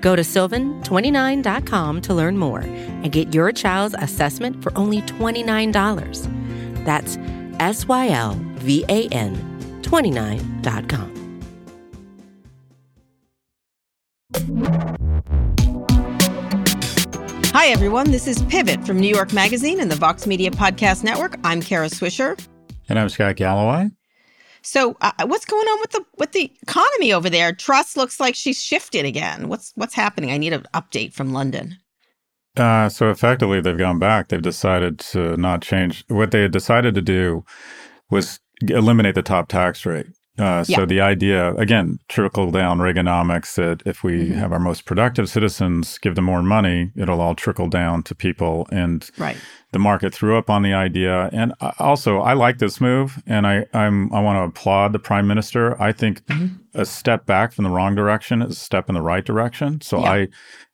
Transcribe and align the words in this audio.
Go 0.00 0.16
to 0.16 0.22
sylvan29.com 0.22 2.00
to 2.02 2.14
learn 2.14 2.38
more 2.38 2.60
and 2.60 3.12
get 3.12 3.34
your 3.34 3.52
child's 3.52 3.94
assessment 3.98 4.62
for 4.62 4.76
only 4.76 5.02
$29. 5.02 6.84
That's 6.84 7.18
S 7.60 7.86
Y 7.86 8.08
L 8.08 8.34
V 8.56 8.84
A 8.88 9.08
N 9.08 9.36
29.com. 9.82 11.20
Hi, 17.52 17.66
everyone. 17.66 18.10
This 18.10 18.26
is 18.26 18.42
Pivot 18.44 18.86
from 18.86 18.98
New 18.98 19.08
York 19.08 19.32
Magazine 19.32 19.80
and 19.80 19.90
the 19.90 19.96
Vox 19.96 20.26
Media 20.26 20.50
Podcast 20.50 21.02
Network. 21.02 21.36
I'm 21.44 21.60
Kara 21.60 21.88
Swisher. 21.88 22.42
And 22.88 22.98
I'm 22.98 23.08
Scott 23.08 23.36
Galloway. 23.36 23.90
So, 24.62 24.96
uh, 25.00 25.12
what's 25.26 25.44
going 25.44 25.66
on 25.66 25.80
with 25.80 25.90
the 25.90 26.04
with 26.18 26.32
the 26.32 26.52
economy 26.62 27.12
over 27.12 27.30
there? 27.30 27.52
Truss 27.52 27.96
looks 27.96 28.20
like 28.20 28.34
she's 28.34 28.62
shifted 28.62 29.04
again. 29.04 29.48
What's 29.48 29.72
what's 29.74 29.94
happening? 29.94 30.30
I 30.30 30.38
need 30.38 30.52
an 30.52 30.66
update 30.74 31.12
from 31.12 31.32
London. 31.32 31.76
Uh, 32.56 32.88
so 32.88 33.10
effectively, 33.10 33.60
they've 33.60 33.78
gone 33.78 33.98
back. 33.98 34.28
They've 34.28 34.42
decided 34.42 34.98
to 34.98 35.36
not 35.36 35.62
change. 35.62 36.04
What 36.08 36.30
they 36.30 36.42
had 36.42 36.52
decided 36.52 36.94
to 36.94 37.02
do 37.02 37.44
was 38.10 38.40
eliminate 38.68 39.14
the 39.14 39.22
top 39.22 39.48
tax 39.48 39.86
rate. 39.86 40.06
Uh, 40.40 40.64
so 40.64 40.80
Yeah. 40.80 40.84
the 40.86 41.00
idea, 41.00 41.54
again, 41.56 41.98
trickle 42.08 42.50
down 42.50 42.78
Reaganomics, 42.78 43.54
that 43.56 43.82
if 43.84 44.02
we 44.02 44.30
Mhm. 44.30 44.34
have 44.36 44.52
our 44.52 44.58
most 44.58 44.86
productive 44.86 45.28
citizens 45.28 45.98
give 45.98 46.14
them 46.14 46.24
more 46.24 46.42
money, 46.42 46.90
it'll 46.96 47.20
all 47.20 47.34
trickle 47.34 47.68
down 47.68 48.02
to 48.04 48.14
people. 48.14 48.66
And 48.72 49.08
Right. 49.18 49.36
the 49.72 49.78
market 49.78 50.14
threw 50.14 50.38
up 50.38 50.48
on 50.48 50.62
the 50.62 50.72
idea. 50.72 51.28
And 51.32 51.52
also, 51.78 52.20
I 52.20 52.32
like 52.32 52.58
this 52.58 52.80
move, 52.80 53.22
and 53.26 53.46
I 53.46 53.66
I'm 53.74 54.12
I 54.14 54.20
want 54.20 54.38
to 54.38 54.42
applaud 54.44 54.92
the 54.92 54.98
prime 54.98 55.26
minister. 55.26 55.76
I 55.80 55.92
think 55.92 56.22
Mhm. 56.26 56.50
a 56.74 56.84
step 56.86 57.26
back 57.26 57.52
from 57.52 57.64
the 57.64 57.70
wrong 57.70 57.94
direction 57.94 58.40
is 58.42 58.52
a 58.52 58.60
step 58.60 58.88
in 58.88 58.94
the 58.94 59.02
right 59.02 59.24
direction. 59.24 59.80
So 59.82 60.00
Yeah. 60.00 60.10
I 60.10 60.28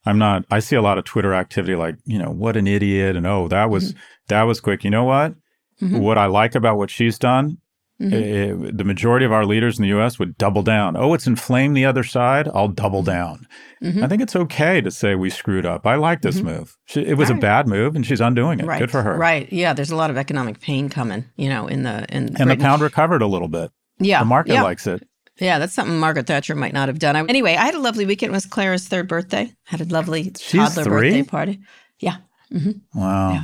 I'm 0.08 0.18
not. 0.18 0.44
I 0.50 0.60
see 0.60 0.76
a 0.76 0.82
lot 0.82 0.98
of 0.98 1.04
Twitter 1.04 1.34
activity 1.34 1.74
like 1.74 1.96
you 2.06 2.18
know 2.20 2.30
what 2.30 2.56
an 2.56 2.68
idiot 2.68 3.16
and 3.16 3.26
oh 3.26 3.48
that 3.48 3.68
was 3.70 3.94
that 4.28 4.44
was 4.44 4.60
quick. 4.60 4.84
You 4.84 4.90
know 4.90 5.04
what? 5.04 5.34
Mhm. 5.82 5.98
What 6.00 6.16
I 6.18 6.26
like 6.26 6.54
about 6.54 6.78
what 6.78 6.90
she's 6.90 7.18
done. 7.18 7.58
Mhm. 8.00 8.12
eh, 8.12 8.70
the 8.74 8.84
majority 8.84 9.24
of 9.24 9.32
our 9.32 9.46
leaders 9.46 9.78
in 9.78 9.82
the 9.82 9.88
U.S. 9.88 10.18
would 10.18 10.36
double 10.36 10.62
down. 10.62 10.96
Oh, 10.98 11.14
it's 11.14 11.26
inflamed 11.26 11.74
the 11.76 11.86
other 11.86 12.04
side. 12.04 12.46
I'll 12.52 12.68
double 12.68 13.02
down. 13.02 13.46
Mhm. 13.82 14.02
I 14.02 14.08
think 14.08 14.20
it's 14.20 14.36
okay 14.36 14.82
to 14.82 14.90
say 14.90 15.14
we 15.14 15.30
screwed 15.30 15.64
up. 15.64 15.86
I 15.86 15.94
like 15.94 16.20
this 16.20 16.38
Mhm. 16.40 16.44
move. 16.44 16.76
She, 16.84 17.00
it 17.06 17.16
was 17.16 17.30
All 17.30 17.38
a 17.38 17.40
bad 17.40 17.66
move, 17.66 17.96
and 17.96 18.04
she's 18.04 18.20
undoing 18.20 18.60
it. 18.60 18.66
Right. 18.66 18.80
Good 18.80 18.90
for 18.90 19.02
her. 19.02 19.16
Right. 19.16 19.50
Yeah. 19.50 19.72
There's 19.72 19.90
a 19.90 19.96
lot 19.96 20.10
of 20.10 20.18
economic 20.18 20.60
pain 20.60 20.90
coming. 20.90 21.24
You 21.36 21.48
know, 21.48 21.66
in 21.68 21.84
the 21.84 22.04
in 22.14 22.36
And 22.38 22.50
the 22.50 22.56
pound 22.56 22.82
recovered 22.82 23.22
a 23.22 23.26
little 23.26 23.48
bit. 23.48 23.70
Yeah. 23.98 24.18
The 24.18 24.26
market 24.26 24.52
yeah. 24.52 24.62
likes 24.62 24.86
it. 24.86 25.02
Yeah, 25.38 25.58
that's 25.58 25.74
something 25.74 25.98
Margaret 25.98 26.26
Thatcher 26.26 26.54
might 26.54 26.72
not 26.72 26.88
have 26.88 26.98
done. 26.98 27.14
I, 27.14 27.20
anyway, 27.20 27.56
I 27.56 27.64
had 27.66 27.74
a 27.74 27.78
lovely 27.78 28.06
weekend. 28.06 28.30
It 28.30 28.34
was 28.34 28.46
Clara's 28.46 28.88
third 28.88 29.06
birthday. 29.06 29.52
Had 29.64 29.82
a 29.82 29.84
lovely 29.84 30.32
She's 30.38 30.60
toddler 30.60 30.84
three? 30.84 31.10
birthday 31.10 31.22
party. 31.24 31.60
Yeah. 31.98 32.16
hmm 32.50 32.70
Wow. 32.94 33.32
Yeah. 33.32 33.42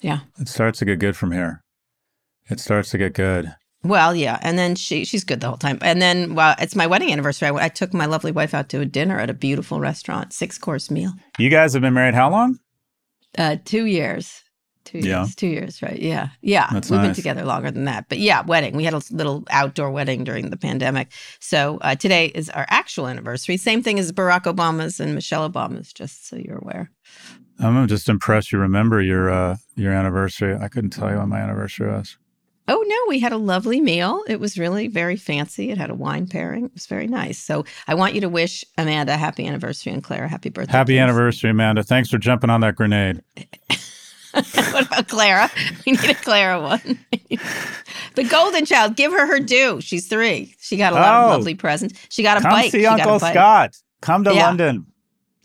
Yeah. 0.00 0.18
It 0.38 0.48
starts 0.48 0.78
to 0.80 0.84
get 0.86 0.98
good 0.98 1.16
from 1.16 1.32
here. 1.32 1.62
It 2.50 2.60
starts 2.60 2.90
to 2.90 2.98
get 2.98 3.12
good. 3.14 3.54
Well, 3.84 4.16
yeah, 4.16 4.38
and 4.42 4.58
then 4.58 4.74
she 4.74 5.04
she's 5.04 5.22
good 5.22 5.40
the 5.40 5.48
whole 5.48 5.56
time. 5.58 5.78
And 5.80 6.02
then, 6.02 6.34
well, 6.34 6.54
it's 6.58 6.74
my 6.74 6.86
wedding 6.86 7.12
anniversary. 7.12 7.48
I, 7.48 7.66
I 7.66 7.68
took 7.68 7.94
my 7.94 8.06
lovely 8.06 8.32
wife 8.32 8.52
out 8.54 8.68
to 8.70 8.80
a 8.80 8.84
dinner 8.86 9.20
at 9.20 9.30
a 9.30 9.34
beautiful 9.34 9.78
restaurant, 9.80 10.32
six 10.32 10.58
course 10.58 10.90
meal. 10.90 11.12
You 11.38 11.50
guys 11.50 11.72
have 11.74 11.82
been 11.82 11.94
married 11.94 12.14
how 12.14 12.30
long? 12.30 12.58
Uh, 13.38 13.56
two 13.64 13.84
years, 13.84 14.42
two 14.84 14.98
years, 14.98 15.06
Yeah. 15.06 15.26
two 15.36 15.46
years, 15.46 15.82
right? 15.82 15.98
Yeah, 16.00 16.30
yeah. 16.40 16.68
That's 16.72 16.90
We've 16.90 17.00
been 17.02 17.14
together 17.14 17.44
longer 17.44 17.70
than 17.70 17.84
that, 17.84 18.06
but 18.08 18.18
yeah, 18.18 18.42
wedding. 18.42 18.74
We 18.74 18.82
had 18.84 18.94
a 18.94 19.02
little 19.10 19.44
outdoor 19.50 19.90
wedding 19.92 20.24
during 20.24 20.50
the 20.50 20.56
pandemic. 20.56 21.12
So 21.38 21.78
uh, 21.82 21.94
today 21.94 22.26
is 22.26 22.50
our 22.50 22.66
actual 22.68 23.06
anniversary. 23.06 23.56
Same 23.56 23.82
thing 23.82 23.98
as 24.00 24.10
Barack 24.10 24.44
Obama's 24.52 24.98
and 24.98 25.14
Michelle 25.14 25.48
Obama's, 25.48 25.92
just 25.92 26.26
so 26.28 26.36
you're 26.36 26.58
aware. 26.58 26.90
I'm 27.60 27.86
just 27.86 28.08
impressed 28.08 28.50
you 28.52 28.58
remember 28.58 29.00
your 29.00 29.30
uh, 29.30 29.56
your 29.76 29.92
anniversary. 29.92 30.56
I 30.60 30.68
couldn't 30.68 30.90
tell 30.90 31.10
you 31.10 31.18
when 31.18 31.28
my 31.28 31.38
anniversary 31.40 31.88
was. 31.90 32.16
Oh 32.68 32.84
no, 32.86 32.96
we 33.08 33.20
had 33.20 33.32
a 33.32 33.36
lovely 33.36 33.80
meal. 33.80 34.22
It 34.28 34.40
was 34.40 34.58
really 34.58 34.88
very 34.88 35.16
fancy. 35.16 35.70
It 35.70 35.78
had 35.78 35.90
a 35.90 35.94
wine 35.94 36.26
pairing. 36.26 36.64
It 36.64 36.74
was 36.74 36.86
very 36.86 37.06
nice. 37.06 37.38
So 37.38 37.64
I 37.86 37.94
want 37.94 38.14
you 38.14 38.20
to 38.22 38.28
wish 38.28 38.64
Amanda 38.76 39.14
a 39.14 39.16
happy 39.16 39.46
anniversary 39.46 39.92
and 39.92 40.02
Claire 40.02 40.24
a 40.24 40.28
happy 40.28 40.48
birthday. 40.50 40.72
Happy 40.72 40.94
please. 40.94 40.98
anniversary, 41.00 41.50
Amanda. 41.50 41.82
Thanks 41.84 42.08
for 42.08 42.18
jumping 42.18 42.50
on 42.50 42.60
that 42.62 42.74
grenade. 42.74 43.22
what 44.32 44.86
about 44.86 45.08
Clara? 45.08 45.50
We 45.86 45.92
need 45.92 46.10
a 46.10 46.14
Clara 46.14 46.60
one. 46.60 46.98
the 48.16 48.24
golden 48.24 48.64
child, 48.66 48.96
give 48.96 49.12
her 49.12 49.26
her 49.26 49.38
due. 49.40 49.80
She's 49.80 50.08
three. 50.08 50.54
She 50.58 50.76
got 50.76 50.92
a 50.92 50.96
lot 50.96 51.14
Oh. 51.14 51.24
of 51.26 51.30
lovely 51.38 51.54
presents. 51.54 51.98
She 52.08 52.22
got 52.22 52.38
a 52.38 52.40
Come 52.40 52.50
bike. 52.50 52.72
see 52.72 52.80
She 52.80 52.86
Uncle. 52.86 53.18
Scott. 53.20 53.76
Come 54.02 54.24
to 54.24 54.34
Yeah. 54.34 54.46
London. 54.46 54.86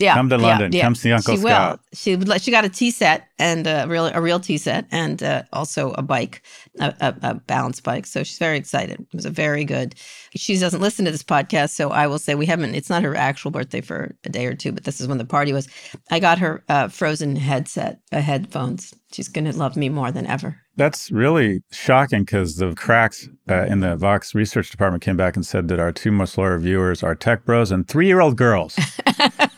Yeah, 0.02 0.16
Come 0.16 0.30
to 0.30 0.38
London. 0.38 0.72
yeah. 0.72 0.82
Come 0.82 0.96
see 0.96 1.12
Uncle 1.12 1.36
she 1.36 1.42
Scott. 1.42 1.80
Will. 1.80 1.86
She 1.94 2.16
would. 2.16 2.42
She 2.42 2.52
got 2.52 2.66
a 2.66 2.70
tea 2.70 2.92
set 2.92 3.28
and 3.40 3.66
a 3.68 3.86
real 3.88 4.08
a 4.08 4.22
real 4.22 4.40
tea 4.40 4.58
set 4.58 4.86
and 4.92 5.22
uh, 5.22 5.44
also 5.54 5.92
a 5.92 6.02
bike, 6.02 6.42
a, 6.80 6.94
a, 7.00 7.16
a 7.30 7.34
balance 7.36 7.80
bike. 7.80 8.06
So 8.06 8.24
she's 8.24 8.38
very 8.40 8.58
excited. 8.58 9.00
It 9.00 9.14
was 9.16 9.26
a 9.26 9.30
very 9.30 9.64
good. 9.66 9.96
She 10.36 10.58
doesn't 10.58 10.82
listen 10.82 11.06
to 11.06 11.12
this 11.12 11.24
podcast, 11.24 11.72
so 11.72 11.92
I 11.92 12.08
will 12.08 12.20
say 12.20 12.36
we 12.36 12.46
haven't. 12.46 12.76
It's 12.76 12.90
not 12.90 13.04
her 13.04 13.16
actual 13.16 13.52
birthday 13.52 13.82
for 13.82 14.16
a 14.24 14.30
day 14.30 14.46
or 14.46 14.54
two, 14.56 14.72
but 14.72 14.84
this 14.86 15.00
is 15.00 15.08
when 15.08 15.18
the 15.18 15.26
party 15.26 15.54
was. 15.54 15.68
I 16.10 16.20
got 16.20 16.40
her 16.40 16.64
uh, 16.70 16.88
Frozen 16.88 17.36
headset, 17.36 18.00
uh, 18.12 18.22
headphones. 18.22 18.94
She's 19.14 19.28
gonna 19.28 19.52
love 19.52 19.76
me 19.76 19.90
more 19.90 20.12
than 20.12 20.26
ever. 20.26 20.58
That's 20.78 21.12
really 21.12 21.62
shocking 21.72 22.22
because 22.24 22.56
the 22.56 22.74
cracks 22.76 23.28
uh, 23.50 23.66
in 23.66 23.82
the 23.82 23.98
Vox 23.98 24.34
research 24.34 24.72
department 24.72 25.04
came 25.04 25.18
back 25.18 25.36
and 25.36 25.46
said 25.46 25.68
that 25.68 25.80
our 25.82 25.92
two 25.92 26.12
most 26.12 26.38
loyal 26.38 26.58
viewers 26.60 27.04
are 27.04 27.14
tech 27.14 27.44
bros 27.44 27.72
and 27.72 27.86
three 27.88 28.08
year 28.08 28.22
old 28.22 28.38
girls. 28.38 28.80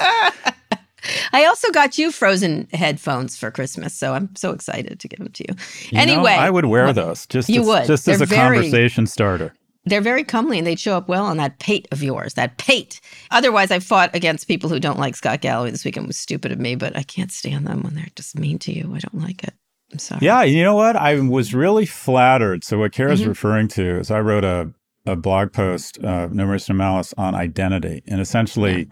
I 1.32 1.44
also 1.46 1.70
got 1.70 1.96
you 1.98 2.12
Frozen 2.12 2.68
headphones 2.72 3.36
for 3.36 3.50
Christmas, 3.50 3.94
so 3.94 4.12
I'm 4.14 4.34
so 4.36 4.50
excited 4.52 5.00
to 5.00 5.08
give 5.08 5.18
them 5.18 5.32
to 5.32 5.44
you. 5.48 5.54
You 5.90 5.96
know, 5.96 6.02
anyway, 6.02 6.32
I 6.32 6.50
would 6.50 6.66
wear 6.66 6.92
those 6.92 7.26
just 7.26 7.48
You 7.48 7.62
as, 7.62 7.66
would. 7.66 7.86
just 7.86 8.06
as 8.08 8.18
They're 8.18 8.24
a 8.24 8.26
very- 8.26 8.56
conversation 8.58 9.06
starter. 9.06 9.54
they're 9.86 10.02
very 10.02 10.24
comely 10.24 10.58
and 10.58 10.66
they'd 10.66 10.78
show 10.78 10.96
up 10.98 11.08
well 11.08 11.24
on 11.24 11.38
that 11.38 11.58
pate 11.58 11.88
of 11.90 12.02
yours, 12.02 12.34
that 12.34 12.58
pate. 12.58 13.00
Otherwise, 13.30 13.70
I 13.70 13.78
fought 13.78 14.14
against 14.14 14.46
people 14.46 14.68
who 14.68 14.78
don't 14.78 14.98
like 14.98 15.16
Scott 15.16 15.40
Galloway 15.40 15.70
this 15.70 15.84
weekend. 15.86 16.04
It 16.04 16.08
was 16.08 16.18
stupid 16.18 16.52
of 16.52 16.58
me, 16.58 16.74
but 16.74 16.94
I 16.96 17.02
can't 17.02 17.32
stand 17.32 17.66
them 17.66 17.82
when 17.82 17.94
they're 17.94 18.06
just 18.14 18.38
mean 18.38 18.58
to 18.60 18.72
you. 18.72 18.92
I 18.94 18.98
don't 18.98 19.22
like 19.22 19.42
it. 19.42 19.54
I'm 19.92 19.98
sorry. 19.98 20.20
Yeah, 20.22 20.42
you 20.42 20.62
know 20.62 20.74
what? 20.76 20.96
I 20.96 21.18
was 21.18 21.54
really 21.54 21.86
flattered. 21.86 22.62
So 22.62 22.78
what 22.78 22.92
Kara's 22.92 23.22
Mhm. 23.22 23.28
referring 23.28 23.68
to 23.68 23.98
is 24.00 24.10
I 24.10 24.20
wrote 24.20 24.44
a, 24.44 24.70
a 25.06 25.16
blog 25.16 25.52
post, 25.54 25.98
uh, 26.04 26.28
No 26.30 26.46
Mercy 26.46 26.72
No 26.74 26.76
Malice, 26.76 27.14
on 27.16 27.34
identity. 27.34 28.02
And 28.06 28.20
essentially, 28.20 28.88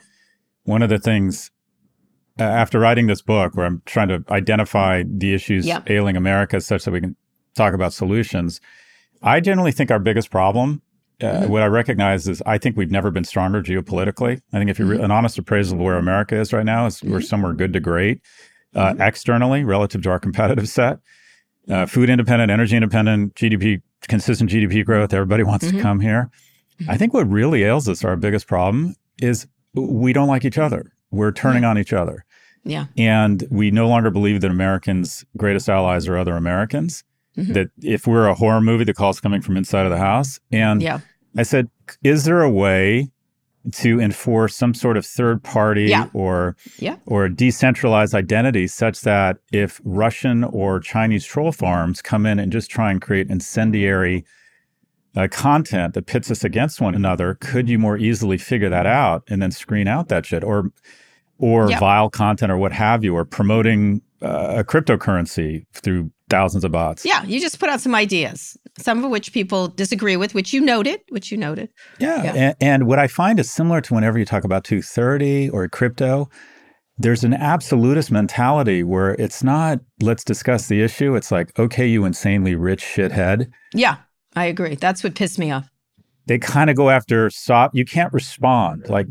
one 0.68 0.82
of 0.82 0.90
the 0.90 0.98
things 0.98 1.50
uh, 2.38 2.42
after 2.44 2.78
writing 2.78 3.06
this 3.08 3.22
book 3.22 3.56
where 3.56 3.66
I'm 3.66 3.82
trying 3.86 4.08
to 4.08 4.22
identify 4.30 5.02
the 5.04 5.34
issues 5.34 5.66
Yeah. 5.66 5.80
ailing 5.88 6.16
America 6.16 6.60
such 6.60 6.84
that 6.84 6.92
we 6.92 7.00
can 7.00 7.16
talk 7.56 7.74
about 7.74 7.92
solutions, 7.92 8.60
I 9.22 9.40
generally 9.40 9.72
think 9.72 9.90
our 9.90 9.98
biggest 9.98 10.30
problem, 10.30 10.80
uh, 11.20 11.24
Mhm. 11.26 11.48
what 11.48 11.62
I 11.62 11.66
recognize 11.66 12.28
is 12.28 12.40
I 12.46 12.58
think 12.58 12.76
we've 12.76 12.90
never 12.92 13.10
been 13.10 13.24
stronger 13.24 13.60
geopolitically. 13.62 14.40
I 14.52 14.58
think 14.58 14.70
if 14.70 14.78
you're 14.78 14.94
Mhm. 14.96 15.04
an 15.04 15.10
honest 15.10 15.36
appraisal 15.38 15.78
of 15.78 15.84
where 15.84 15.96
America 15.96 16.36
is 16.36 16.52
right 16.52 16.64
now, 16.66 16.86
is 16.86 17.02
we're 17.02 17.18
Mhm. 17.18 17.24
somewhere 17.24 17.54
good 17.54 17.72
to 17.72 17.80
great 17.80 18.20
uh, 18.74 18.92
Mhm. 18.92 19.00
externally 19.00 19.64
relative 19.64 20.02
to 20.02 20.10
our 20.10 20.20
competitive 20.20 20.68
set. 20.68 20.98
Uh, 21.68 21.86
food 21.86 22.08
independent, 22.10 22.50
energy 22.52 22.76
independent, 22.76 23.34
GDP, 23.34 23.80
consistent 24.06 24.50
GDP 24.50 24.84
growth. 24.84 25.12
Everybody 25.14 25.42
wants 25.42 25.68
to 25.70 25.80
come 25.80 26.00
here. 26.00 26.30
I 26.86 26.96
think 26.98 27.14
what 27.14 27.28
really 27.28 27.64
ails 27.64 27.88
us, 27.88 28.04
our 28.04 28.14
biggest 28.14 28.46
problem, 28.46 28.94
is 29.20 29.46
we 29.82 30.12
don't 30.12 30.28
like 30.28 30.44
each 30.44 30.58
other. 30.58 30.92
We're 31.10 31.32
turning 31.32 31.64
on 31.64 31.78
each 31.78 31.92
other. 31.92 32.24
Yeah. 32.64 32.86
And 32.96 33.44
we 33.50 33.70
no 33.70 33.88
longer 33.88 34.10
believe 34.10 34.40
that 34.42 34.50
Americans' 34.50 35.24
greatest 35.36 35.68
allies 35.68 36.06
are 36.08 36.18
other 36.18 36.36
Americans. 36.36 37.02
Mhm. 37.36 37.54
That 37.54 37.70
if 37.82 38.06
we're 38.06 38.26
a 38.26 38.34
horror 38.34 38.60
movie, 38.60 38.84
the 38.84 38.92
call's 38.94 39.20
coming 39.20 39.40
from 39.40 39.56
inside 39.56 39.86
of 39.86 39.90
the 39.92 39.98
house. 39.98 40.40
And 40.52 40.82
Yeah. 40.82 41.00
I 41.36 41.44
said, 41.44 41.68
is 42.02 42.24
there 42.24 42.42
a 42.42 42.50
way 42.50 43.10
to 43.72 44.00
enforce 44.00 44.56
some 44.56 44.72
sort 44.74 44.96
of 44.96 45.04
third 45.06 45.42
party 45.42 45.84
Yeah. 45.84 46.06
or 46.14 46.56
Yeah. 46.78 46.96
or 47.06 47.28
decentralized 47.28 48.14
identity 48.14 48.66
such 48.66 49.02
that 49.02 49.38
if 49.52 49.80
Russian 49.84 50.42
or 50.44 50.80
Chinese 50.80 51.24
troll 51.26 51.52
farms 51.52 52.00
come 52.02 52.24
in 52.26 52.38
and 52.38 52.50
just 52.50 52.70
try 52.70 52.90
and 52.90 53.00
create 53.00 53.28
incendiary 53.30 54.24
uh, 55.18 55.26
content 55.28 55.94
that 55.94 56.06
pits 56.06 56.30
us 56.30 56.44
against 56.44 56.80
one 56.80 56.94
another, 56.94 57.34
could 57.40 57.68
you 57.68 57.78
more 57.78 57.98
easily 57.98 58.38
figure 58.38 58.68
that 58.68 58.86
out 58.86 59.24
and 59.28 59.42
then 59.42 59.50
screen 59.50 59.88
out 59.88 60.08
that 60.08 60.24
shit 60.24 60.44
or 60.44 60.70
or 61.40 61.70
Yeah. 61.70 61.78
vile 61.78 62.10
content 62.10 62.50
or 62.50 62.56
what 62.56 62.72
have 62.72 63.04
you, 63.04 63.14
or 63.14 63.24
promoting 63.24 64.02
uh, 64.20 64.56
a 64.58 64.64
cryptocurrency 64.64 65.64
through 65.72 66.10
thousands 66.28 66.64
of 66.64 66.72
bots. 66.72 67.04
Yeah, 67.04 67.22
you 67.24 67.40
just 67.40 67.60
put 67.60 67.68
out 67.68 67.80
some 67.80 67.94
ideas, 67.94 68.56
some 68.76 69.04
of 69.04 69.10
which 69.10 69.32
people 69.32 69.68
disagree 69.68 70.16
with, 70.16 70.34
which 70.34 70.52
you 70.52 70.60
noted, 70.60 71.00
which 71.10 71.30
you 71.30 71.38
noted. 71.38 71.68
Yeah. 72.00 72.24
yeah. 72.24 72.32
And, 72.34 72.56
and, 72.60 72.86
what 72.88 72.98
I 72.98 73.06
find 73.06 73.38
is 73.38 73.50
similar 73.50 73.80
to 73.82 73.94
whenever 73.94 74.18
you 74.18 74.24
talk 74.24 74.42
about 74.42 74.64
230 74.64 75.50
or 75.50 75.68
crypto, 75.68 76.28
there's 76.98 77.22
an 77.22 77.34
absolutist 77.34 78.10
mentality 78.10 78.82
where 78.82 79.12
it's 79.14 79.44
not, 79.44 79.78
let's 80.02 80.24
discuss 80.24 80.66
the 80.66 80.82
issue. 80.82 81.14
It's 81.14 81.30
like, 81.30 81.56
okay, 81.56 81.86
you 81.86 82.04
insanely 82.04 82.56
rich 82.56 82.82
shithead. 82.82 83.48
Yeah, 83.72 83.98
I 84.34 84.46
agree. 84.46 84.74
That's 84.74 85.02
what 85.02 85.14
pissed 85.14 85.38
me 85.38 85.50
off. 85.50 85.68
They 86.26 86.38
kind 86.38 86.68
of 86.68 86.76
go 86.76 86.90
after 86.90 87.30
soft, 87.30 87.74
you 87.74 87.84
can't 87.84 88.12
respond. 88.12 88.88
Like, 88.88 89.06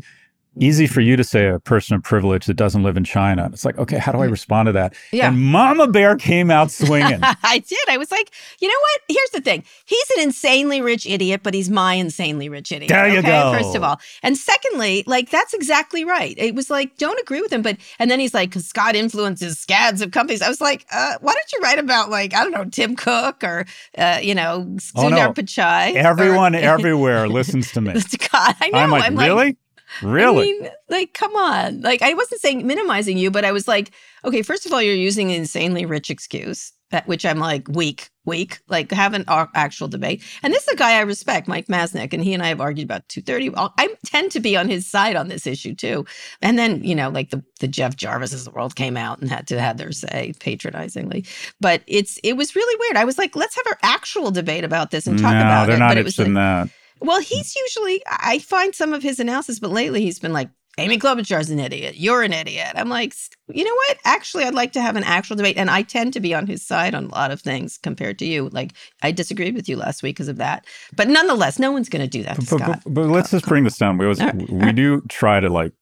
easy 0.60 0.86
for 0.86 1.00
you 1.00 1.16
to 1.16 1.24
say 1.24 1.48
a 1.48 1.58
person 1.58 1.96
of 1.96 2.02
privilege 2.02 2.46
that 2.46 2.54
doesn't 2.54 2.82
live 2.82 2.96
in 2.96 3.04
China. 3.04 3.48
It's 3.52 3.64
like, 3.64 3.78
okay, 3.78 3.98
how 3.98 4.12
do 4.12 4.18
I 4.18 4.26
respond 4.26 4.66
to 4.66 4.72
that? 4.72 4.94
Yeah. 5.12 5.28
And 5.28 5.40
Mama 5.40 5.88
Bear 5.88 6.16
came 6.16 6.50
out 6.50 6.70
swinging. 6.70 7.20
I 7.22 7.58
did. 7.58 7.78
I 7.88 7.96
was 7.96 8.10
like, 8.10 8.30
you 8.60 8.68
know 8.68 8.74
what? 8.80 9.16
Here's 9.16 9.30
the 9.30 9.40
thing. 9.40 9.64
He's 9.84 10.10
an 10.16 10.22
insanely 10.22 10.80
rich 10.80 11.06
idiot, 11.06 11.40
but 11.42 11.54
he's 11.54 11.70
my 11.70 11.94
insanely 11.94 12.48
rich 12.48 12.72
idiot. 12.72 12.88
There 12.88 13.08
you 13.08 13.18
okay? 13.18 13.28
go. 13.28 13.52
First 13.52 13.76
of 13.76 13.82
all. 13.82 14.00
And 14.22 14.36
secondly, 14.36 15.04
like, 15.06 15.30
that's 15.30 15.54
exactly 15.54 16.04
right. 16.04 16.34
It 16.36 16.54
was 16.54 16.70
like, 16.70 16.96
don't 16.96 17.20
agree 17.20 17.40
with 17.40 17.52
him. 17.52 17.62
But, 17.62 17.78
and 17.98 18.10
then 18.10 18.20
he's 18.20 18.34
like, 18.34 18.50
because 18.50 18.66
Scott 18.66 18.94
influences 18.94 19.58
scads 19.58 20.02
of 20.02 20.10
companies. 20.10 20.42
I 20.42 20.48
was 20.48 20.60
like, 20.60 20.86
uh, 20.92 21.14
why 21.20 21.32
don't 21.32 21.52
you 21.52 21.60
write 21.60 21.78
about, 21.78 22.10
like, 22.10 22.34
I 22.34 22.42
don't 22.42 22.52
know, 22.52 22.64
Tim 22.64 22.96
Cook 22.96 23.44
or, 23.44 23.66
uh, 23.96 24.18
you 24.22 24.34
know, 24.34 24.66
Sundar 24.76 25.04
oh, 25.04 25.08
no. 25.08 25.32
Pichai? 25.32 25.94
Everyone 25.94 26.54
or, 26.54 26.58
everywhere 26.78 27.28
listens 27.28 27.72
to 27.72 27.80
me. 27.80 27.98
Scott, 28.00 28.56
I 28.60 28.70
know. 28.70 28.78
I'm 28.78 28.90
like, 28.90 29.04
I'm 29.04 29.16
really? 29.16 29.34
Like, 29.34 29.56
Really? 30.02 30.42
I 30.42 30.44
mean, 30.44 30.70
like, 30.88 31.14
come 31.14 31.34
on. 31.36 31.80
Like, 31.80 32.02
I 32.02 32.14
wasn't 32.14 32.40
saying 32.40 32.66
minimizing 32.66 33.18
you, 33.18 33.30
but 33.30 33.44
I 33.44 33.52
was 33.52 33.68
like, 33.68 33.92
okay, 34.24 34.42
first 34.42 34.66
of 34.66 34.72
all, 34.72 34.82
you're 34.82 34.94
using 34.94 35.30
an 35.30 35.36
insanely 35.36 35.86
rich 35.86 36.10
excuse, 36.10 36.72
which 37.06 37.24
I'm 37.24 37.38
like, 37.38 37.68
weak, 37.68 38.10
weak. 38.24 38.58
Like, 38.68 38.90
have 38.92 39.14
an 39.14 39.24
actual 39.28 39.88
debate. 39.88 40.22
And 40.42 40.52
this 40.52 40.62
is 40.62 40.74
a 40.74 40.76
guy 40.76 40.98
I 40.98 41.00
respect, 41.00 41.48
Mike 41.48 41.66
Masnick, 41.66 42.12
and 42.12 42.22
he 42.22 42.34
and 42.34 42.42
I 42.42 42.48
have 42.48 42.60
argued 42.60 42.86
about 42.86 43.08
230. 43.08 43.52
I 43.78 43.94
tend 44.04 44.32
to 44.32 44.40
be 44.40 44.56
on 44.56 44.68
his 44.68 44.86
side 44.86 45.16
on 45.16 45.28
this 45.28 45.46
issue 45.46 45.74
too. 45.74 46.04
And 46.42 46.58
then, 46.58 46.82
you 46.84 46.94
know, 46.94 47.08
like 47.08 47.30
the, 47.30 47.42
the 47.60 47.68
Jeff 47.68 47.96
Jarvises 47.96 48.34
of 48.34 48.44
the 48.44 48.50
world 48.50 48.76
came 48.76 48.96
out 48.96 49.18
and 49.20 49.30
had 49.30 49.46
to 49.48 49.60
have 49.60 49.78
their 49.78 49.92
say 49.92 50.32
patronizingly. 50.40 51.26
But 51.60 51.82
it's 51.86 52.18
it 52.22 52.34
was 52.34 52.54
really 52.54 52.76
weird. 52.80 52.96
I 52.96 53.04
was 53.04 53.18
like, 53.18 53.36
let's 53.36 53.56
have 53.56 53.66
our 53.66 53.78
actual 53.82 54.30
debate 54.30 54.64
about 54.64 54.90
this 54.90 55.06
and 55.06 55.18
talk 55.18 55.32
no, 55.32 55.40
about 55.40 55.66
they're 55.66 55.76
it. 55.76 55.80
Not 55.80 55.88
but 55.88 55.98
it 55.98 56.04
was 56.04 56.18
like, 56.18 56.28
in 56.28 56.34
that. 56.34 56.68
Well, 57.00 57.20
he's 57.20 57.54
usually, 57.54 58.02
I 58.06 58.38
find 58.38 58.74
some 58.74 58.92
of 58.92 59.02
his 59.02 59.20
analysis, 59.20 59.58
but 59.60 59.70
lately 59.70 60.02
he's 60.02 60.18
been 60.18 60.32
like, 60.32 60.50
Amy 60.78 60.96
Klobuchar's 60.96 61.50
an 61.50 61.58
idiot. 61.58 61.96
You're 61.96 62.22
an 62.22 62.32
idiot. 62.32 62.70
I'm 62.76 62.88
like, 62.88 63.12
you 63.48 63.64
know 63.64 63.74
what? 63.74 63.98
Actually, 64.04 64.44
I'd 64.44 64.54
like 64.54 64.72
to 64.74 64.80
have 64.80 64.94
an 64.94 65.02
actual 65.02 65.34
debate. 65.34 65.56
And 65.56 65.70
I 65.70 65.82
tend 65.82 66.12
to 66.12 66.20
be 66.20 66.34
on 66.34 66.46
his 66.46 66.64
side 66.64 66.94
on 66.94 67.06
a 67.06 67.08
lot 67.08 67.32
of 67.32 67.40
things 67.40 67.78
compared 67.78 68.18
to 68.20 68.24
you. 68.24 68.48
Like, 68.50 68.74
I 69.02 69.10
disagreed 69.10 69.56
with 69.56 69.68
you 69.68 69.76
last 69.76 70.04
week 70.04 70.14
because 70.14 70.28
of 70.28 70.36
that. 70.36 70.66
But 70.94 71.08
nonetheless, 71.08 71.58
no 71.58 71.72
one's 71.72 71.88
going 71.88 72.02
to 72.02 72.08
do 72.08 72.22
that. 72.22 72.36
But, 72.48 72.60
but, 72.60 72.94
but, 72.94 73.06
let's 73.08 73.32
just 73.32 73.46
bring 73.46 73.64
this 73.64 73.76
down. 73.76 73.98
We, 73.98 74.06
was, 74.06 74.20
right. 74.20 74.36
we 74.50 74.72
do 74.72 75.00
try 75.08 75.40
to 75.40 75.48
like 75.48 75.72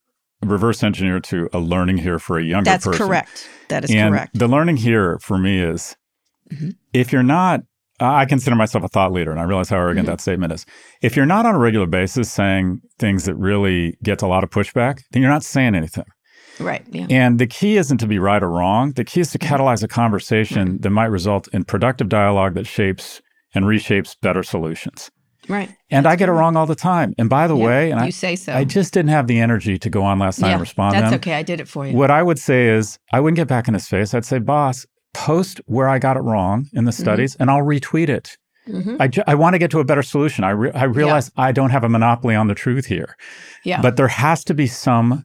reverse 0.42 0.82
engineer 0.82 1.20
to 1.20 1.48
a 1.52 1.58
learning 1.58 1.98
here 1.98 2.18
for 2.18 2.38
a 2.38 2.44
younger 2.44 2.70
That's 2.70 2.86
person. 2.86 2.98
That's 2.98 3.08
correct. 3.08 3.48
That 3.68 3.84
is 3.84 3.90
and 3.90 4.14
correct. 4.14 4.38
The 4.38 4.48
learning 4.48 4.78
here 4.78 5.18
for 5.18 5.36
me 5.36 5.60
is 5.60 5.96
mm-hmm. 6.50 6.70
if 6.92 7.12
you're 7.12 7.22
not 7.22 7.60
I 7.98 8.26
consider 8.26 8.56
myself 8.56 8.84
a 8.84 8.88
thought 8.88 9.12
leader, 9.12 9.30
and 9.30 9.40
I 9.40 9.44
realize 9.44 9.68
how 9.68 9.76
arrogant 9.76 10.06
mm-hmm. 10.06 10.12
that 10.12 10.20
statement 10.20 10.52
is. 10.52 10.66
If 11.02 11.16
you're 11.16 11.26
not 11.26 11.46
on 11.46 11.54
a 11.54 11.58
regular 11.58 11.86
basis 11.86 12.30
saying 12.30 12.80
things 12.98 13.24
that 13.24 13.34
really 13.36 13.96
get 14.02 14.22
a 14.22 14.26
lot 14.26 14.44
of 14.44 14.50
pushback, 14.50 15.00
then 15.12 15.22
you're 15.22 15.30
not 15.30 15.44
saying 15.44 15.74
anything. 15.74 16.04
Right. 16.58 16.86
Yeah. 16.90 17.06
And 17.10 17.38
the 17.38 17.46
key 17.46 17.76
isn't 17.76 17.98
to 17.98 18.06
be 18.06 18.18
right 18.18 18.42
or 18.42 18.50
wrong. 18.50 18.92
The 18.92 19.04
key 19.04 19.20
is 19.20 19.30
to 19.32 19.38
mm-hmm. 19.38 19.54
catalyze 19.54 19.82
a 19.82 19.88
conversation 19.88 20.78
that 20.80 20.90
might 20.90 21.06
result 21.06 21.48
in 21.52 21.64
productive 21.64 22.08
dialogue 22.08 22.54
that 22.54 22.66
shapes 22.66 23.20
and 23.54 23.64
reshapes 23.64 24.16
better 24.20 24.42
solutions. 24.42 25.10
Right. 25.48 25.70
And 25.90 26.06
That's 26.06 26.14
I 26.14 26.16
get 26.16 26.28
it 26.28 26.32
wrong 26.32 26.56
all 26.56 26.66
the 26.66 26.74
time. 26.74 27.14
And 27.18 27.30
by 27.30 27.46
the 27.46 27.56
yeah, 27.56 27.64
way, 27.64 27.90
and 27.92 28.00
you 28.00 28.06
I, 28.06 28.10
say 28.10 28.36
so. 28.36 28.52
I 28.52 28.64
just 28.64 28.92
didn't 28.92 29.10
have 29.10 29.26
the 29.26 29.38
energy 29.38 29.78
to 29.78 29.88
go 29.88 30.02
on 30.02 30.18
last 30.18 30.40
night 30.40 30.48
yeah, 30.48 30.54
and 30.54 30.60
respond. 30.60 30.96
That's 30.96 31.14
okay. 31.14 31.34
I 31.34 31.42
did 31.42 31.60
it 31.60 31.68
for 31.68 31.86
you. 31.86 31.96
What 31.96 32.10
I 32.10 32.22
would 32.22 32.38
say 32.38 32.68
is, 32.68 32.98
I 33.12 33.20
wouldn't 33.20 33.36
get 33.36 33.46
back 33.48 33.68
in 33.68 33.74
his 33.74 33.86
face. 33.86 34.12
I'd 34.12 34.24
say, 34.24 34.38
boss, 34.38 34.84
post 35.16 35.62
where 35.64 35.88
I 35.88 35.98
got 35.98 36.18
it 36.18 36.20
wrong 36.20 36.68
in 36.74 36.84
the 36.84 36.90
mm-hmm. 36.90 37.02
studies, 37.02 37.32
mm-hmm. 37.32 37.42
and 37.42 37.50
I'll 37.50 37.62
retweet 37.62 38.10
it. 38.10 38.36
Mm-hmm. 38.68 38.96
I, 39.00 39.10
I 39.26 39.34
want 39.34 39.54
to 39.54 39.58
get 39.58 39.70
to 39.70 39.80
a 39.80 39.84
better 39.84 40.02
solution. 40.02 40.44
I, 40.44 40.50
re- 40.50 40.72
I 40.72 40.84
realize 40.84 41.30
yeah. 41.36 41.44
I 41.44 41.52
don't 41.52 41.70
have 41.70 41.84
a 41.84 41.88
monopoly 41.88 42.34
on 42.34 42.48
the 42.48 42.54
truth 42.54 42.84
here. 42.84 43.16
Yeah. 43.64 43.80
But 43.80 43.96
there 43.96 44.08
has 44.08 44.44
to 44.44 44.54
be 44.54 44.66
some, 44.66 45.24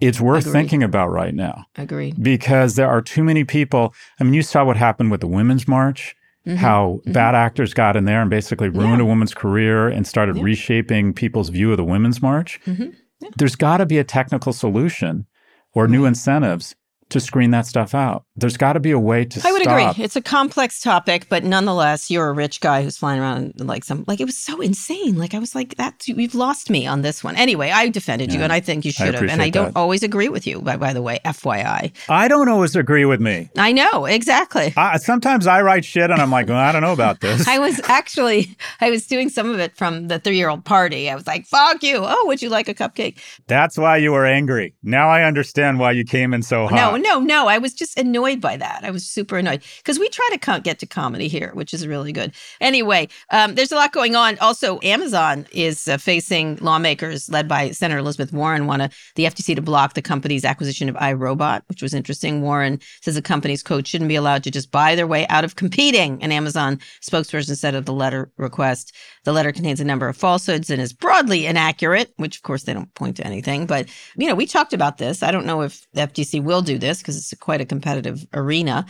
it's 0.00 0.20
worth 0.20 0.46
Agreed. 0.46 0.52
thinking 0.52 0.82
about 0.84 1.10
right 1.10 1.34
now. 1.34 1.64
Agreed. 1.76 2.22
Because 2.22 2.76
there 2.76 2.88
are 2.88 3.02
too 3.02 3.24
many 3.24 3.42
people. 3.42 3.92
I 4.20 4.24
mean, 4.24 4.34
you 4.34 4.42
saw 4.42 4.64
what 4.64 4.76
happened 4.76 5.10
with 5.10 5.20
the 5.20 5.26
Women's 5.26 5.66
March, 5.66 6.14
mm-hmm. 6.46 6.58
how 6.58 7.00
mm-hmm. 7.00 7.12
bad 7.12 7.34
actors 7.34 7.74
got 7.74 7.96
in 7.96 8.04
there 8.04 8.20
and 8.20 8.30
basically 8.30 8.68
ruined 8.68 8.98
yeah. 8.98 9.04
a 9.04 9.06
woman's 9.06 9.34
career 9.34 9.88
and 9.88 10.06
started 10.06 10.36
yeah. 10.36 10.42
reshaping 10.42 11.14
people's 11.14 11.48
view 11.48 11.70
of 11.72 11.78
the 11.78 11.84
Women's 11.84 12.22
March. 12.22 12.60
Mm-hmm. 12.66 12.90
There's 13.36 13.56
got 13.56 13.78
to 13.78 13.86
be 13.86 13.98
a 13.98 14.04
technical 14.04 14.52
solution 14.52 15.26
or 15.72 15.88
new 15.88 16.04
incentives 16.04 16.76
to 17.14 17.20
screen 17.20 17.52
that 17.52 17.64
stuff 17.64 17.94
out. 17.94 18.24
There's 18.36 18.56
got 18.56 18.72
to 18.72 18.80
be 18.80 18.90
a 18.90 18.98
way 18.98 19.24
to. 19.24 19.40
I 19.46 19.52
would 19.52 19.62
stop. 19.62 19.92
agree. 19.92 20.04
It's 20.04 20.16
a 20.16 20.20
complex 20.20 20.80
topic, 20.80 21.28
but 21.28 21.44
nonetheless, 21.44 22.10
you're 22.10 22.28
a 22.28 22.32
rich 22.32 22.60
guy 22.60 22.82
who's 22.82 22.98
flying 22.98 23.20
around 23.20 23.54
like 23.56 23.84
some 23.84 24.04
like 24.08 24.20
it 24.20 24.24
was 24.24 24.36
so 24.36 24.60
insane. 24.60 25.16
Like 25.16 25.32
I 25.32 25.38
was 25.38 25.54
like 25.54 25.76
that. 25.76 26.06
You've 26.06 26.34
lost 26.34 26.70
me 26.70 26.88
on 26.88 27.02
this 27.02 27.22
one. 27.22 27.36
Anyway, 27.36 27.70
I 27.70 27.88
defended 27.88 28.32
yeah, 28.32 28.38
you, 28.38 28.44
and 28.44 28.52
I 28.52 28.58
think 28.58 28.84
you 28.84 28.90
should 28.90 29.14
have. 29.14 29.22
And 29.22 29.40
I 29.40 29.48
don't 29.48 29.74
that. 29.74 29.78
always 29.78 30.02
agree 30.02 30.28
with 30.28 30.44
you. 30.44 30.60
By 30.60 30.76
by 30.76 30.92
the 30.92 31.02
way, 31.02 31.20
FYI. 31.24 31.92
I 32.08 32.26
don't 32.26 32.48
always 32.48 32.74
agree 32.74 33.04
with 33.04 33.20
me. 33.20 33.48
I 33.56 33.70
know 33.70 34.06
exactly. 34.06 34.74
I, 34.76 34.96
sometimes 34.96 35.46
I 35.46 35.62
write 35.62 35.84
shit, 35.84 36.10
and 36.10 36.20
I'm 36.20 36.32
like, 36.32 36.48
well, 36.48 36.58
I 36.58 36.72
don't 36.72 36.82
know 36.82 36.92
about 36.92 37.20
this. 37.20 37.46
I 37.54 37.60
was 37.60 37.80
actually 37.84 38.56
I 38.80 38.90
was 38.90 39.06
doing 39.06 39.28
some 39.28 39.48
of 39.50 39.60
it 39.60 39.76
from 39.76 40.08
the 40.08 40.18
three 40.18 40.36
year 40.36 40.48
old 40.48 40.64
party. 40.64 41.08
I 41.08 41.14
was 41.14 41.28
like, 41.28 41.46
fuck 41.46 41.84
you. 41.84 41.98
Oh, 42.00 42.24
would 42.26 42.42
you 42.42 42.48
like 42.48 42.68
a 42.68 42.74
cupcake? 42.74 43.18
That's 43.46 43.78
why 43.78 43.98
you 43.98 44.10
were 44.10 44.26
angry. 44.26 44.74
Now 44.82 45.08
I 45.08 45.22
understand 45.22 45.78
why 45.78 45.92
you 45.92 46.04
came 46.04 46.34
in 46.34 46.42
so 46.42 46.66
hot. 46.66 46.74
No, 46.74 46.96
no, 47.04 47.20
no. 47.20 47.48
I 47.48 47.58
was 47.58 47.74
just 47.74 47.98
annoyed 47.98 48.40
by 48.40 48.56
that. 48.56 48.80
I 48.82 48.90
was 48.90 49.06
super 49.06 49.36
annoyed 49.36 49.62
because 49.78 49.98
we 49.98 50.08
try 50.08 50.28
to 50.32 50.60
get 50.60 50.78
to 50.78 50.86
comedy 50.86 51.28
here, 51.28 51.50
which 51.52 51.74
is 51.74 51.86
really 51.86 52.12
good. 52.12 52.32
Anyway, 52.62 53.08
um, 53.30 53.54
there's 53.54 53.72
a 53.72 53.76
lot 53.76 53.92
going 53.92 54.16
on. 54.16 54.38
Also, 54.38 54.80
Amazon 54.82 55.46
is 55.52 55.86
uh, 55.86 55.98
facing 55.98 56.56
lawmakers 56.56 57.28
led 57.28 57.46
by 57.46 57.70
Senator 57.72 57.98
Elizabeth 57.98 58.32
Warren 58.32 58.66
want 58.66 58.90
the 59.16 59.24
FTC 59.24 59.54
to 59.54 59.62
block 59.62 59.92
the 59.92 60.02
company's 60.02 60.44
acquisition 60.44 60.88
of 60.88 60.96
iRobot, 60.96 61.62
which 61.68 61.82
was 61.82 61.92
interesting. 61.92 62.40
Warren 62.40 62.80
says 63.02 63.14
the 63.14 63.22
company's 63.22 63.62
code 63.62 63.86
shouldn't 63.86 64.08
be 64.08 64.16
allowed 64.16 64.42
to 64.44 64.50
just 64.50 64.70
buy 64.70 64.94
their 64.94 65.06
way 65.06 65.26
out 65.28 65.44
of 65.44 65.56
competing. 65.56 66.22
An 66.22 66.32
Amazon 66.32 66.80
spokesperson 67.02 67.56
said 67.56 67.74
of 67.74 67.84
the 67.84 67.92
letter 67.92 68.30
request, 68.38 68.94
the 69.24 69.32
letter 69.32 69.52
contains 69.52 69.80
a 69.80 69.84
number 69.84 70.08
of 70.08 70.16
falsehoods 70.16 70.70
and 70.70 70.80
is 70.80 70.94
broadly 70.94 71.46
inaccurate, 71.46 72.12
which 72.16 72.36
of 72.36 72.42
course 72.42 72.62
they 72.62 72.72
don't 72.72 72.92
point 72.94 73.16
to 73.16 73.26
anything. 73.26 73.66
But 73.66 73.88
you 74.16 74.26
know, 74.26 74.34
we 74.34 74.46
talked 74.46 74.72
about 74.72 74.96
this. 74.96 75.22
I 75.22 75.30
don't 75.30 75.46
know 75.46 75.60
if 75.60 75.86
the 75.92 76.02
FTC 76.02 76.42
will 76.42 76.62
do 76.62 76.78
this 76.78 76.93
because 76.98 77.16
it's 77.16 77.38
quite 77.40 77.60
a 77.60 77.66
competitive 77.66 78.26
arena. 78.32 78.86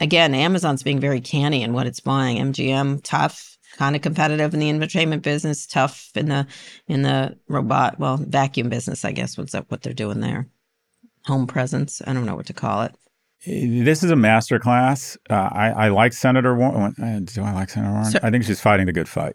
Again, 0.00 0.34
Amazon's 0.34 0.82
being 0.82 1.00
very 1.00 1.20
canny 1.20 1.62
in 1.62 1.72
what 1.72 1.86
it's 1.86 2.00
buying. 2.00 2.38
MGM, 2.38 3.00
tough, 3.02 3.56
kind 3.76 3.94
of 3.94 4.02
competitive 4.02 4.54
in 4.54 4.60
the 4.60 4.70
entertainment 4.70 5.22
business, 5.22 5.66
tough 5.66 6.10
in 6.14 6.26
the 6.26 6.46
in 6.88 7.02
the 7.02 7.38
robot, 7.48 7.98
well, 7.98 8.16
vacuum 8.16 8.68
business, 8.68 9.04
I 9.04 9.12
guess. 9.12 9.36
What's 9.36 9.52
that? 9.52 9.70
What 9.70 9.82
they're 9.82 9.92
doing 9.92 10.20
there? 10.20 10.48
Home 11.26 11.46
presence. 11.46 12.02
I 12.06 12.12
don't 12.12 12.26
know 12.26 12.36
what 12.36 12.46
to 12.46 12.52
call 12.52 12.82
it. 12.82 12.94
This 13.44 14.04
is 14.04 14.10
a 14.10 14.14
masterclass. 14.14 15.16
Uh, 15.28 15.34
I, 15.34 15.70
I 15.70 15.88
like 15.88 16.12
Senator 16.12 16.54
Warren. 16.54 16.94
Uh, 17.02 17.20
do 17.24 17.42
I 17.42 17.52
like 17.52 17.70
Senator 17.70 17.92
Warren? 17.92 18.10
So, 18.10 18.20
I 18.22 18.30
think 18.30 18.44
she's 18.44 18.60
fighting 18.60 18.86
the 18.86 18.92
good 18.92 19.08
fight, 19.08 19.34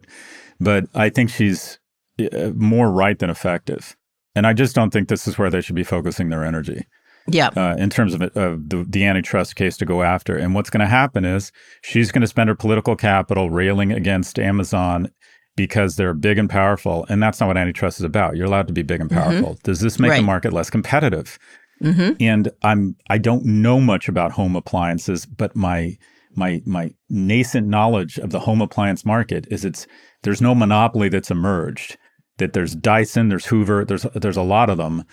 but 0.59 0.85
I 0.95 1.09
think 1.09 1.29
she's 1.29 1.77
uh, 2.19 2.51
more 2.55 2.89
right 2.91 3.19
than 3.19 3.29
effective. 3.29 3.97
And 4.33 4.47
I 4.47 4.53
just 4.53 4.75
don't 4.75 4.91
think 4.91 5.09
this 5.09 5.27
is 5.27 5.37
where 5.37 5.49
they 5.49 5.61
should 5.61 5.75
be 5.75 5.83
focusing 5.83 6.29
their 6.29 6.45
energy 6.45 6.85
yeah. 7.29 7.49
Uh, 7.55 7.75
in 7.77 7.89
terms 7.89 8.13
of, 8.13 8.21
of 8.21 8.69
the, 8.69 8.85
the, 8.87 9.05
antitrust 9.05 9.55
case 9.55 9.77
to 9.77 9.85
go 9.85 10.01
after. 10.01 10.37
And 10.37 10.55
what's 10.55 10.69
going 10.69 10.81
to 10.81 10.87
happen 10.87 11.25
is 11.25 11.51
she's 11.83 12.11
going 12.11 12.21
to 12.21 12.27
spend 12.27 12.49
her 12.49 12.55
political 12.55 12.95
capital 12.95 13.49
railing 13.49 13.91
against 13.91 14.39
Amazon 14.39 15.11
because 15.55 15.95
they're 15.95 16.13
big 16.13 16.37
and 16.37 16.49
powerful. 16.49 17.05
And 17.09 17.21
that's 17.21 17.39
not 17.39 17.47
what 17.47 17.57
antitrust 17.57 17.99
is 17.99 18.05
about. 18.05 18.37
You're 18.37 18.45
allowed 18.45 18.67
to 18.67 18.73
be 18.73 18.83
big 18.83 19.01
and 19.01 19.09
mm-hmm. 19.09 19.19
powerful. 19.19 19.49
Mm-hmm. 19.55 19.63
Does 19.63 19.81
this 19.81 19.99
make 19.99 20.11
right. 20.11 20.17
the 20.17 20.23
market 20.23 20.53
less 20.53 20.69
competitive? 20.69 21.37
Mm-hmm. 21.83 22.13
And 22.19 22.49
I'm 22.63 22.95
I 23.09 23.17
don't 23.17 23.45
know 23.45 23.79
much 23.79 24.07
about 24.07 24.31
home 24.31 24.55
appliances, 24.55 25.25
but 25.25 25.55
my 25.55 25.97
my 26.35 26.61
my 26.65 26.91
nascent 27.09 27.67
knowledge 27.67 28.17
of 28.17 28.31
the 28.31 28.39
home 28.39 28.61
appliance 28.61 29.05
market 29.05 29.47
is 29.51 29.65
it's 29.65 29.85
there's 30.23 30.41
no 30.41 30.55
monopoly 30.55 31.09
that's 31.09 31.31
emerged. 31.31 31.97
That 32.37 32.53
there's 32.53 32.75
Dyson, 32.75 33.29
there's 33.29 33.45
Hoover, 33.45 33.83
there's 33.83 34.03
there's 34.15 34.37
a 34.37 34.43
lot 34.43 34.69
of 34.69 34.77
them 34.77 35.03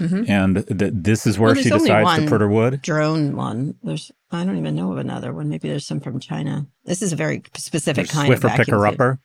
Mm-hmm. 0.00 0.30
And 0.30 0.56
that 0.56 1.04
this 1.04 1.26
is 1.26 1.38
where 1.38 1.54
well, 1.54 1.62
she 1.62 1.70
decides 1.70 2.24
to 2.24 2.28
put 2.28 2.40
her 2.40 2.48
wood. 2.48 2.82
Drone 2.82 3.36
one. 3.36 3.76
There's 3.82 4.10
I 4.30 4.44
don't 4.44 4.58
even 4.58 4.74
know 4.74 4.92
of 4.92 4.98
another 4.98 5.32
one. 5.32 5.48
Maybe 5.48 5.68
there's 5.68 5.86
some 5.86 6.00
from 6.00 6.18
China. 6.18 6.66
This 6.84 7.02
is 7.02 7.12
a 7.12 7.16
very 7.16 7.42
specific 7.54 8.06
there's 8.06 8.10
kind 8.10 8.32
Swiffer 8.32 8.50
of 8.50 8.56
picker 8.56 8.86
upper. 8.86 9.20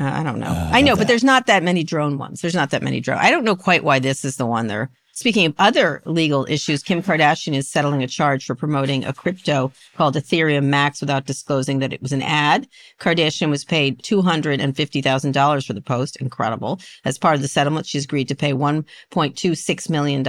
Uh, 0.00 0.04
I 0.04 0.22
don't 0.22 0.38
know. 0.38 0.46
Uh, 0.46 0.70
I 0.72 0.80
know, 0.80 0.94
but 0.94 1.08
there's 1.08 1.24
not 1.24 1.46
that 1.46 1.62
many 1.62 1.82
drone 1.82 2.18
ones. 2.18 2.40
There's 2.40 2.54
not 2.54 2.70
that 2.70 2.82
many 2.82 3.00
drone. 3.00 3.18
I 3.18 3.30
don't 3.30 3.44
know 3.44 3.56
quite 3.56 3.82
why 3.82 3.98
this 3.98 4.24
is 4.24 4.36
the 4.36 4.46
one 4.46 4.68
they're 4.68 4.90
Speaking 5.18 5.46
of 5.46 5.54
other 5.58 6.00
legal 6.04 6.46
issues, 6.48 6.84
Kim 6.84 7.02
Kardashian 7.02 7.52
is 7.52 7.68
settling 7.68 8.04
a 8.04 8.06
charge 8.06 8.44
for 8.44 8.54
promoting 8.54 9.04
a 9.04 9.12
crypto 9.12 9.72
called 9.96 10.14
Ethereum 10.14 10.66
Max 10.66 11.00
without 11.00 11.26
disclosing 11.26 11.80
that 11.80 11.92
it 11.92 12.00
was 12.00 12.12
an 12.12 12.22
ad. 12.22 12.68
Kardashian 13.00 13.50
was 13.50 13.64
paid 13.64 14.00
$250,000 14.00 15.66
for 15.66 15.72
the 15.72 15.80
post. 15.80 16.14
Incredible. 16.18 16.78
As 17.04 17.18
part 17.18 17.34
of 17.34 17.42
the 17.42 17.48
settlement, 17.48 17.84
she's 17.84 18.04
agreed 18.04 18.28
to 18.28 18.36
pay 18.36 18.52
$1.26 18.52 19.90
million 19.90 20.24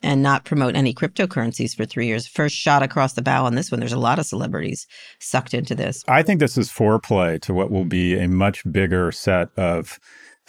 and 0.00 0.22
not 0.22 0.44
promote 0.44 0.76
any 0.76 0.94
cryptocurrencies 0.94 1.74
for 1.74 1.84
three 1.84 2.06
years. 2.06 2.28
First 2.28 2.54
shot 2.54 2.84
across 2.84 3.14
the 3.14 3.22
bow 3.22 3.46
on 3.46 3.56
this 3.56 3.72
one. 3.72 3.80
There's 3.80 3.92
a 3.92 3.98
lot 3.98 4.20
of 4.20 4.26
celebrities 4.26 4.86
sucked 5.18 5.54
into 5.54 5.74
this. 5.74 6.04
I 6.06 6.22
think 6.22 6.38
this 6.38 6.56
is 6.56 6.70
foreplay 6.70 7.42
to 7.42 7.52
what 7.52 7.72
will 7.72 7.84
be 7.84 8.16
a 8.16 8.28
much 8.28 8.62
bigger 8.70 9.10
set 9.10 9.48
of 9.58 9.98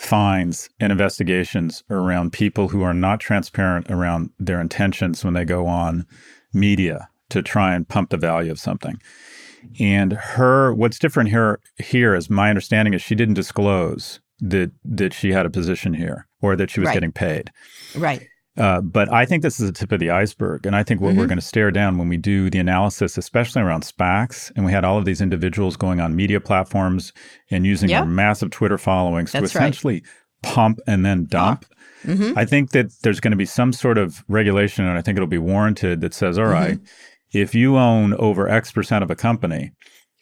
fines 0.01 0.67
and 0.79 0.91
investigations 0.91 1.83
around 1.91 2.33
people 2.33 2.69
who 2.69 2.81
are 2.81 2.93
not 2.93 3.19
transparent 3.19 3.89
around 3.91 4.31
their 4.39 4.59
intentions 4.59 5.23
when 5.23 5.35
they 5.35 5.45
go 5.45 5.67
on 5.67 6.07
media 6.53 7.07
to 7.29 7.43
try 7.43 7.75
and 7.75 7.87
pump 7.87 8.09
the 8.09 8.17
value 8.17 8.51
of 8.51 8.59
something. 8.59 8.99
And 9.79 10.13
her, 10.13 10.73
what's 10.73 10.97
different 10.97 11.29
here, 11.29 11.59
here 11.77 12.15
is 12.15 12.31
my 12.31 12.49
understanding 12.49 12.95
is 12.95 13.01
she 13.03 13.13
didn't 13.13 13.35
disclose 13.35 14.19
that 14.39 14.71
that 14.83 15.13
she 15.13 15.31
had 15.33 15.45
a 15.45 15.51
position 15.51 15.93
here 15.93 16.27
or 16.41 16.55
that 16.55 16.71
she 16.71 16.79
was 16.79 16.87
Right. 16.87 16.93
getting 16.95 17.11
paid. 17.11 17.51
Right. 17.95 18.27
Uh, 18.61 18.79
but 18.81 19.11
I 19.11 19.25
think 19.25 19.41
this 19.41 19.59
is 19.59 19.65
the 19.67 19.73
tip 19.73 19.91
of 19.91 19.99
the 19.99 20.11
iceberg. 20.11 20.65
And 20.67 20.75
I 20.75 20.83
think 20.83 21.01
what 21.01 21.15
we're 21.15 21.25
Mhm. 21.25 21.29
going 21.29 21.37
to 21.39 21.45
stare 21.45 21.71
down 21.71 21.97
when 21.97 22.07
we 22.09 22.17
do 22.17 22.49
the 22.49 22.59
analysis, 22.59 23.17
especially 23.17 23.61
around 23.63 23.83
SPACs, 23.83 24.51
and 24.55 24.65
we 24.65 24.71
had 24.71 24.85
all 24.85 24.97
of 24.99 25.05
these 25.05 25.19
individuals 25.19 25.75
going 25.77 25.99
on 25.99 26.15
media 26.15 26.39
platforms 26.39 27.11
and 27.49 27.65
using 27.65 27.89
Yeah. 27.89 28.01
their 28.01 28.09
massive 28.09 28.51
Twitter 28.51 28.77
followings 28.77 29.31
That's 29.31 29.51
to 29.51 29.57
right. 29.57 29.65
essentially 29.69 30.03
pump 30.43 30.79
and 30.87 31.03
then 31.05 31.25
dump. 31.25 31.65
hmm 32.05 32.33
I 32.35 32.45
think 32.45 32.71
that 32.71 32.91
there's 33.03 33.19
going 33.19 33.31
to 33.31 33.37
be 33.37 33.45
some 33.45 33.73
sort 33.73 33.97
of 33.97 34.23
regulation, 34.27 34.85
and 34.85 34.97
I 34.97 35.01
think 35.01 35.17
it'll 35.17 35.27
be 35.27 35.37
warranted 35.37 36.01
that 36.01 36.13
says, 36.13 36.37
all 36.39 36.45
right, 36.45 36.79
if 37.33 37.53
you 37.55 37.77
own 37.77 38.13
over 38.15 38.47
X 38.49 38.71
percent 38.71 39.03
of 39.03 39.09
a 39.11 39.15
company 39.15 39.71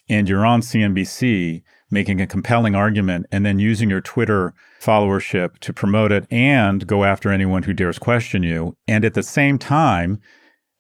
and 0.10 0.28
you're 0.30 0.46
on 0.46 0.62
CNBC 0.62 1.62
making 1.92 2.22
a 2.22 2.28
compelling 2.28 2.76
argument 2.76 3.26
and 3.32 3.46
then 3.46 3.60
using 3.60 3.90
your 3.90 4.02
Twitter 4.02 4.54
followership 4.82 5.58
to 5.60 5.74
promote 5.74 6.12
it 6.12 6.26
and 6.32 6.86
go 6.88 7.04
after 7.04 7.32
anyone 7.32 7.64
who 7.64 7.74
dares 7.74 8.00
question 8.00 8.44
you, 8.44 8.76
and 8.88 9.04
at 9.06 9.14
the 9.14 9.24
same 9.24 9.58
time, 9.58 10.20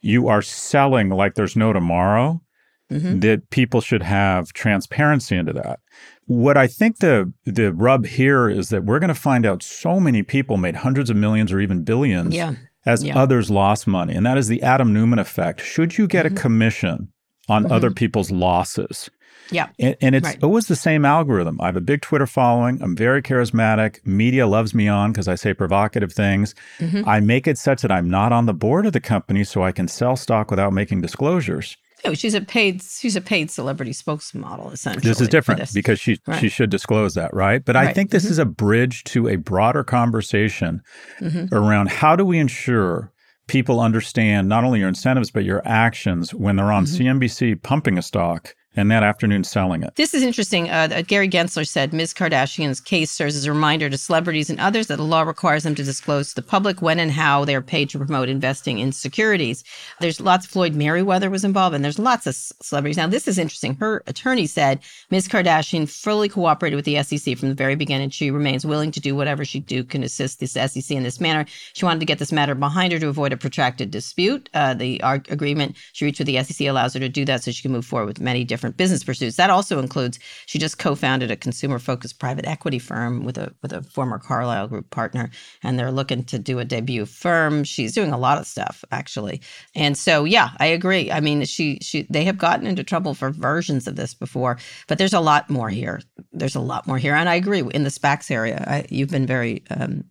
you 0.01 0.28
are 0.28 0.42
selling 0.42 1.10
like 1.10 1.36
there's 1.36 1.56
no 1.56 1.74
tomorrow, 1.74 2.42
hmm 2.89 3.20
that 3.20 3.48
people 3.51 3.82
should 3.82 4.01
have 4.01 4.51
transparency 4.54 5.36
into 5.36 5.54
that. 5.54 5.80
What 6.25 6.58
I 6.58 6.66
think 6.68 7.00
the 7.00 7.32
the 7.46 7.72
rub 7.74 8.06
here 8.08 8.50
is 8.50 8.70
that 8.70 8.84
we're 8.86 9.00
going 9.00 9.10
to 9.10 9.13
find 9.30 9.46
out 9.46 9.62
so 9.62 10.00
many 10.00 10.24
people 10.24 10.58
made 10.58 10.75
hundreds 10.78 11.10
of 11.12 11.16
millions 11.18 11.51
or 11.51 11.60
even 11.60 11.84
billions 11.84 12.34
Yeah. 12.34 12.54
as 12.88 13.04
Yeah. 13.04 13.16
others 13.20 13.51
lost 13.51 13.86
money, 13.88 14.13
and 14.16 14.25
that 14.25 14.38
is 14.39 14.48
the 14.48 14.63
Adam 14.63 14.92
Neumann 14.94 15.20
effect. 15.20 15.62
Should 15.62 15.98
you 16.00 16.08
get 16.08 16.25
Mhm. 16.25 16.32
a 16.32 16.36
commission 16.36 17.08
on 17.48 17.66
Mhm. 17.66 17.72
other 17.72 17.92
people's 17.92 18.32
losses? 18.32 19.10
Yeah. 19.51 19.68
And, 19.79 19.96
and 20.01 20.15
it's 20.15 20.25
Right. 20.27 20.44
always 20.44 20.68
the 20.68 20.75
same 20.75 21.06
algorithm. 21.06 21.60
I 21.62 21.65
have 21.68 21.75
a 21.77 21.82
big 21.82 22.01
Twitter 22.01 22.27
following. 22.27 22.82
I'm 22.82 22.96
very 22.96 23.22
charismatic. 23.22 24.06
Media 24.06 24.46
loves 24.48 24.74
me 24.74 24.88
on 24.88 25.12
because 25.12 25.27
I 25.27 25.36
say 25.36 25.53
provocative 25.53 26.13
things. 26.13 26.53
Mhm. 26.79 27.06
I 27.08 27.20
make 27.20 27.48
it 27.48 27.58
such 27.58 27.82
that 27.82 27.91
I'm 27.91 28.10
not 28.10 28.32
on 28.32 28.46
the 28.46 28.53
board 28.53 28.86
of 28.86 28.94
the 28.94 29.00
company 29.00 29.44
so 29.44 29.63
I 29.63 29.72
can 29.72 29.88
sell 29.88 30.15
stock 30.15 30.51
without 30.51 30.74
making 30.74 31.01
disclosures. 31.01 31.77
Oh, 32.06 32.13
she's 32.13 32.34
a 32.34 32.39
paid 32.39 32.82
she's 32.82 33.18
a 33.18 33.22
paid 33.22 33.51
celebrity 33.51 33.91
spokesmodel 33.91 34.72
essentially. 34.72 35.10
This 35.10 35.20
is 35.20 35.27
different 35.27 35.60
this. 35.60 35.74
because 35.74 36.00
she 36.00 36.18
Right. 36.27 36.39
she 36.39 36.48
should 36.48 36.70
disclose 36.70 37.13
that, 37.15 37.34
right? 37.34 37.63
But 37.65 37.75
I 37.75 37.91
think 37.91 38.12
this 38.12 38.25
Mhm. 38.25 38.32
is 38.32 38.38
a 38.39 38.46
bridge 38.46 39.03
to 39.06 39.27
a 39.27 39.36
broader 39.36 39.84
conversation 39.84 40.82
Mhm. 41.20 41.51
around 41.51 41.89
how 41.89 42.15
do 42.15 42.24
we 42.24 42.39
ensure 42.39 43.12
people 43.50 43.82
understand 43.82 44.48
not 44.48 44.63
only 44.63 44.79
your 44.79 44.88
incentives 44.88 45.32
but 45.32 45.44
your 45.44 45.62
actions 45.65 46.34
when 46.34 46.56
they're 46.56 46.72
on 46.72 46.86
Mhm. 46.86 46.88
CNBC 46.88 47.56
pumping 47.56 47.98
a 47.98 48.01
stock 48.01 48.53
and 48.76 48.92
that 48.92 49.04
afternoon 49.04 49.44
selling 49.44 49.84
it. 49.84 49.96
This 49.96 50.14
is 50.14 50.22
interesting. 50.22 50.70
Uh, 50.70 50.90
uh, 50.92 51.02
Gary 51.02 51.28
Gensler 51.28 51.68
said 51.68 51.92
Ms. 51.92 52.14
Kardashian's 52.14 52.80
case 52.80 53.12
serves 53.12 53.36
as 53.36 53.46
a 53.46 53.52
reminder 53.52 53.90
to 53.90 53.98
celebrities 53.98 54.50
and 54.50 54.60
others 54.60 54.88
that 54.88 54.98
the 54.98 55.04
law 55.04 55.24
requires 55.24 55.64
them 55.64 55.76
to 55.76 55.84
disclose 55.84 56.30
to 56.30 56.36
the 56.36 56.42
public 56.44 56.82
when 56.82 57.00
and 57.00 57.12
how 57.12 57.46
they 57.46 57.56
are 57.56 57.62
paid 57.62 57.90
to 57.90 57.98
promote 57.98 58.30
investing 58.30 58.78
in 58.78 58.92
securities. 58.92 59.64
There's 60.00 60.22
lots. 60.22 60.46
Floyd 60.46 60.74
Mayweather 60.74 61.32
was 61.32 61.44
involved, 61.44 61.76
and 61.76 61.84
there's 61.84 62.00
lots 62.00 62.28
of 62.28 62.36
celebrities. 62.36 62.98
Now, 62.98 63.08
this 63.08 63.28
is 63.28 63.38
interesting. 63.38 63.76
Her 63.76 64.04
attorney 64.08 64.46
said 64.46 64.80
Ms. 65.10 65.28
Kardashian 65.28 65.90
fully 65.90 66.30
cooperated 66.30 66.76
with 66.76 66.86
the 66.86 67.02
SEC 67.04 67.38
from 67.38 67.50
the 67.50 67.56
very 67.56 67.76
beginning. 67.76 68.12
She 68.12 68.32
remains 68.32 68.66
willing 68.66 68.92
to 68.92 69.00
do 69.00 69.16
whatever 69.16 69.44
she 69.44 69.60
do 69.60 69.84
can 69.84 70.04
assist 70.04 70.40
this 70.40 70.54
SEC 70.54 70.92
in 70.92 71.04
this 71.04 71.20
manner. 71.20 71.46
She 71.74 71.86
wanted 71.86 72.00
to 72.02 72.06
get 72.06 72.20
this 72.20 72.32
matter 72.32 72.56
behind 72.56 72.94
her 72.94 73.00
to 73.00 73.08
avoid 73.08 73.34
a 73.34 73.38
protracted 73.38 73.92
dispute. 73.92 74.50
Uh, 74.54 74.74
the 74.74 75.02
agreement 75.04 75.76
she 75.94 76.06
reached 76.06 76.20
with 76.20 76.28
the 76.28 76.42
SEC 76.44 76.68
allows 76.68 76.94
her 76.94 77.00
to 77.00 77.10
do 77.10 77.26
that 77.26 77.44
so 77.44 77.52
she 77.52 77.62
can 77.62 77.72
move 77.72 77.86
forward 77.86 78.08
with 78.08 78.20
many 78.20 78.44
different 78.44 78.59
business 78.78 79.04
pursuits. 79.04 79.38
That 79.38 79.50
also 79.50 79.80
includes 79.80 80.20
she 80.46 80.60
just 80.60 80.78
co-founded 80.78 81.32
a 81.32 81.36
consumer-focused 81.36 82.20
private 82.20 82.46
equity 82.46 82.80
firm 82.80 83.24
with 83.24 83.38
a 83.38 83.54
with 83.62 83.74
a 83.74 83.84
former 83.84 84.20
Carlyle 84.20 84.68
Group 84.68 84.89
partner, 84.89 85.30
and 85.63 85.78
they're 85.78 85.92
looking 85.92 86.24
to 86.25 86.39
do 86.39 86.60
a 86.60 86.66
debut 86.66 87.06
firm. 87.06 87.63
She's 87.63 87.94
doing 87.94 88.12
a 88.12 88.18
lot 88.18 88.38
of 88.38 88.48
stuff 88.48 88.84
actually, 88.92 89.42
and 89.75 89.98
so 89.98 90.24
yeah, 90.25 90.50
I 90.60 90.68
agree. 90.68 91.12
I 91.12 91.20
mean, 91.20 91.46
she 91.46 91.80
she 91.82 92.08
they 92.10 92.24
have 92.25 92.38
gotten 92.38 92.68
into 92.68 92.84
trouble 92.84 93.13
for 93.13 93.32
versions 93.32 93.88
of 93.88 93.96
this 93.96 94.13
before, 94.13 94.58
but 94.88 94.98
there's 94.98 95.13
a 95.13 95.20
lot 95.20 95.50
more 95.50 95.70
here. 95.70 96.01
There's 96.32 96.56
a 96.56 96.60
lot 96.60 96.88
more 96.88 96.98
here, 96.98 97.16
and 97.16 97.30
I 97.30 97.36
agree 97.36 97.63
in 97.74 97.84
the 97.84 97.89
SPACs 97.89 98.32
area. 98.32 98.63
I, 98.68 98.86
you've 98.89 99.10
been 99.10 99.25
very 99.25 99.63
um, 99.70 100.06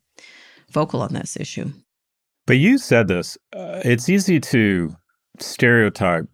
vocal 0.70 1.02
on 1.02 1.14
this 1.14 1.36
issue. 1.36 1.72
But 2.46 2.56
you 2.56 2.78
said 2.78 3.08
this. 3.08 3.36
Uh, 3.54 3.82
it's 3.84 4.08
easy 4.08 4.40
to 4.40 4.96
stereotype 5.38 6.26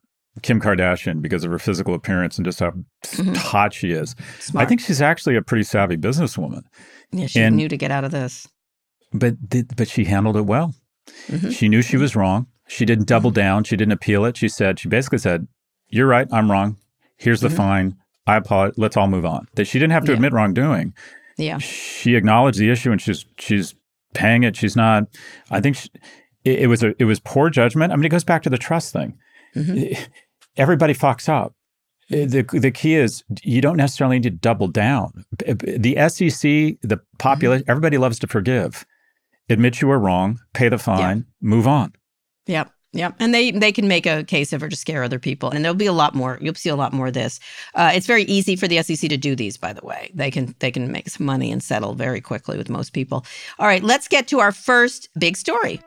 Kim 0.43 0.61
Kardashian 0.61 1.23
because 1.23 1.45
of 1.45 1.50
her 1.50 1.59
physical 1.59 1.95
appearance 1.95 2.37
and 2.38 2.45
just 2.45 2.61
how 2.61 2.73
Mhm. 3.05 3.37
hot 3.37 3.73
she 3.73 3.93
is. 3.93 4.17
Smart. 4.41 4.64
I 4.64 4.69
think 4.69 4.81
she's 4.81 5.00
actually 5.03 5.37
a 5.37 5.43
pretty 5.43 5.62
savvy 5.64 5.97
businesswoman. 5.97 6.62
yeah, 7.12 7.26
she 7.26 7.41
and- 7.41 7.57
knew 7.57 7.69
to 7.69 7.76
get 7.76 7.91
out 7.91 8.05
of 8.05 8.11
this. 8.11 8.47
But 9.12 9.37
but 9.76 9.88
she 9.88 10.05
handled 10.05 10.37
it 10.37 10.47
well. 10.47 10.75
Mhm. 11.29 11.53
She 11.55 11.69
knew 11.69 11.83
she 11.83 11.97
was 11.97 12.17
wrong. 12.17 12.47
She 12.67 12.85
didn't 12.85 13.07
double 13.07 13.31
Mm-hmm. 13.31 13.35
down. 13.41 13.64
She 13.64 13.76
didn't 13.76 13.93
appeal 13.93 14.25
it. 14.25 14.37
She 14.37 14.49
said 14.49 14.81
she 14.81 14.88
basically 14.88 15.19
said, 15.19 15.47
"You're 15.88 16.07
right. 16.09 16.26
I'm 16.33 16.50
wrong. 16.50 16.79
Here's 17.17 17.41
the 17.41 17.49
Mhm. 17.49 17.57
fine. 17.57 17.97
I 18.26 18.37
apologize. 18.37 18.76
Let's 18.79 18.97
all 18.97 19.07
move 19.07 19.25
on." 19.26 19.47
That 19.55 19.67
she 19.67 19.79
didn't 19.79 19.93
have 19.93 20.05
to 20.07 20.12
Yeah. 20.12 20.17
admit 20.17 20.33
wrongdoing. 20.33 20.95
Yeah. 21.37 21.59
She 21.59 22.17
acknowledged 22.17 22.59
the 22.59 22.71
issue 22.71 22.91
and 22.91 23.00
she's 23.00 23.25
she's 23.38 23.75
paying 24.14 24.43
it. 24.43 24.57
She's 24.57 24.75
not. 24.75 25.05
I 25.50 25.61
think 25.61 25.76
she, 25.76 25.88
it, 26.45 26.61
it 26.62 26.67
was 26.67 26.83
a 26.83 26.95
it 26.99 27.05
was 27.05 27.21
poor 27.21 27.50
judgment. 27.50 27.93
I 27.93 27.97
mean, 27.97 28.05
it 28.07 28.09
goes 28.09 28.25
back 28.25 28.43
to 28.45 28.50
the 28.50 28.59
trust 28.59 28.93
thing. 28.93 29.14
Mhm. 29.55 29.97
Everybody 30.56 30.94
fucks 30.94 31.28
up. 31.28 31.54
Uh, 32.12 32.26
the, 32.26 32.42
the 32.52 32.70
key 32.70 32.94
is 32.94 33.25
you 33.42 33.61
don't 33.61 33.76
necessarily 33.76 34.16
need 34.16 34.25
to 34.25 34.30
double 34.30 34.68
down. 34.68 35.25
Uh, 35.49 35.54
the 35.58 35.96
SEC, 36.08 36.78
the 36.82 37.00
population, 37.18 37.62
mm-hmm. 37.62 37.70
everybody 37.70 37.99
loves 37.99 38.18
to 38.18 38.26
forgive. 38.26 38.84
Admit 39.49 39.80
you 39.80 39.88
were 39.88 39.99
wrong, 39.99 40.40
pay 40.52 40.68
the 40.68 40.78
fine, 40.78 41.26
move 41.40 41.66
on. 41.66 41.92
Yep. 42.46 42.70
Yeah, 42.94 43.11
And 43.18 43.34
they 43.34 43.50
they 43.50 43.73
can 43.73 43.88
make 43.88 44.06
a 44.06 44.23
case 44.23 44.52
of 44.52 44.61
her 44.61 44.68
to 44.68 44.76
scare 44.76 45.02
other 45.02 45.18
people. 45.18 45.50
And 45.50 45.64
there'll 45.64 45.75
be 45.75 45.87
a 45.87 45.92
lot 45.92 46.14
more. 46.14 46.38
You'll 46.40 46.54
see 46.54 46.68
a 46.68 46.76
lot 46.76 46.92
more 46.92 47.08
of 47.08 47.12
this. 47.12 47.40
Uh, 47.75 47.90
it's 47.92 48.06
very 48.06 48.23
easy 48.23 48.54
for 48.54 48.68
the 48.68 48.80
SEC 48.84 49.11
to 49.11 49.16
do 49.16 49.34
these, 49.34 49.56
by 49.56 49.73
the 49.73 49.84
way. 49.84 50.12
They 50.14 50.30
can 50.30 50.54
they 50.61 50.70
can 50.70 50.92
make 50.92 51.11
some 51.11 51.26
money 51.26 51.50
and 51.50 51.61
settle 51.61 51.94
very 51.94 52.20
quickly 52.20 52.56
with 52.56 52.70
most 52.70 52.92
people. 52.92 53.26
All 53.58 53.66
right, 53.66 53.82
let's 53.82 54.06
get 54.06 54.28
to 54.28 54.38
our 54.38 54.52
first 54.52 55.08
big 55.18 55.37
story. 55.37 55.80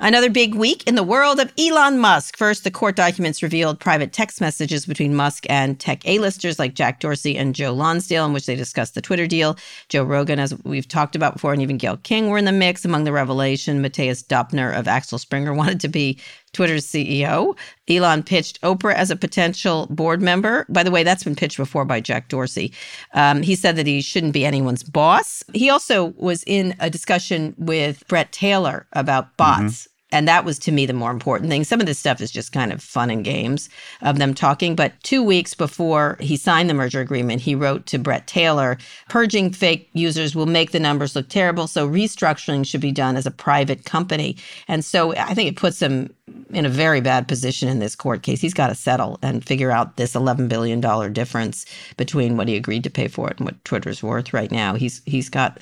Another 0.00 0.30
big 0.30 0.54
week 0.54 0.86
in 0.86 0.94
the 0.94 1.02
world 1.02 1.40
of 1.40 1.52
Elon 1.58 1.98
Musk. 1.98 2.36
First, 2.36 2.62
the 2.62 2.70
court 2.70 2.94
documents 2.94 3.42
revealed 3.42 3.80
private 3.80 4.12
text 4.12 4.40
messages 4.40 4.86
between 4.86 5.12
Musk 5.12 5.44
and 5.50 5.78
tech 5.78 6.06
A-listers 6.06 6.56
like 6.56 6.74
Jack 6.74 7.00
Dorsey 7.00 7.36
and 7.36 7.52
Joe 7.52 7.74
Lonsdale, 7.74 8.24
in 8.24 8.32
which 8.32 8.46
they 8.46 8.54
discussed 8.54 8.94
the 8.94 9.00
Twitter 9.00 9.26
deal. 9.26 9.56
Joe 9.88 10.04
Rogan, 10.04 10.38
as 10.38 10.54
we've 10.62 10.86
talked 10.86 11.16
about 11.16 11.32
before, 11.32 11.52
and 11.52 11.60
even 11.60 11.78
Gayle 11.78 11.96
King 11.96 12.28
were 12.28 12.38
in 12.38 12.44
the 12.44 12.52
mix. 12.52 12.84
Among 12.84 13.02
the 13.02 13.12
revelation, 13.12 13.82
Matthias 13.82 14.22
Döpfner 14.22 14.72
of 14.72 14.86
Axel 14.86 15.18
Springer 15.18 15.52
wanted 15.58 15.80
to 15.80 15.88
be 15.88 16.16
Twitter's 16.58 16.88
CEO. 16.88 17.56
Elon 17.88 18.24
pitched 18.24 18.60
Oprah 18.62 18.92
as 18.92 19.12
a 19.12 19.16
potential 19.16 19.86
board 19.90 20.20
member. 20.20 20.66
By 20.68 20.82
the 20.82 20.90
way, 20.90 21.04
that's 21.04 21.22
been 21.22 21.36
pitched 21.36 21.56
before 21.56 21.84
by 21.84 22.00
Jack 22.00 22.28
Dorsey. 22.28 22.72
Um, 23.14 23.42
he 23.42 23.54
said 23.54 23.76
that 23.76 23.86
he 23.86 24.00
shouldn't 24.00 24.32
be 24.32 24.44
anyone's 24.44 24.82
boss. 24.82 25.44
He 25.54 25.70
also 25.70 26.06
was 26.16 26.42
in 26.48 26.74
a 26.80 26.90
discussion 26.90 27.54
with 27.58 28.02
Bret 28.08 28.32
Taylor 28.32 28.88
about 28.92 29.36
bots. 29.36 29.86
And 30.10 30.26
that 30.26 30.44
was 30.44 30.58
to 30.60 30.72
me 30.72 30.86
the 30.86 30.92
more 30.92 31.10
important 31.10 31.50
thing. 31.50 31.64
Some 31.64 31.80
of 31.80 31.86
this 31.86 31.98
stuff 31.98 32.20
is 32.20 32.30
just 32.30 32.52
kind 32.52 32.72
of 32.72 32.82
fun 32.82 33.10
and 33.10 33.24
games 33.24 33.68
of 34.00 34.18
them 34.18 34.34
talking. 34.34 34.74
But 34.74 34.94
two 35.02 35.22
weeks 35.22 35.54
before 35.54 36.16
he 36.20 36.36
signed 36.36 36.70
the 36.70 36.74
merger 36.74 37.00
agreement, 37.00 37.42
he 37.42 37.54
wrote 37.54 37.86
to 37.86 37.98
Bret 37.98 38.26
Taylor 38.26 38.78
purging 39.08 39.52
fake 39.52 39.90
users 39.92 40.34
will 40.34 40.46
make 40.46 40.70
the 40.70 40.80
numbers 40.80 41.14
look 41.14 41.28
terrible. 41.28 41.66
So 41.66 41.88
restructuring 41.88 42.66
should 42.66 42.80
be 42.80 42.92
done 42.92 43.16
as 43.16 43.26
a 43.26 43.30
private 43.30 43.84
company. 43.84 44.36
And 44.66 44.84
so 44.84 45.14
I 45.14 45.34
think 45.34 45.48
it 45.50 45.56
puts 45.56 45.80
him 45.80 46.14
in 46.50 46.64
a 46.64 46.70
very 46.70 47.00
bad 47.00 47.28
position 47.28 47.68
in 47.68 47.78
this 47.78 47.94
court 47.94 48.22
case. 48.22 48.40
He's 48.40 48.54
got 48.54 48.68
to 48.68 48.74
settle 48.74 49.18
and 49.22 49.44
figure 49.44 49.70
out 49.70 49.96
this 49.96 50.14
$11 50.14 50.48
billion 50.48 50.80
difference 51.12 51.66
between 51.96 52.36
what 52.36 52.48
he 52.48 52.56
agreed 52.56 52.84
to 52.84 52.90
pay 52.90 53.08
for 53.08 53.30
it 53.30 53.38
and 53.38 53.46
what 53.46 53.64
Twitter's 53.64 54.02
worth 54.02 54.32
right 54.32 54.50
now. 54.50 54.74
He's 54.74 55.02
he's 55.04 55.28
got 55.28 55.60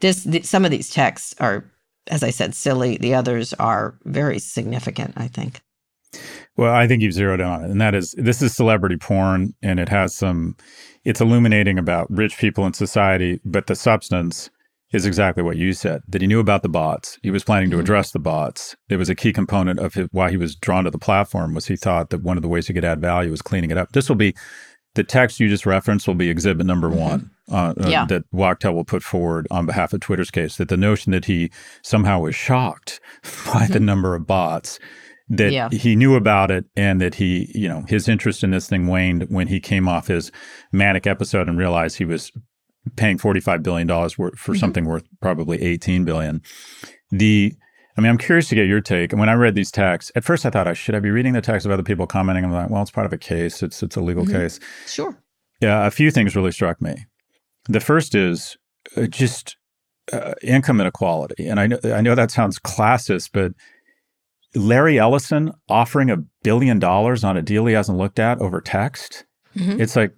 this. 0.00 0.26
some 0.42 0.64
of 0.64 0.70
these 0.70 0.90
texts 0.90 1.34
are, 1.40 1.64
as 2.10 2.22
I 2.22 2.30
said, 2.30 2.54
silly. 2.54 2.96
The 2.98 3.14
others 3.14 3.54
are 3.54 3.98
very 4.04 4.38
significant. 4.38 5.14
I 5.16 5.28
think. 5.28 5.60
Well, 6.56 6.74
I 6.74 6.86
think 6.86 7.02
you've 7.02 7.14
zeroed 7.14 7.40
in 7.40 7.46
on 7.46 7.64
it, 7.64 7.70
and 7.70 7.80
that 7.80 7.94
is 7.94 8.14
this 8.18 8.42
is 8.42 8.54
celebrity 8.54 8.96
porn, 8.96 9.54
and 9.62 9.80
it 9.80 9.88
has 9.88 10.14
some. 10.14 10.56
It's 11.04 11.20
illuminating 11.20 11.78
about 11.78 12.10
rich 12.10 12.36
people 12.36 12.66
in 12.66 12.74
society, 12.74 13.40
but 13.44 13.66
the 13.66 13.74
substance 13.74 14.50
is 14.92 15.06
exactly 15.06 15.42
what 15.42 15.56
you 15.56 15.72
said 15.72 16.02
that 16.08 16.20
he 16.20 16.26
knew 16.26 16.40
about 16.40 16.62
the 16.62 16.68
bots. 16.68 17.18
He 17.22 17.30
was 17.30 17.44
planning 17.44 17.70
to 17.70 17.76
mm-hmm. 17.76 17.82
address 17.82 18.10
the 18.10 18.18
bots. 18.18 18.76
It 18.88 18.96
was 18.96 19.08
a 19.08 19.14
key 19.14 19.32
component 19.32 19.78
of 19.78 19.94
his, 19.94 20.08
why 20.10 20.30
he 20.30 20.36
was 20.36 20.56
drawn 20.56 20.84
to 20.84 20.90
the 20.90 20.98
platform 20.98 21.54
was 21.54 21.66
he 21.66 21.76
thought 21.76 22.10
that 22.10 22.22
one 22.22 22.36
of 22.36 22.42
the 22.42 22.48
ways 22.48 22.66
he 22.66 22.74
could 22.74 22.84
add 22.84 23.00
value 23.00 23.30
was 23.30 23.40
cleaning 23.40 23.70
it 23.70 23.78
up. 23.78 23.92
This 23.92 24.08
will 24.08 24.16
be 24.16 24.34
the 24.96 25.04
text 25.04 25.38
you 25.38 25.48
just 25.48 25.64
referenced 25.64 26.08
will 26.08 26.14
be 26.14 26.28
exhibit 26.28 26.66
number 26.66 26.88
mm-hmm. 26.88 26.98
one 26.98 27.30
uh, 27.50 27.74
uh 27.78 27.88
yeah. 27.88 28.02
uh, 28.02 28.06
that 28.06 28.30
Wachtell 28.32 28.74
will 28.74 28.84
put 28.84 29.02
forward 29.02 29.46
on 29.50 29.66
behalf 29.66 29.92
of 29.92 30.00
Twitter's 30.00 30.30
case. 30.30 30.56
That 30.56 30.68
the 30.68 30.76
notion 30.76 31.12
that 31.12 31.26
he 31.26 31.50
somehow 31.82 32.20
was 32.20 32.34
shocked 32.34 33.00
by 33.52 33.66
the 33.66 33.74
mm-hmm. 33.74 33.84
number 33.84 34.14
of 34.14 34.26
bots 34.26 34.78
that 35.30 35.52
yeah. 35.52 35.68
he 35.70 35.94
knew 35.94 36.16
about 36.16 36.50
it 36.50 36.64
and 36.76 37.00
that 37.00 37.14
he, 37.14 37.50
you 37.54 37.68
know, 37.68 37.84
his 37.86 38.08
interest 38.08 38.42
in 38.42 38.50
this 38.50 38.68
thing 38.68 38.88
waned 38.88 39.22
when 39.28 39.46
he 39.46 39.60
came 39.60 39.88
off 39.88 40.08
his 40.08 40.32
manic 40.72 41.06
episode 41.06 41.48
and 41.48 41.56
realized 41.56 41.98
he 41.98 42.04
was 42.04 42.32
paying 42.96 43.16
$45 43.16 43.62
billion 43.62 43.86
for 43.86 44.30
mm-hmm. 44.30 44.54
something 44.54 44.84
worth 44.86 45.04
probably 45.20 45.62
18 45.62 46.04
billion. 46.04 46.42
The 47.10 47.54
I 47.96 48.00
mean, 48.00 48.10
I'm 48.10 48.18
curious 48.18 48.48
to 48.48 48.54
get 48.54 48.66
your 48.66 48.80
take. 48.80 49.12
And 49.12 49.20
when 49.20 49.28
I 49.28 49.34
read 49.34 49.54
these 49.54 49.70
texts, 49.70 50.10
at 50.14 50.24
first 50.24 50.46
I 50.46 50.50
thought, 50.50 50.66
I 50.66 50.72
should 50.72 50.94
I 50.94 51.00
be 51.00 51.10
reading 51.10 51.32
the 51.32 51.40
texts 51.40 51.66
of 51.66 51.72
other 51.72 51.82
people 51.82 52.06
commenting? 52.06 52.44
I'm 52.44 52.52
like, 52.52 52.70
well, 52.70 52.82
it's 52.82 52.90
part 52.90 53.06
of 53.06 53.12
a 53.12 53.18
case. 53.18 53.62
It's 53.62 53.82
it's 53.82 53.96
a 53.96 54.00
legal 54.00 54.24
mm-hmm. 54.24 54.36
case. 54.36 54.58
Sure. 54.86 55.16
Yeah, 55.60 55.86
a 55.86 55.90
few 55.90 56.10
things 56.10 56.34
really 56.34 56.52
struck 56.52 56.80
me. 56.80 57.04
The 57.68 57.80
first 57.80 58.14
is 58.14 58.56
uh, 58.96 59.06
just 59.06 59.56
uh, 60.12 60.34
income 60.42 60.80
inequality, 60.80 61.46
and 61.46 61.60
I 61.60 61.66
know 61.66 61.78
I 61.84 62.00
know 62.00 62.14
that 62.14 62.30
sounds 62.30 62.58
classist, 62.58 63.30
but 63.32 63.52
Larry 64.54 64.98
Ellison 64.98 65.52
offering 65.68 66.10
a 66.10 66.18
billion 66.42 66.78
dollars 66.78 67.22
on 67.22 67.36
a 67.36 67.42
deal 67.42 67.66
he 67.66 67.74
hasn't 67.74 67.98
looked 67.98 68.18
at 68.18 68.38
over 68.40 68.60
text. 68.60 69.24
Mm-hmm. 69.56 69.80
It's 69.80 69.96
like 69.96 70.14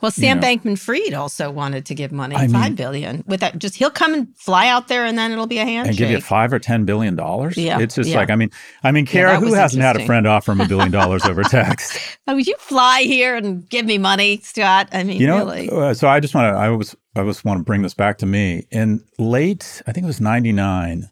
well, 0.00 0.10
Sam 0.10 0.36
you 0.36 0.40
know, 0.40 0.46
Bankman 0.46 0.78
Fried 0.78 1.14
also 1.14 1.50
wanted 1.50 1.86
to 1.86 1.94
give 1.94 2.12
money, 2.12 2.36
I 2.36 2.48
five 2.48 2.70
mean, 2.70 2.74
billion. 2.74 3.24
With 3.26 3.40
that, 3.40 3.58
just 3.58 3.76
he'll 3.76 3.90
come 3.90 4.14
and 4.14 4.36
fly 4.36 4.68
out 4.68 4.88
there, 4.88 5.04
and 5.04 5.18
then 5.18 5.32
it'll 5.32 5.46
be 5.46 5.58
a 5.58 5.64
handshake. 5.64 5.90
And 5.90 5.98
give 5.98 6.10
you 6.10 6.20
five 6.20 6.52
or 6.52 6.58
ten 6.58 6.84
billion 6.84 7.16
dollars. 7.16 7.56
Yeah, 7.56 7.80
it's 7.80 7.94
just 7.94 8.10
yeah. 8.10 8.18
like 8.18 8.30
I 8.30 8.36
mean, 8.36 8.50
I 8.82 8.92
mean, 8.92 9.06
Kara, 9.06 9.32
yeah, 9.32 9.40
who 9.40 9.54
hasn't 9.54 9.82
had 9.82 9.96
a 9.96 10.06
friend 10.06 10.26
offer 10.26 10.52
him 10.52 10.60
a 10.60 10.68
billion 10.68 10.90
dollars 10.90 11.24
over 11.24 11.42
text? 11.44 11.98
oh, 12.26 12.34
would 12.34 12.46
you 12.46 12.56
fly 12.58 13.02
here 13.02 13.36
and 13.36 13.68
give 13.68 13.86
me 13.86 13.98
money, 13.98 14.38
Scott? 14.42 14.88
I 14.92 15.04
mean, 15.04 15.20
you 15.20 15.26
know, 15.26 15.38
really. 15.38 15.70
Uh, 15.70 15.94
so 15.94 16.08
I 16.08 16.20
just 16.20 16.34
want 16.34 16.52
to, 16.52 16.58
I 16.58 16.68
was, 16.70 16.96
I 17.14 17.24
just 17.24 17.44
want 17.44 17.60
to 17.60 17.64
bring 17.64 17.82
this 17.82 17.94
back 17.94 18.18
to 18.18 18.26
me. 18.26 18.66
In 18.70 19.02
late, 19.18 19.82
I 19.86 19.92
think 19.92 20.04
it 20.04 20.08
was 20.08 20.20
ninety 20.20 20.52
nine 20.52 21.10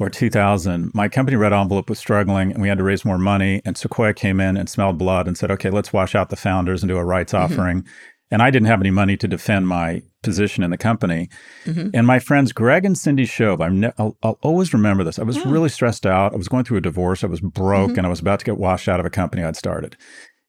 or 0.00 0.08
2000, 0.08 0.90
my 0.94 1.08
company 1.08 1.36
Red 1.36 1.52
Envelope 1.52 1.90
was 1.90 1.98
struggling 1.98 2.52
and 2.52 2.62
we 2.62 2.68
had 2.68 2.78
to 2.78 2.84
raise 2.84 3.04
more 3.04 3.18
money. 3.18 3.60
And 3.66 3.76
Sequoia 3.76 4.14
came 4.14 4.40
in 4.40 4.56
and 4.56 4.68
smelled 4.68 4.96
blood 4.96 5.28
and 5.28 5.36
said, 5.36 5.50
okay, 5.50 5.68
let's 5.68 5.92
wash 5.92 6.14
out 6.14 6.30
the 6.30 6.36
founders 6.36 6.82
and 6.82 6.88
do 6.88 6.96
a 6.96 7.04
rights 7.04 7.34
mm-hmm. 7.34 7.52
offering. 7.52 7.86
And 8.30 8.40
I 8.40 8.50
didn't 8.50 8.68
have 8.68 8.80
any 8.80 8.90
money 8.90 9.18
to 9.18 9.28
defend 9.28 9.68
my 9.68 10.02
position 10.22 10.64
in 10.64 10.70
the 10.70 10.78
company. 10.78 11.28
Mm-hmm. 11.66 11.90
And 11.92 12.06
my 12.06 12.18
friends 12.18 12.52
Greg 12.52 12.86
and 12.86 12.96
Cindy 12.96 13.26
Shove, 13.26 13.60
I'm 13.60 13.80
ne- 13.80 13.92
I'll, 13.98 14.16
I'll, 14.22 14.38
always 14.42 14.72
remember 14.72 15.04
this. 15.04 15.18
I 15.18 15.22
was 15.22 15.36
yeah. 15.36 15.50
really 15.50 15.68
stressed 15.68 16.06
out. 16.06 16.32
I 16.32 16.36
was 16.36 16.48
going 16.48 16.64
through 16.64 16.78
a 16.78 16.82
divorce. 16.82 17.22
I 17.22 17.26
was 17.26 17.40
broke 17.40 17.90
mm-hmm. 17.90 17.98
and 17.98 18.06
I 18.06 18.10
was 18.10 18.20
about 18.20 18.38
to 18.38 18.44
get 18.46 18.56
washed 18.56 18.88
out 18.88 19.00
of 19.00 19.06
a 19.06 19.10
company 19.10 19.42
I'd 19.42 19.56
started. 19.56 19.98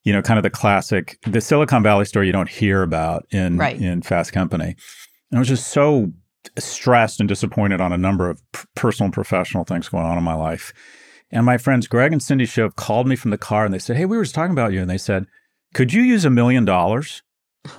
You 0.04 0.14
know, 0.14 0.22
kind 0.22 0.40
of 0.40 0.44
the 0.44 0.50
classic, 0.50 1.18
the 1.28 1.42
Silicon 1.42 1.84
Valley 1.84 2.06
story 2.06 2.28
you 2.28 2.34
don't 2.34 2.50
hear 2.50 2.84
about 2.84 3.26
in 3.32 3.58
right. 3.58 3.80
in 3.80 4.02
Fast 4.02 4.32
Company. 4.32 4.76
And 5.30 5.38
I 5.38 5.40
was 5.40 5.48
just 5.48 5.68
so 5.70 6.12
stressed 6.58 7.20
and 7.20 7.30
disappointed 7.30 7.82
on 7.82 7.94
a 7.94 7.98
number 7.98 8.30
of 8.30 8.42
p- 8.52 8.66
personal 8.76 9.06
and 9.06 9.14
professional 9.14 9.64
things 9.64 9.90
going 9.90 10.06
on 10.06 10.18
in 10.18 10.24
my 10.24 10.34
life. 10.34 10.74
And 11.32 11.46
my 11.46 11.58
friends 11.58 11.88
Greg 11.88 12.12
and 12.12 12.22
Cindy 12.22 12.46
Shove 12.46 12.76
called 12.76 13.08
me 13.08 13.16
from 13.16 13.32
the 13.32 13.38
car 13.38 13.66
and 13.66 13.74
they 13.74 13.80
said, 13.80 13.98
Hey, 13.98 14.06
we 14.06 14.18
were 14.18 14.24
just 14.24 14.36
talking 14.36 14.52
about 14.52 14.74
you. 14.74 14.82
And 14.82 14.90
they 14.90 14.98
said, 14.98 15.28
Could 15.74 15.94
you 15.94 16.02
use 16.02 16.26
a 16.26 16.30
million 16.30 16.66
dollars? 16.66 17.22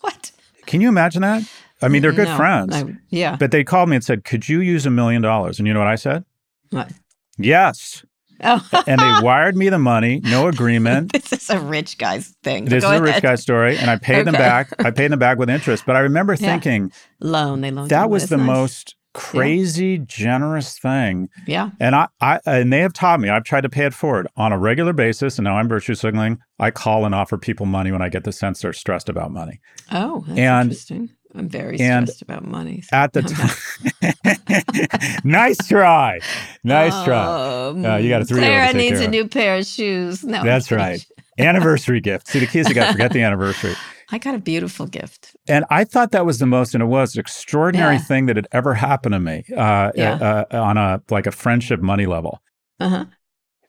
What? 0.00 0.32
Can 0.64 0.80
you 0.80 0.88
imagine 0.88 1.20
that? 1.22 1.42
I 1.82 1.88
mean, 1.88 2.00
they're 2.00 2.12
good 2.12 2.28
no, 2.28 2.36
friends. 2.36 2.74
I, 2.74 2.84
yeah. 3.10 3.36
But 3.36 3.50
they 3.50 3.64
called 3.64 3.88
me 3.88 3.96
and 3.96 4.04
said, 4.04 4.24
Could 4.24 4.48
you 4.48 4.60
use 4.60 4.86
a 4.86 4.90
million 4.90 5.20
dollars? 5.20 5.58
And 5.58 5.68
you 5.68 5.74
know 5.74 5.80
what 5.80 5.88
I 5.88 5.96
said? 5.96 6.24
What? 6.70 6.90
Yes. 7.38 8.04
Oh. 8.42 8.82
and 8.86 9.00
they 9.00 9.22
wired 9.22 9.56
me 9.56 9.68
the 9.68 9.78
money, 9.78 10.20
no 10.24 10.48
agreement. 10.48 11.12
this 11.12 11.32
is 11.32 11.50
a 11.50 11.60
rich 11.60 11.98
guy's 11.98 12.28
thing. 12.42 12.64
This 12.64 12.82
Go 12.82 12.92
is 12.92 13.00
ahead. 13.00 13.00
a 13.00 13.02
rich 13.02 13.22
guy's 13.22 13.42
story, 13.42 13.76
and 13.76 13.90
I 13.90 13.96
paid 13.96 14.20
okay. 14.20 14.24
them 14.24 14.34
back. 14.34 14.72
I 14.78 14.90
paid 14.90 15.10
them 15.10 15.18
back 15.18 15.38
with 15.38 15.50
interest. 15.50 15.84
But 15.86 15.96
I 15.96 16.00
remember 16.00 16.36
thinking, 16.36 16.92
loan. 17.20 17.60
They 17.60 17.70
loaned. 17.70 17.90
That 17.90 18.10
was 18.10 18.28
the 18.28 18.36
nice. 18.36 18.46
most 18.46 18.96
crazy 19.12 19.92
yeah. 19.92 20.04
generous 20.06 20.78
thing. 20.78 21.28
Yeah. 21.46 21.70
And 21.80 21.94
I, 21.94 22.08
I 22.20 22.40
and 22.46 22.72
they 22.72 22.80
have 22.80 22.92
taught 22.92 23.20
me. 23.20 23.28
I've 23.28 23.44
tried 23.44 23.62
to 23.62 23.68
pay 23.68 23.86
it 23.86 23.94
forward 23.94 24.28
on 24.36 24.52
a 24.52 24.58
regular 24.58 24.92
basis, 24.92 25.38
and 25.38 25.44
now 25.44 25.56
I'm 25.56 25.68
virtue 25.68 25.94
signaling. 25.94 26.38
I 26.58 26.70
call 26.70 27.04
and 27.04 27.14
offer 27.14 27.38
people 27.38 27.66
money 27.66 27.92
when 27.92 28.02
I 28.02 28.08
get 28.08 28.24
the 28.24 28.32
sense 28.32 28.62
they're 28.62 28.72
stressed 28.72 29.08
about 29.08 29.30
money. 29.30 29.60
Oh, 29.90 30.24
and, 30.28 30.70
interesting. 30.70 31.10
I'm 31.34 31.48
very 31.48 31.76
stressed 31.76 32.22
about 32.22 32.44
money. 32.44 32.80
So 32.82 32.96
at 32.96 33.12
the 33.12 33.22
time, 33.22 35.20
nice 35.24 35.56
try, 35.68 36.20
nice 36.64 36.92
um, 36.92 37.04
try. 37.04 37.94
Uh, 37.94 37.96
you 37.98 38.08
got 38.08 38.22
a 38.22 38.24
three. 38.24 38.40
Clara 38.40 38.72
needs 38.72 39.00
a 39.00 39.08
new 39.08 39.28
pair 39.28 39.58
of 39.58 39.66
shoes. 39.66 40.24
No, 40.24 40.42
that's 40.42 40.70
right. 40.72 41.04
anniversary 41.38 42.00
gift. 42.00 42.28
See, 42.28 42.40
the 42.40 42.46
kids 42.46 42.68
you 42.68 42.74
got 42.74 42.86
to 42.86 42.92
forget 42.92 43.12
the 43.12 43.22
anniversary. 43.22 43.74
I 44.12 44.18
got 44.18 44.34
a 44.34 44.38
beautiful 44.38 44.86
gift. 44.86 45.36
And 45.46 45.64
I 45.70 45.84
thought 45.84 46.10
that 46.10 46.26
was 46.26 46.40
the 46.40 46.46
most, 46.46 46.74
and 46.74 46.82
it 46.82 46.86
was 46.86 47.16
extraordinary 47.16 47.94
yeah. 47.94 48.00
thing 48.00 48.26
that 48.26 48.36
had 48.36 48.48
ever 48.50 48.74
happened 48.74 49.12
to 49.12 49.20
me 49.20 49.44
uh, 49.56 49.92
yeah. 49.94 50.44
uh, 50.50 50.60
on 50.60 50.76
a 50.76 51.00
like 51.10 51.26
a 51.26 51.32
friendship 51.32 51.80
money 51.80 52.06
level. 52.06 52.42
Uh-huh. 52.80 53.04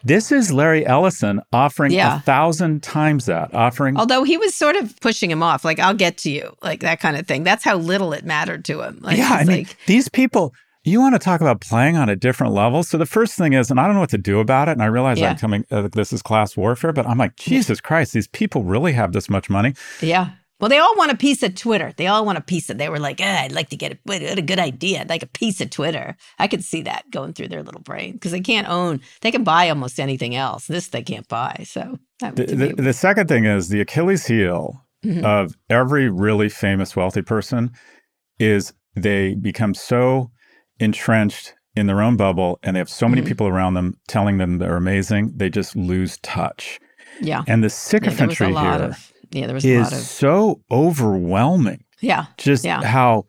This 0.04 0.32
is 0.32 0.52
Larry 0.52 0.86
Ellison 0.86 1.42
offering 1.54 1.92
yeah. 1.92 2.18
a 2.18 2.20
thousand 2.22 2.82
times 2.82 3.26
that, 3.26 3.54
offering. 3.54 3.98
Although 3.98 4.24
he 4.24 4.38
was 4.38 4.56
sort 4.56 4.76
of 4.76 5.00
pushing 5.00 5.30
him 5.30 5.44
off, 5.44 5.64
like, 5.64 5.80
I'll 5.80 5.94
get 5.94 6.18
to 6.20 6.32
you, 6.32 6.56
like 6.64 6.80
that 6.82 7.00
kind 7.00 7.18
of 7.18 7.28
thing. 7.28 7.44
That's 7.44 7.64
how 7.64 7.78
little 7.78 8.14
it 8.14 8.26
mattered 8.26 8.66
to 8.66 8.82
him. 8.82 9.00
Like, 9.02 9.18
yeah, 9.18 9.30
I 9.32 9.44
mean, 9.44 9.58
like, 9.60 9.78
these 9.86 10.10
people, 10.10 10.54
you 10.84 11.00
want 11.00 11.14
to 11.14 11.20
talk 11.20 11.42
about 11.42 11.62
playing 11.62 11.98
on 11.98 12.10
a 12.10 12.16
different 12.16 12.54
level. 12.54 12.82
So 12.82 12.98
the 12.98 13.06
first 13.06 13.38
thing 13.38 13.54
is, 13.54 13.70
and 13.70 13.80
I 13.80 13.86
don't 13.86 13.94
know 13.94 14.02
what 14.02 14.10
to 14.10 14.18
do 14.18 14.40
about 14.40 14.68
it. 14.68 14.72
And 14.72 14.82
I 14.82 14.88
realize 14.88 15.20
yeah. 15.20 15.30
I'm 15.30 15.38
coming, 15.38 15.66
uh, 15.70 15.88
this 15.94 16.12
is 16.12 16.24
class 16.24 16.58
warfare, 16.58 16.92
but 16.92 17.06
I'm 17.06 17.20
like, 17.20 17.36
Jesus 17.36 17.80
Christ, 17.80 18.14
these 18.14 18.28
people 18.28 18.64
really 18.64 18.94
have 18.94 19.14
this 19.14 19.30
much 19.30 19.50
money. 19.50 19.76
Yeah. 20.02 20.32
Well, 20.62 20.70
they 20.70 20.78
all 20.78 20.96
want 20.96 21.12
a 21.12 21.18
piece 21.18 21.42
of 21.42 21.56
Twitter. 21.56 21.92
They 21.98 22.06
all 22.06 22.24
want 22.24 22.38
a 22.38 22.42
piece 22.42 22.70
of. 22.70 22.78
They 22.78 22.88
were 22.88 23.00
like, 23.00 23.20
eh, 23.20 23.44
"I'd 23.44 23.52
like 23.52 23.70
to 23.70 23.76
get 23.76 23.94
a, 23.94 23.98
what 24.04 24.22
a 24.22 24.42
good 24.44 24.60
idea, 24.60 25.02
I'd 25.02 25.10
like 25.10 25.24
a 25.24 25.28
piece 25.28 25.60
of 25.60 25.72
Twitter." 25.72 26.16
I 26.38 26.48
could 26.48 26.64
see 26.64 26.84
that 26.84 27.10
going 27.10 27.34
through 27.34 27.48
their 27.48 27.64
little 27.64 27.82
brain 27.82 28.14
because 28.14 28.32
they 28.32 28.42
can't 28.42 28.70
own. 28.70 29.02
They 29.22 29.32
can 29.32 29.44
buy 29.44 29.70
almost 29.70 30.00
anything 30.00 30.36
else. 30.36 30.68
This 30.68 30.88
they 30.90 31.02
can't 31.02 31.28
buy. 31.28 31.66
So 31.68 31.98
the, 32.20 32.46
the, 32.46 32.74
the, 32.78 32.94
second 32.94 33.28
thing 33.28 33.46
is 33.46 33.70
the 33.70 33.82
Achilles 33.82 34.28
heel 34.28 34.86
mm-hmm. 35.04 35.26
of 35.26 35.58
every 35.70 36.10
really 36.10 36.50
famous 36.50 36.96
wealthy 36.96 37.24
person 37.24 37.72
is 38.40 38.74
they 38.96 39.34
become 39.36 39.74
so 39.74 40.30
entrenched 40.80 41.56
in 41.76 41.88
their 41.88 42.02
own 42.02 42.18
bubble 42.18 42.60
and 42.62 42.76
they 42.76 42.80
have 42.80 42.90
so 42.90 43.08
many 43.08 43.22
mm-hmm. 43.22 43.30
people 43.30 43.48
around 43.48 43.74
them 43.74 43.98
telling 44.08 44.38
them 44.38 44.60
they're 44.60 44.78
amazing. 44.78 45.32
They 45.36 45.50
just 45.50 45.76
lose 45.76 46.18
touch. 46.18 46.80
Yeah. 47.20 47.44
And 47.48 47.64
the 47.64 47.70
sycophantry 47.70 48.54
yeah, 48.54 48.78
here. 48.78 48.88
Of, 48.90 49.14
yeah, 49.32 49.46
there 49.48 49.56
was 49.56 49.66
is 49.66 49.80
a 49.80 49.84
lot 49.84 49.94
of 49.94 50.00
so 50.00 50.62
overwhelming. 50.72 51.84
Yeah. 52.00 52.26
Just 52.38 52.66
yeah. 52.66 52.84
how 52.84 53.26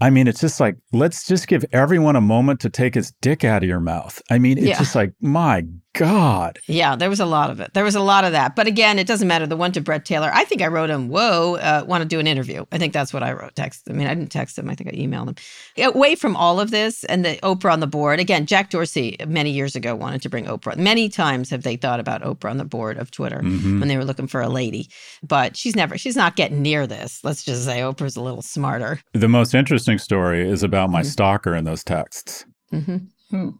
I 0.00 0.10
mean, 0.10 0.28
it's 0.28 0.40
just 0.40 0.60
like, 0.60 0.76
let's 0.92 1.26
just 1.26 1.48
give 1.48 1.64
everyone 1.72 2.16
a 2.16 2.20
moment 2.20 2.60
to 2.60 2.70
take 2.70 2.94
his 2.94 3.12
dick 3.22 3.44
out 3.44 3.62
of 3.62 3.68
your 3.68 3.80
mouth. 3.80 4.20
I 4.30 4.38
mean, 4.38 4.58
it's 4.58 4.66
yeah. 4.66 4.78
just 4.78 4.94
like, 4.94 5.14
my 5.20 5.64
God. 5.96 6.58
Yeah, 6.66 6.94
there 6.94 7.08
was 7.08 7.20
a 7.20 7.26
lot 7.26 7.50
of 7.50 7.58
it. 7.58 7.72
There 7.72 7.82
was 7.82 7.94
a 7.94 8.00
lot 8.00 8.24
of 8.24 8.32
that. 8.32 8.54
But 8.54 8.66
again, 8.66 8.98
it 8.98 9.06
doesn't 9.06 9.26
matter. 9.26 9.46
The 9.46 9.56
one 9.56 9.72
to 9.72 9.80
Bret 9.80 10.04
Taylor, 10.04 10.30
I 10.32 10.44
think 10.44 10.60
I 10.60 10.66
wrote 10.66 10.90
him, 10.90 11.08
whoa, 11.08 11.56
uh, 11.56 11.84
want 11.86 12.02
to 12.02 12.08
do 12.08 12.20
an 12.20 12.26
interview. 12.26 12.66
I 12.70 12.78
think 12.78 12.92
that's 12.92 13.14
what 13.14 13.22
I 13.22 13.32
wrote. 13.32 13.56
Text. 13.56 13.88
I 13.88 13.92
mean, 13.92 14.06
I 14.06 14.14
didn't 14.14 14.30
text 14.30 14.58
him. 14.58 14.68
I 14.68 14.74
think 14.74 14.90
I 14.90 14.92
emailed 14.96 15.28
him. 15.28 15.84
Away 15.84 16.14
from 16.14 16.36
all 16.36 16.60
of 16.60 16.70
this 16.70 17.04
and 17.04 17.24
the 17.24 17.36
Oprah 17.42 17.72
on 17.72 17.80
the 17.80 17.86
board, 17.86 18.20
again, 18.20 18.44
Jack 18.46 18.70
Dorsey 18.70 19.16
many 19.26 19.50
years 19.50 19.74
ago 19.74 19.94
wanted 19.94 20.20
to 20.22 20.28
bring 20.28 20.44
Oprah. 20.44 20.76
Many 20.76 21.08
times 21.08 21.48
have 21.50 21.62
they 21.62 21.76
thought 21.76 21.98
about 21.98 22.22
Oprah 22.22 22.50
on 22.50 22.58
the 22.58 22.64
board 22.64 22.98
of 22.98 23.10
Twitter 23.10 23.40
mm-hmm. 23.42 23.80
when 23.80 23.88
they 23.88 23.96
were 23.96 24.04
looking 24.04 24.26
for 24.26 24.42
a 24.42 24.48
lady. 24.48 24.88
But 25.22 25.56
she's 25.56 25.74
never, 25.74 25.96
she's 25.96 26.16
not 26.16 26.36
getting 26.36 26.60
near 26.60 26.86
this. 26.86 27.20
Let's 27.24 27.42
just 27.42 27.64
say 27.64 27.80
Oprah's 27.80 28.16
a 28.16 28.22
little 28.22 28.42
smarter. 28.42 29.00
The 29.14 29.28
most 29.28 29.54
interesting 29.54 29.98
story 29.98 30.46
is 30.46 30.62
about 30.62 30.90
my 30.90 31.00
mm-hmm. 31.00 31.08
stalker 31.08 31.54
in 31.54 31.64
those 31.64 31.82
texts. 31.82 32.44
Mm-hmm. 32.72 32.96
Hmm. 33.30 33.50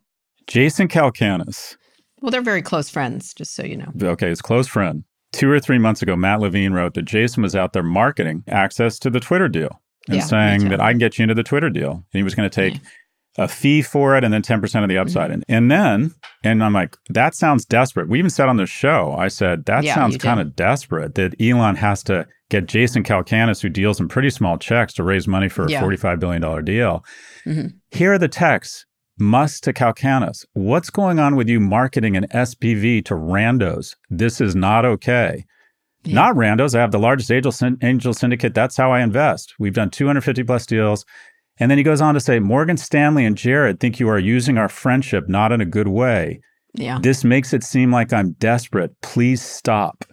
Jason 0.46 0.86
Calacanis 0.86 1.76
well, 2.20 2.30
they're 2.30 2.42
very 2.42 2.62
close 2.62 2.88
friends, 2.90 3.34
just 3.34 3.54
so 3.54 3.64
you 3.64 3.76
know. 3.76 3.92
Okay, 4.02 4.28
his 4.28 4.42
close 4.42 4.66
friend. 4.68 5.04
Two 5.32 5.50
or 5.50 5.60
three 5.60 5.78
months 5.78 6.02
ago, 6.02 6.16
Matt 6.16 6.40
Levine 6.40 6.72
wrote 6.72 6.94
that 6.94 7.04
Jason 7.04 7.42
was 7.42 7.54
out 7.54 7.72
there 7.72 7.82
marketing 7.82 8.42
access 8.48 8.98
to 9.00 9.10
the 9.10 9.20
Twitter 9.20 9.48
deal 9.48 9.80
and 10.08 10.18
yeah, 10.18 10.22
saying 10.24 10.68
that 10.68 10.80
I 10.80 10.92
can 10.92 10.98
get 10.98 11.18
you 11.18 11.24
into 11.24 11.34
the 11.34 11.42
Twitter 11.42 11.68
deal. 11.68 11.90
And 11.92 12.04
he 12.12 12.22
was 12.22 12.34
going 12.34 12.48
to 12.48 12.54
take 12.54 12.80
a 13.36 13.46
fee 13.48 13.82
for 13.82 14.16
it 14.16 14.24
and 14.24 14.32
then 14.32 14.40
10% 14.40 14.82
of 14.82 14.88
the 14.88 14.96
upside. 14.96 15.30
And, 15.30 15.44
and 15.46 15.70
then, 15.70 16.14
and 16.42 16.64
I'm 16.64 16.72
like, 16.72 16.96
that 17.10 17.34
sounds 17.34 17.66
desperate. 17.66 18.08
We 18.08 18.18
even 18.18 18.30
said 18.30 18.48
on 18.48 18.56
the 18.56 18.64
show, 18.64 19.14
I 19.18 19.28
said, 19.28 19.66
that 19.66 19.84
Yeah, 19.84 19.94
sounds 19.94 20.16
kind 20.16 20.40
of 20.40 20.56
desperate 20.56 21.16
that 21.16 21.34
Elon 21.38 21.76
has 21.76 22.02
to 22.04 22.26
get 22.48 22.64
Jason 22.66 23.02
Calacanis, 23.02 23.60
who 23.60 23.68
deals 23.68 24.00
in 24.00 24.08
pretty 24.08 24.30
small 24.30 24.56
checks, 24.56 24.94
to 24.94 25.02
raise 25.02 25.28
money 25.28 25.50
for 25.50 25.66
a 25.66 25.70
Yeah. 25.70 25.82
$45 25.82 26.18
billion 26.20 26.64
deal. 26.64 27.04
Mhm. 27.44 27.72
Here 27.90 28.12
are 28.14 28.18
the 28.18 28.28
texts. 28.28 28.86
Musk 29.18 29.62
to 29.64 29.72
Calacanis. 29.72 30.44
What's 30.52 30.90
going 30.90 31.18
on 31.18 31.36
with 31.36 31.48
you 31.48 31.60
marketing 31.60 32.16
an 32.16 32.26
SPV 32.28 33.04
to 33.06 33.14
randos? 33.14 33.96
This 34.10 34.40
is 34.40 34.54
not 34.54 34.84
okay. 34.84 35.44
Yeah. 36.04 36.14
Not 36.14 36.36
randos. 36.36 36.74
I 36.74 36.80
have 36.80 36.92
the 36.92 36.98
largest 36.98 37.30
angel, 37.30 37.52
angel 37.82 38.14
syndicate. 38.14 38.54
That's 38.54 38.76
how 38.76 38.92
I 38.92 39.00
invest. 39.00 39.54
We've 39.58 39.74
done 39.74 39.90
250 39.90 40.44
plus 40.44 40.66
deals. 40.66 41.04
And 41.58 41.70
then 41.70 41.78
he 41.78 41.84
goes 41.84 42.00
on 42.00 42.14
to 42.14 42.20
say 42.20 42.38
Morgan 42.38 42.76
Stanley 42.76 43.24
and 43.24 43.36
Jared 43.36 43.80
think 43.80 43.98
you 43.98 44.08
are 44.08 44.18
using 44.18 44.58
our 44.58 44.68
friendship 44.68 45.28
not 45.28 45.52
in 45.52 45.60
a 45.60 45.66
good 45.66 45.88
way. 45.88 46.40
Yeah. 46.74 46.98
This 47.00 47.24
makes 47.24 47.54
it 47.54 47.64
seem 47.64 47.90
like 47.90 48.12
I'm 48.12 48.32
desperate. 48.32 49.00
Please 49.00 49.42
stop. 49.42 50.04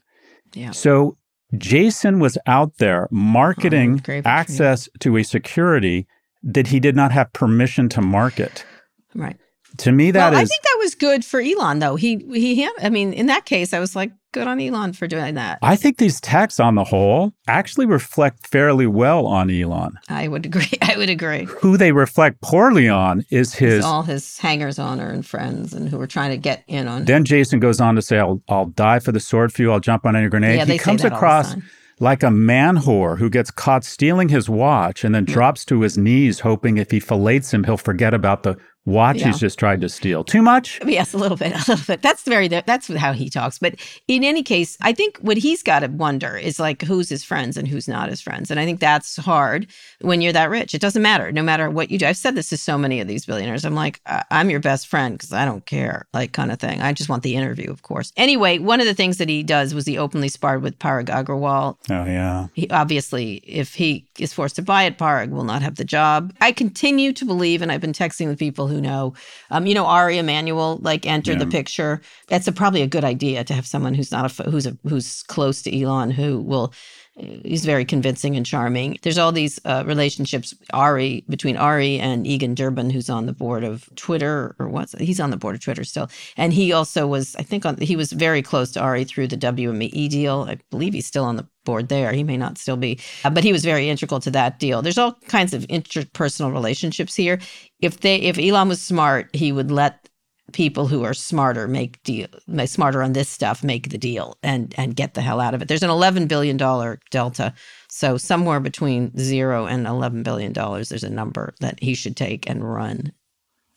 Yeah. 0.54 0.72
So 0.72 1.18
Jason 1.58 2.20
was 2.20 2.38
out 2.46 2.78
there 2.78 3.06
oh, 3.06 3.16
marketing 3.16 3.96
Oh, 3.96 4.04
great 4.04 4.24
for 4.24 4.30
access 4.30 4.88
to 5.02 5.18
a 5.18 5.24
security 5.24 6.08
that 6.44 6.68
he 6.68 6.80
did 6.80 6.96
not 6.96 7.12
have 7.12 7.32
permission 7.34 7.90
to 7.90 8.02
market. 8.02 8.66
Right. 9.16 9.38
To 9.78 9.92
me, 9.92 10.12
that 10.12 10.34
is 10.34 10.36
well, 10.36 10.42
I 10.42 10.46
think 10.46 10.62
that 10.62 10.78
was 10.80 10.94
good 10.94 11.26
for 11.26 11.42
Elon, 11.42 11.80
though. 11.80 11.96
He 11.96 12.18
he. 12.18 12.70
I 12.80 12.90
mean, 12.90 13.12
in 13.12 13.26
that 13.26 13.46
case, 13.46 13.74
I 13.74 13.80
was 13.80 13.96
like, 13.96 14.12
good 14.34 14.48
on 14.48 14.60
Elon 14.60 14.94
for 14.94 15.08
doing 15.08 15.34
that. 15.36 15.60
I 15.64 15.76
think 15.76 15.98
these 15.98 16.22
texts 16.22 16.60
on 16.60 16.76
the 16.76 16.84
whole 16.84 17.34
actually 17.48 17.88
reflect 17.88 18.46
fairly 18.46 18.86
well 18.86 19.26
on 19.26 19.50
Elon. 19.50 19.98
I 20.10 20.28
would 20.28 20.46
agree. 20.46 20.70
I 20.82 20.98
would 20.98 21.10
agree. 21.10 21.46
Who 21.46 21.78
they 21.78 21.92
reflect 21.92 22.42
poorly 22.42 22.88
on 22.88 23.24
is 23.32 23.56
his. 23.56 23.78
It's 23.78 23.86
all 23.86 24.04
his 24.04 24.38
hangers 24.38 24.78
on 24.78 25.00
and 25.00 25.26
friends 25.26 25.74
and 25.74 25.90
who 25.90 25.98
were 25.98 26.08
trying 26.08 26.32
to 26.32 26.38
get 26.38 26.64
in 26.68 26.88
on. 26.88 27.06
Then 27.06 27.26
Jason 27.26 27.60
goes 27.60 27.80
on 27.82 27.96
to 27.96 28.02
say, 28.02 28.20
I'll, 28.20 28.42
I'll 28.50 28.66
die 28.68 29.00
for 29.00 29.12
the 29.12 29.20
sword 29.20 29.54
for 29.54 29.62
you. 29.64 29.72
I'll 29.72 29.80
jump 29.80 30.06
on 30.06 30.16
any 30.16 30.28
grenade. 30.30 30.58
yeah, 30.58 30.66
he 30.66 30.78
comes 30.78 31.02
that 31.02 31.14
all 31.14 31.20
the 31.20 31.26
across 31.26 31.56
like 32.00 32.24
a 32.24 32.32
man 32.32 32.78
whore 32.78 33.18
who 33.18 33.30
gets 33.30 33.52
caught 33.52 33.84
stealing 33.84 34.30
his 34.30 34.50
watch 34.50 35.04
and 35.04 35.14
then 35.14 35.26
drops 35.26 35.64
to 35.66 35.82
his 35.82 35.98
knees, 35.98 36.42
hoping 36.42 36.78
if 36.78 36.92
he 36.92 37.00
fillets 37.00 37.54
him, 37.54 37.64
he'll 37.64 37.78
forget 37.78 38.14
about 38.14 38.44
the 38.44 38.58
watch 38.86 39.18
Yeah. 39.20 39.28
he's 39.28 39.40
just 39.40 39.58
tried 39.60 39.82
to 39.82 39.90
steal. 39.90 40.24
Too 40.24 40.42
much? 40.42 40.80
Yes, 40.86 41.14
a 41.14 41.18
little 41.18 41.38
bit, 41.38 41.54
a 41.68 41.72
little 41.72 41.86
bit. 41.86 42.02
That's 42.02 42.24
very 42.24 42.48
that's 42.48 42.88
how 42.96 43.14
he 43.14 43.30
talks. 43.30 43.60
But 43.60 43.76
in 44.08 44.24
any 44.24 44.44
case, 44.44 44.78
I 44.82 44.94
think 44.94 45.18
what 45.20 45.38
he's 45.38 45.64
got 45.64 45.80
to 45.80 45.88
wonder 45.88 46.36
is 46.38 46.60
like 46.60 46.82
who's 46.84 47.10
his 47.10 47.24
friends 47.24 47.58
and 47.58 47.68
who's 47.68 47.88
not 47.88 48.10
his 48.10 48.22
friends. 48.22 48.52
And 48.52 48.60
I 48.60 48.66
think 48.66 48.80
that's 48.80 49.16
hard 49.18 49.68
when 50.02 50.22
you're 50.22 50.34
that 50.34 50.50
rich. 50.50 50.74
It 50.74 50.82
doesn't 50.82 51.02
matter, 51.02 51.32
no 51.32 51.42
matter 51.44 51.70
what 51.70 51.92
you 51.92 51.98
do. 51.98 52.06
I've 52.08 52.18
said 52.18 52.36
this 52.36 52.50
to 52.50 52.58
so 52.58 52.78
many 52.78 53.00
of 53.00 53.08
these 53.08 53.26
billionaires. 53.26 53.66
I'm 53.66 53.76
like, 53.76 54.02
I'm 54.32 54.50
your 54.50 54.60
best 54.60 54.88
friend 54.88 55.16
because 55.18 55.32
I 55.34 55.46
don't 55.46 55.66
care, 55.66 56.08
like 56.14 56.34
kind 56.34 56.52
of 56.52 56.60
thing. 56.60 56.82
I 56.82 56.94
just 56.94 57.10
want 57.10 57.24
the 57.24 57.36
interview, 57.36 57.70
of 57.72 57.82
course. 57.84 58.12
Anyway, 58.18 58.60
one 58.60 58.80
of 58.80 58.86
the 58.86 58.94
things 58.94 59.18
that 59.18 59.30
he 59.30 59.44
does 59.44 59.74
was 59.74 59.86
he 59.86 59.98
openly 59.98 60.30
sparred 60.30 60.62
with 60.62 60.78
Parag 60.80 61.06
Agrawal. 61.06 61.78
Oh, 61.90 62.06
yeah. 62.06 62.48
He, 62.54 62.70
obviously, 62.70 63.36
if 63.46 63.74
he 63.74 64.06
is 64.20 64.34
forced 64.34 64.56
to 64.58 64.62
buy 64.62 64.84
it, 64.84 64.98
Parag 64.98 65.30
will 65.30 65.44
not 65.44 65.62
have 65.62 65.76
the 65.76 65.86
job. 65.86 66.34
I 66.42 66.52
continue 66.52 67.14
to 67.14 67.26
believe, 67.26 67.62
and 67.62 67.72
I've 67.72 67.82
been 67.82 67.94
texting 67.94 68.28
with 68.28 68.40
people 68.40 68.68
who 68.74 68.82
know, 68.82 69.14
um, 69.52 69.66
you 69.66 69.76
know, 69.76 69.86
Ari 69.86 70.18
Emanuel 70.18 70.80
like 70.82 71.06
entered 71.06 71.40
the 71.40 71.48
picture. 71.48 72.02
That's 72.28 72.48
a, 72.48 72.52
probably 72.52 72.82
a 72.82 72.88
good 72.88 73.04
idea 73.04 73.44
to 73.44 73.54
have 73.54 73.68
someone 73.68 73.94
who's 73.94 74.12
not 74.12 74.40
a 74.40 74.50
who's 74.50 74.66
a, 74.66 74.78
who's 74.88 75.24
close 75.24 75.62
to 75.64 75.82
Elon 75.82 76.12
who 76.12 76.40
will. 76.40 76.74
He's 77.16 77.64
very 77.64 77.86
convincing 77.86 78.36
and 78.36 78.44
charming. 78.44 78.98
There's 79.04 79.20
all 79.20 79.32
these 79.32 79.60
uh, 79.66 79.84
relationships, 79.86 80.56
Ari 80.74 81.24
between 81.30 81.58
Ari 81.58 82.00
and 82.00 82.26
Egon 82.26 82.56
Durban, 82.56 82.90
who's 82.90 83.10
on 83.10 83.28
the 83.28 83.34
board 83.34 83.64
of 83.64 83.88
Twitter 83.96 84.56
or 84.58 84.68
what's 84.68 84.98
he's 85.00 85.20
on 85.20 85.30
the 85.30 85.38
board 85.38 85.54
of 85.54 85.62
Twitter 85.62 85.84
still, 85.84 86.10
and 86.38 86.54
he 86.54 86.74
also 86.74 87.06
was, 87.06 87.36
I 87.36 87.44
think, 87.44 87.68
on 87.68 87.78
he 87.78 87.96
was 87.96 88.12
very 88.12 88.42
close 88.42 88.72
to 88.72 88.82
Ari 88.82 89.04
through 89.04 89.28
the 89.28 89.38
WME 89.38 90.10
deal. 90.10 90.48
I 90.50 90.58
believe 90.72 90.94
he's 90.94 91.06
still 91.06 91.26
on 91.26 91.36
the 91.36 91.48
board 91.66 91.88
there. 91.88 92.14
He 92.14 92.24
may 92.24 92.36
not 92.38 92.58
still 92.58 92.78
be, 92.78 93.00
uh, 93.24 93.30
but 93.30 93.44
he 93.44 93.52
was 93.52 93.64
very 93.64 93.90
integral 93.90 94.20
to 94.22 94.32
that 94.32 94.58
deal. 94.60 94.82
There's 94.82 94.98
all 94.98 95.14
kinds 95.28 95.54
of 95.54 95.68
interpersonal 95.68 96.52
relationships 96.52 97.14
here. 97.14 97.40
If 97.80 98.00
they, 98.00 98.22
if 98.22 98.40
Elon 98.40 98.70
was 98.70 98.82
smart, 98.82 99.30
he 99.36 99.52
would 99.52 99.70
let 99.70 100.10
people 100.54 100.88
who 100.88 101.04
are 101.04 101.14
smarter 101.14 101.68
make 101.68 102.02
deal, 102.04 102.28
smarter 102.66 103.04
on 103.04 103.14
this 103.14 103.28
stuff, 103.30 103.64
make 103.64 103.90
the 103.90 103.98
deal 103.98 104.38
and 104.44 104.74
and 104.78 104.96
get 104.96 105.14
the 105.16 105.22
hell 105.22 105.42
out 105.42 105.54
of 105.54 105.62
it. 105.62 105.68
There's 105.68 105.84
an 105.84 105.90
11 105.90 106.28
billion 106.28 106.56
dollar 106.58 107.00
delta, 107.12 107.54
so 107.90 108.18
somewhere 108.18 108.60
between 108.60 109.12
zero 109.18 109.66
and 109.66 109.86
11 109.86 110.24
billion 110.24 110.54
dollars, 110.54 110.90
there's 110.90 111.04
a 111.04 111.10
number 111.10 111.54
that 111.60 111.80
he 111.82 111.94
should 111.96 112.16
take 112.16 112.50
and 112.50 112.64
run 112.64 113.12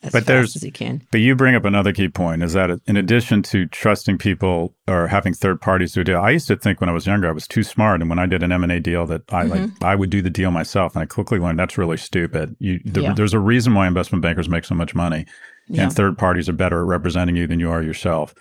as 0.02 0.12
But 0.12 0.18
fast 0.20 0.26
there's- 0.26 0.56
as 0.56 0.62
he 0.62 0.70
can. 0.70 1.02
But 1.10 1.20
you 1.20 1.34
bring 1.34 1.54
up 1.54 1.64
another 1.64 1.92
key 1.92 2.08
point 2.08 2.42
is 2.42 2.52
that 2.52 2.70
in 2.86 2.96
addition 2.98 3.42
to 3.44 3.64
trusting 3.66 4.18
people 4.18 4.74
or 4.86 5.06
having 5.08 5.32
third 5.32 5.60
parties 5.62 5.94
do 5.94 6.02
a 6.02 6.04
deal, 6.04 6.20
I 6.20 6.30
used 6.30 6.48
to 6.48 6.56
think 6.56 6.80
when 6.82 6.90
I 6.90 6.92
was 6.92 7.06
younger 7.06 7.28
I 7.28 7.32
was 7.32 7.48
too 7.48 7.62
smart, 7.62 8.02
and 8.02 8.10
when 8.10 8.18
I 8.18 8.26
did 8.26 8.42
an 8.42 8.52
M 8.52 8.62
and 8.62 8.70
A 8.70 8.78
deal 8.78 9.06
that 9.06 9.22
I 9.32 9.42
like, 9.44 9.62
Mm-hmm. 9.62 9.84
I 9.84 9.94
would 9.94 10.10
do 10.10 10.20
the 10.20 10.30
deal 10.30 10.50
myself, 10.50 10.94
and 10.94 11.02
I 11.02 11.06
quickly 11.06 11.38
learned 11.38 11.58
that's 11.58 11.78
really 11.78 11.96
stupid. 11.96 12.54
You, 12.58 12.78
the, 12.84 13.00
Yeah. 13.02 13.14
There's 13.14 13.32
a 13.34 13.38
reason 13.40 13.74
why 13.74 13.86
investment 13.88 14.20
bankers 14.22 14.50
make 14.50 14.66
so 14.66 14.74
much 14.74 14.94
money, 14.94 15.24
Yeah. 15.68 15.84
and 15.84 15.92
third 15.92 16.16
parties 16.18 16.48
are 16.48 16.52
better 16.54 16.80
at 16.80 16.86
representing 16.86 17.36
you 17.36 17.46
than 17.46 17.60
you 17.60 17.70
are 17.70 17.82
yourself. 17.82 18.34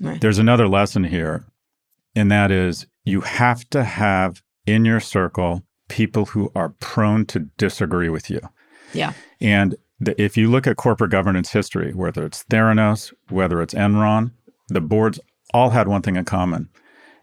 Right. 0.00 0.20
There's 0.20 0.38
another 0.38 0.68
lesson 0.68 1.04
here, 1.04 1.44
and 2.14 2.30
that 2.30 2.50
is 2.50 2.86
you 3.04 3.22
have 3.22 3.68
to 3.70 3.82
have 3.84 4.42
in 4.66 4.84
your 4.84 5.00
circle 5.00 5.62
people 5.88 6.26
who 6.26 6.50
are 6.54 6.70
prone 6.80 7.24
to 7.26 7.40
disagree 7.56 8.08
with 8.08 8.28
you. 8.28 8.40
Yeah. 8.92 9.12
And 9.40 9.76
the, 10.00 10.20
if 10.20 10.36
you 10.36 10.50
look 10.50 10.66
at 10.66 10.76
corporate 10.76 11.10
governance 11.12 11.50
history, 11.52 11.92
whether 11.94 12.26
it's 12.26 12.44
Theranos, 12.44 13.12
whether 13.30 13.62
it's 13.62 13.72
Enron, 13.74 14.32
the 14.68 14.80
boards 14.80 15.18
all 15.54 15.70
had 15.70 15.88
one 15.88 16.02
thing 16.02 16.16
in 16.16 16.24
common. 16.24 16.68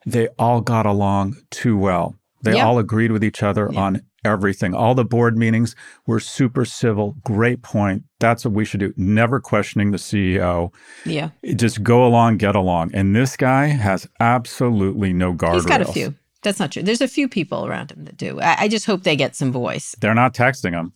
They 0.06 0.30
all 0.40 0.62
got 0.62 0.86
along 0.86 1.36
too 1.52 1.78
well. 1.78 2.16
They 2.42 2.56
Yeah. 2.56 2.66
all 2.66 2.80
agreed 2.80 3.12
with 3.12 3.24
each 3.24 3.44
other 3.44 3.70
Yeah. 3.72 3.80
on 3.80 4.02
everything. 4.24 4.74
All 4.74 4.96
the 4.96 5.06
board 5.06 5.38
meetings 5.38 5.76
were 6.06 6.20
super 6.20 6.66
civil. 6.66 7.16
Great 7.24 7.62
point. 7.62 8.04
That's 8.20 8.46
what 8.46 8.54
we 8.54 8.66
should 8.66 8.80
do. 8.80 8.94
Never 8.98 9.40
questioning 9.40 9.92
the 9.92 9.98
CEO. 9.98 10.74
Yeah. 11.06 11.30
Just 11.56 11.84
go 11.84 12.06
along, 12.06 12.38
get 12.38 12.56
along. 12.56 12.92
And 12.94 13.16
this 13.16 13.36
guy 13.36 13.68
has 13.68 14.08
absolutely 14.20 15.14
no 15.14 15.34
guardrails. 15.34 15.54
He's 15.54 15.66
got 15.66 15.82
a 15.82 15.86
few. 15.86 16.16
That's 16.42 16.60
not 16.60 16.72
true. 16.72 16.84
There's 16.84 17.02
a 17.02 17.08
few 17.08 17.28
people 17.28 17.66
around 17.66 17.92
him 17.92 18.04
that 18.06 18.18
do. 18.18 18.40
I, 18.42 18.56
I 18.62 18.68
just 18.68 18.86
hope 18.86 19.04
they 19.04 19.16
get 19.16 19.36
some 19.36 19.52
voice. 19.52 19.96
They're 20.00 20.14
not 20.14 20.34
texting 20.34 20.74
him. 20.74 20.94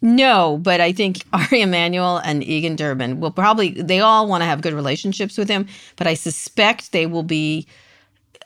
No, 0.00 0.58
but 0.62 0.80
I 0.80 0.92
think 0.92 1.24
Ari 1.32 1.62
Emanuel 1.62 2.18
and 2.18 2.42
Egon 2.44 2.76
Durban 2.76 3.20
will 3.20 3.30
probably, 3.30 3.70
they 3.70 4.00
all 4.00 4.28
want 4.28 4.42
to 4.42 4.46
have 4.46 4.60
good 4.60 4.74
relationships 4.74 5.36
with 5.36 5.48
him, 5.48 5.66
but 5.96 6.06
I 6.06 6.14
suspect 6.14 6.92
they 6.92 7.06
will 7.06 7.22
be, 7.22 7.66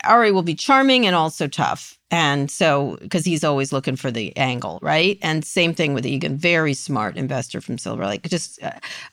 Ari 0.05 0.33
will 0.33 0.43
be 0.43 0.55
charming 0.55 1.07
and 1.07 1.15
also 1.15 1.47
tough. 1.47 1.99
And 2.13 2.51
so, 2.51 2.99
because 3.01 3.25
he's 3.25 3.43
always 3.43 3.73
looking 3.73 3.97
for 3.97 4.11
the 4.11 4.37
angle, 4.37 4.79
right? 4.83 5.19
And 5.23 5.43
same 5.45 5.73
thing 5.73 5.95
with 5.95 6.05
Egon, 6.05 6.37
very 6.37 6.75
smart 6.75 7.17
investor 7.17 7.63
from 7.63 7.79
Silver 7.79 8.07
Lake. 8.07 8.23
Just, 8.29 8.63
uh, 8.63 8.71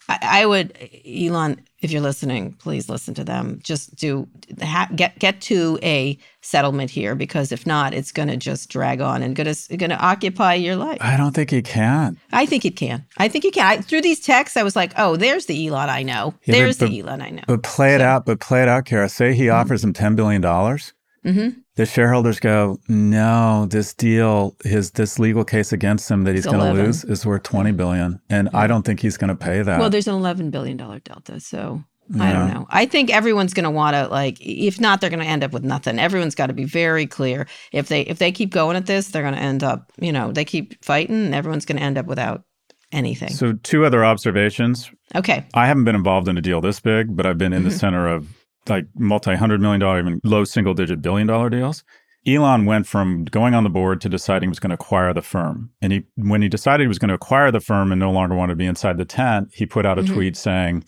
I, 0.09 0.41
I 0.41 0.45
would, 0.45 0.77
Elon, 1.07 1.61
if 1.79 1.91
you're 1.91 2.01
listening, 2.01 2.51
please 2.59 2.89
listen 2.89 3.13
to 3.13 3.23
them. 3.23 3.61
Just 3.63 3.95
do 3.95 4.27
ha, 4.61 4.89
get 4.93 5.17
get 5.17 5.39
to 5.43 5.79
a 5.81 6.19
settlement 6.41 6.91
here, 6.91 7.15
because 7.15 7.53
if 7.53 7.65
not, 7.65 7.93
it's 7.93 8.11
going 8.11 8.27
to 8.27 8.35
just 8.35 8.69
drag 8.69 8.99
on 8.99 9.23
and 9.23 9.33
going 9.33 9.53
to 9.53 9.77
going 9.77 9.91
to 9.91 9.97
occupy 9.97 10.55
your 10.55 10.75
life. 10.75 10.97
I 10.99 11.15
don't 11.15 11.33
think 11.33 11.51
he 11.51 11.61
can. 11.61 12.19
I 12.33 12.45
think 12.45 12.65
it 12.65 12.75
can. 12.75 13.05
I 13.17 13.29
think 13.29 13.45
it 13.45 13.53
can. 13.53 13.65
I, 13.65 13.77
through 13.81 14.01
these 14.01 14.19
texts, 14.19 14.57
I 14.57 14.63
was 14.63 14.75
like, 14.75 14.91
"Oh, 14.97 15.15
there's 15.15 15.45
the 15.45 15.67
Elon 15.67 15.89
I 15.89 16.03
know. 16.03 16.33
Yeah, 16.43 16.55
there's 16.55 16.77
but- 16.77 16.89
the 16.89 16.99
Elon 16.99 17.21
I 17.21 17.29
know." 17.29 17.43
But 17.47 17.63
play 17.63 17.95
it 17.95 17.99
So- 17.99 18.05
out. 18.05 18.25
But 18.25 18.41
play 18.41 18.61
it 18.61 18.67
out, 18.67 18.83
Kara. 18.83 19.07
Say 19.07 19.33
he 19.33 19.47
offers 19.49 19.81
him 19.81 19.93
ten 19.93 20.15
billion 20.17 20.41
dollars. 20.41 20.91
Mhm. 21.25 21.55
The 21.75 21.85
shareholders 21.85 22.39
go, 22.39 22.79
no, 22.87 23.65
this 23.69 23.93
deal, 23.93 24.55
his 24.63 24.91
this 24.91 25.19
legal 25.19 25.43
case 25.43 25.71
against 25.73 26.09
him 26.09 26.23
that 26.23 26.35
he's 26.35 26.45
going 26.45 26.75
to 26.75 26.81
lose 26.81 27.03
is 27.03 27.25
worth 27.25 27.43
twenty 27.43 27.71
billion, 27.71 28.19
and 28.29 28.49
I 28.53 28.67
don't 28.67 28.83
think 28.85 28.99
he's 29.01 29.17
going 29.17 29.29
to 29.29 29.35
pay 29.35 29.61
that. 29.61 29.79
Well, 29.79 29.89
there's 29.89 30.07
an 30.07 30.13
11 30.15 30.49
billion 30.49 30.77
dollar 30.77 30.99
delta, 30.99 31.39
so 31.39 31.83
I 32.19 32.33
don't 32.33 32.47
know. 32.53 32.65
I 32.69 32.85
think 32.85 33.11
everyone's 33.13 33.53
going 33.53 33.65
to 33.65 33.69
want 33.69 33.95
to 33.95 34.07
like. 34.07 34.37
If 34.41 34.79
not, 34.79 34.99
they're 35.01 35.09
going 35.11 35.19
to 35.21 35.25
end 35.27 35.43
up 35.43 35.51
with 35.53 35.63
nothing. 35.63 35.99
Everyone's 35.99 36.35
got 36.35 36.47
to 36.47 36.53
be 36.53 36.63
very 36.65 37.05
clear. 37.05 37.47
If 37.71 37.87
they 37.87 38.01
if 38.01 38.17
they 38.17 38.31
keep 38.31 38.49
going 38.51 38.75
at 38.77 38.85
this, 38.87 39.09
they're 39.09 39.21
going 39.21 39.35
to 39.35 39.39
end 39.41 39.63
up. 39.63 39.91
You 39.99 40.11
know, 40.11 40.31
they 40.31 40.45
keep 40.45 40.83
fighting, 40.83 41.25
and 41.25 41.35
everyone's 41.35 41.65
going 41.65 41.77
to 41.77 41.83
end 41.83 41.97
up 41.97 42.05
without 42.07 42.43
anything. 42.91 43.29
so 43.29 43.53
two 43.53 43.85
other 43.85 44.03
observations. 44.03 44.89
okay. 45.13 45.45
I 45.53 45.67
haven't 45.67 45.83
been 45.83 45.95
involved 45.95 46.27
in 46.27 46.37
a 46.37 46.41
deal 46.41 46.59
this 46.61 46.79
big, 46.79 47.15
but 47.15 47.25
I've 47.27 47.37
been 47.37 47.53
in 47.53 47.63
the 47.63 47.69
Mhm. 47.69 47.79
center 47.79 48.07
of 48.07 48.27
like 48.69 48.85
multi 48.95 49.35
hundred 49.35 49.61
million 49.61 49.79
dollar, 49.79 49.99
even 49.99 50.19
low 50.23 50.43
single 50.43 50.73
digit 50.73 51.01
billion 51.01 51.27
dollar 51.27 51.49
deals. 51.49 51.83
Elon 52.27 52.65
went 52.65 52.85
from 52.85 53.23
going 53.25 53.53
on 53.55 53.63
the 53.63 53.69
board 53.69 54.01
to 54.01 54.09
deciding 54.09 54.47
he 54.47 54.49
was 54.49 54.59
going 54.59 54.69
to 54.71 54.73
acquire 54.75 55.13
the 55.13 55.21
firm. 55.21 55.71
And 55.81 55.93
he, 55.93 56.03
when 56.15 56.41
he 56.41 56.49
decided 56.49 56.83
he 56.83 56.87
was 56.89 56.99
going 56.99 57.07
to 57.09 57.15
acquire 57.15 57.49
the 57.49 57.61
firm 57.61 57.93
and 57.93 57.99
no 57.99 58.11
longer 58.11 58.35
wanted 58.35 58.51
to 58.53 58.57
be 58.57 58.65
inside 58.65 58.97
the 58.97 59.05
tent, 59.05 59.49
he 59.53 59.65
put 59.65 59.85
out 59.85 59.97
a 59.97 60.03
Mhm. 60.03 60.13
tweet 60.13 60.35
saying, 60.37 60.83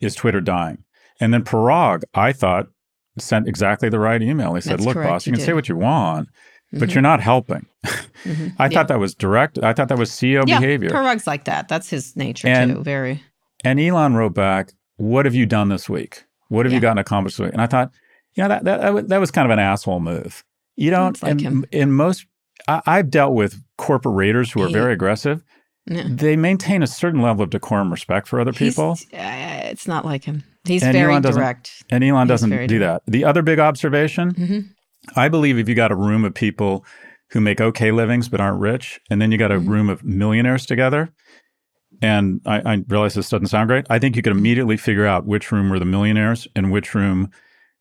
"Is 0.00 0.14
Twitter 0.14 0.40
dying?" 0.42 0.84
And 1.20 1.32
then 1.32 1.42
Parag, 1.42 2.02
I 2.12 2.32
thought, 2.32 2.66
sent 3.18 3.48
exactly 3.48 3.88
the 3.88 3.98
right 3.98 4.20
email. 4.22 4.54
He 4.54 4.60
said, 4.60 4.74
That's 4.74 4.84
"Look, 4.86 4.94
correct, 4.94 5.08
boss, 5.10 5.26
you 5.26 5.32
can 5.32 5.40
say 5.40 5.52
what 5.54 5.68
you 5.68 5.76
want." 5.76 6.28
but 6.76 6.92
you're 6.92 7.02
not 7.02 7.20
helping. 7.20 7.64
I 8.58 8.68
thought 8.68 8.88
that 8.88 8.98
was 8.98 9.14
direct. 9.14 9.58
I 9.62 9.72
thought 9.72 9.88
that 9.88 9.98
was 9.98 10.10
CEO 10.10 10.42
yeah, 10.44 10.58
behavior. 10.58 10.90
Parag's 10.90 11.24
like 11.26 11.44
that. 11.44 11.68
That's 11.68 11.88
his 11.88 12.16
nature 12.16 12.48
And- 12.48 12.74
too. 12.76 12.82
Very. 12.82 13.22
And 13.64 13.78
Elon 13.78 14.14
wrote 14.14 14.34
back, 14.34 14.72
"What 14.96 15.24
have 15.24 15.34
you 15.36 15.46
done 15.46 15.68
this 15.68 15.88
week? 15.88 16.24
What 16.48 16.66
have 16.66 16.72
you 16.72 16.76
Yeah. 16.76 16.82
gotten 16.82 16.98
accomplished?" 16.98 17.38
And 17.40 17.60
I 17.60 17.66
thought, 17.66 17.90
you 18.34 18.42
know, 18.42 18.48
that 18.48 18.64
that 18.64 19.08
that 19.08 19.18
was, 19.20 19.30
kind 19.30 19.46
of 19.46 19.50
an 19.50 19.58
asshole 19.58 20.00
move. 20.00 20.42
You 20.76 20.90
don't. 20.90 21.20
Like 21.22 21.32
in, 21.32 21.38
him. 21.38 21.64
in 21.72 21.92
most, 21.92 22.26
I, 22.68 22.82
I've 22.86 23.10
dealt 23.10 23.34
with 23.34 23.60
corporate 23.78 24.14
raiders 24.16 24.52
who 24.52 24.62
are 24.62 24.68
He- 24.68 24.72
very 24.72 24.92
aggressive. 24.92 25.42
Yeah. 25.86 26.04
They 26.08 26.34
maintain 26.36 26.82
a 26.82 26.86
certain 26.86 27.20
level 27.20 27.44
of 27.44 27.50
decorum, 27.50 27.90
respect 27.90 28.26
for 28.26 28.40
other 28.40 28.54
people, 28.54 28.92
uh, 29.12 29.60
it's 29.64 29.86
not 29.86 30.04
like 30.06 30.24
him. 30.24 30.42
He's 30.64 30.82
And 30.82 30.94
very 30.94 31.12
Elon 31.12 31.20
direct. 31.22 31.82
and 31.90 32.02
Elon 32.02 32.26
he's 32.26 32.28
doesn't 32.40 32.66
do 32.68 32.78
that. 32.78 33.02
The 33.06 33.22
other 33.26 33.42
big 33.42 33.58
observation, 33.58 34.32
Mhm. 34.32 34.64
I 35.14 35.28
believe, 35.28 35.58
if 35.58 35.68
you 35.68 35.74
got 35.74 35.92
a 35.92 35.94
room 35.96 36.24
of 36.24 36.32
people 36.32 36.86
who 37.32 37.40
make 37.42 37.60
okay 37.60 37.90
livings 37.90 38.30
but 38.30 38.40
aren't 38.40 38.60
rich, 38.60 38.98
and 39.10 39.20
then 39.20 39.30
you 39.30 39.36
got 39.36 39.52
a 39.52 39.58
Mhm. 39.60 39.68
room 39.68 39.90
of 39.90 40.02
millionaires 40.02 40.64
together, 40.64 41.10
and 42.04 42.40
I, 42.46 42.72
I 42.74 42.84
realize 42.88 43.14
this 43.14 43.30
doesn't 43.30 43.46
sound 43.48 43.68
great. 43.68 43.86
I 43.88 43.98
think 43.98 44.16
you 44.16 44.22
could 44.22 44.36
immediately 44.36 44.76
figure 44.76 45.06
out 45.06 45.26
which 45.26 45.50
room 45.52 45.70
were 45.70 45.78
the 45.78 45.84
millionaires 45.96 46.46
and 46.54 46.70
which 46.70 46.94
room 46.94 47.30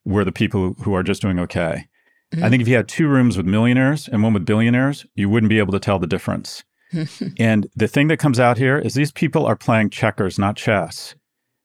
were 0.06 0.24
the 0.26 0.32
people 0.32 0.76
who 0.84 0.94
are 0.96 1.04
just 1.04 1.22
doing 1.22 1.40
okay. 1.40 1.86
I 2.32 2.36
Mhm. 2.36 2.50
think 2.50 2.62
if 2.62 2.68
you 2.68 2.76
had 2.76 2.88
two 2.88 3.08
rooms 3.08 3.38
with 3.38 3.46
millionaires 3.46 4.08
and 4.08 4.24
one 4.24 4.34
with 4.34 4.46
billionaires, 4.46 5.06
you 5.16 5.30
wouldn't 5.30 5.50
be 5.50 5.60
able 5.60 5.74
to 5.74 5.80
tell 5.80 6.00
the 6.00 6.08
difference. 6.08 6.64
and 7.38 7.68
the 7.76 7.88
thing 7.88 8.08
that 8.08 8.18
comes 8.20 8.40
out 8.40 8.58
here 8.58 8.78
is 8.80 8.94
these 8.94 9.12
people 9.12 9.46
are 9.46 9.56
playing 9.56 9.90
checkers, 9.90 10.40
not 10.40 10.56
chess. 10.56 11.16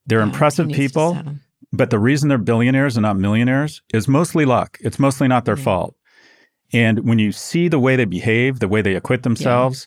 They're 0.06 0.18
Yeah, 0.20 0.24
impressive 0.26 0.66
he 0.66 0.72
needs 0.72 0.92
to 0.92 0.98
people, 1.14 1.32
but 1.72 1.90
the 1.90 1.98
reason 1.98 2.28
they're 2.28 2.38
billionaires 2.38 2.96
and 2.96 3.02
not 3.02 3.16
millionaires 3.18 3.82
is 3.94 4.08
mostly 4.08 4.44
luck. 4.44 4.78
It's 4.80 4.98
mostly 4.98 5.28
not 5.28 5.44
their 5.44 5.56
Yeah. 5.56 5.64
fault. 5.64 5.94
And 6.72 7.00
when 7.08 7.18
you 7.18 7.32
see 7.32 7.68
the 7.68 7.78
way 7.78 7.96
they 7.96 8.04
behave, 8.04 8.58
the 8.60 8.68
way 8.68 8.82
they 8.82 8.94
acquit 8.94 9.22
themselves, 9.22 9.86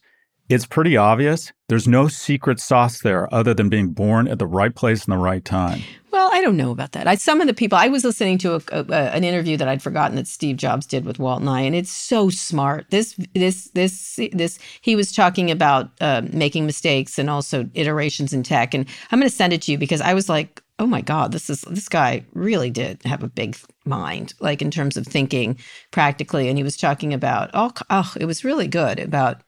it's 0.51 0.65
pretty 0.65 0.97
obvious. 0.97 1.51
There's 1.69 1.87
no 1.87 2.07
secret 2.07 2.59
sauce 2.59 3.01
there 3.01 3.33
other 3.33 3.53
than 3.53 3.69
being 3.69 3.89
born 3.89 4.27
at 4.27 4.39
the 4.39 4.45
right 4.47 4.73
place 4.73 5.05
in 5.05 5.11
the 5.11 5.17
right 5.17 5.43
time. 5.43 5.81
Well, 6.11 6.29
I 6.33 6.41
don't 6.41 6.57
know 6.57 6.71
about 6.71 6.91
that. 6.91 7.07
I, 7.07 7.15
some 7.15 7.39
of 7.39 7.47
the 7.47 7.53
people 7.53 7.77
I 7.77 7.87
was 7.87 8.03
listening 8.03 8.37
to 8.39 8.55
a, 8.55 8.61
a, 8.71 8.85
an 9.15 9.23
interview 9.23 9.55
that 9.55 9.69
I'd 9.69 9.81
forgotten 9.81 10.17
that 10.17 10.27
Steve 10.27 10.57
Jobs 10.57 10.85
did 10.85 11.05
with 11.05 11.19
Walt 11.19 11.41
Nye, 11.41 11.61
and 11.61 11.75
it's 11.75 11.91
so 11.91 12.29
smart. 12.29 12.85
This 12.89 13.15
this 13.33 13.69
this 13.69 14.19
this 14.33 14.59
he 14.81 14.97
was 14.97 15.13
talking 15.13 15.49
about 15.49 15.89
uh, 16.01 16.21
making 16.33 16.65
mistakes 16.65 17.17
and 17.17 17.29
also 17.29 17.69
iterations 17.73 18.33
in 18.33 18.43
tech, 18.43 18.73
and 18.73 18.85
I'm 19.09 19.19
going 19.19 19.29
to 19.29 19.35
send 19.35 19.53
it 19.53 19.61
to 19.63 19.71
you 19.71 19.77
because 19.77 20.01
I 20.01 20.13
was 20.13 20.27
like, 20.27 20.61
oh 20.79 20.87
my 20.87 20.99
god, 20.99 21.31
this 21.31 21.49
is 21.49 21.61
this 21.61 21.87
guy 21.87 22.25
really 22.33 22.69
did 22.69 23.01
have 23.05 23.23
a 23.23 23.29
big 23.29 23.55
mind, 23.85 24.33
like 24.41 24.61
in 24.61 24.71
terms 24.71 24.97
of 24.97 25.07
thinking 25.07 25.57
practically, 25.91 26.49
and 26.49 26.57
he 26.57 26.63
was 26.63 26.75
talking 26.75 27.13
about 27.13 27.51
oh 27.53 27.71
oh 27.89 28.13
it 28.19 28.25
was 28.25 28.43
really 28.43 28.67
good 28.67 28.99
about 28.99 29.41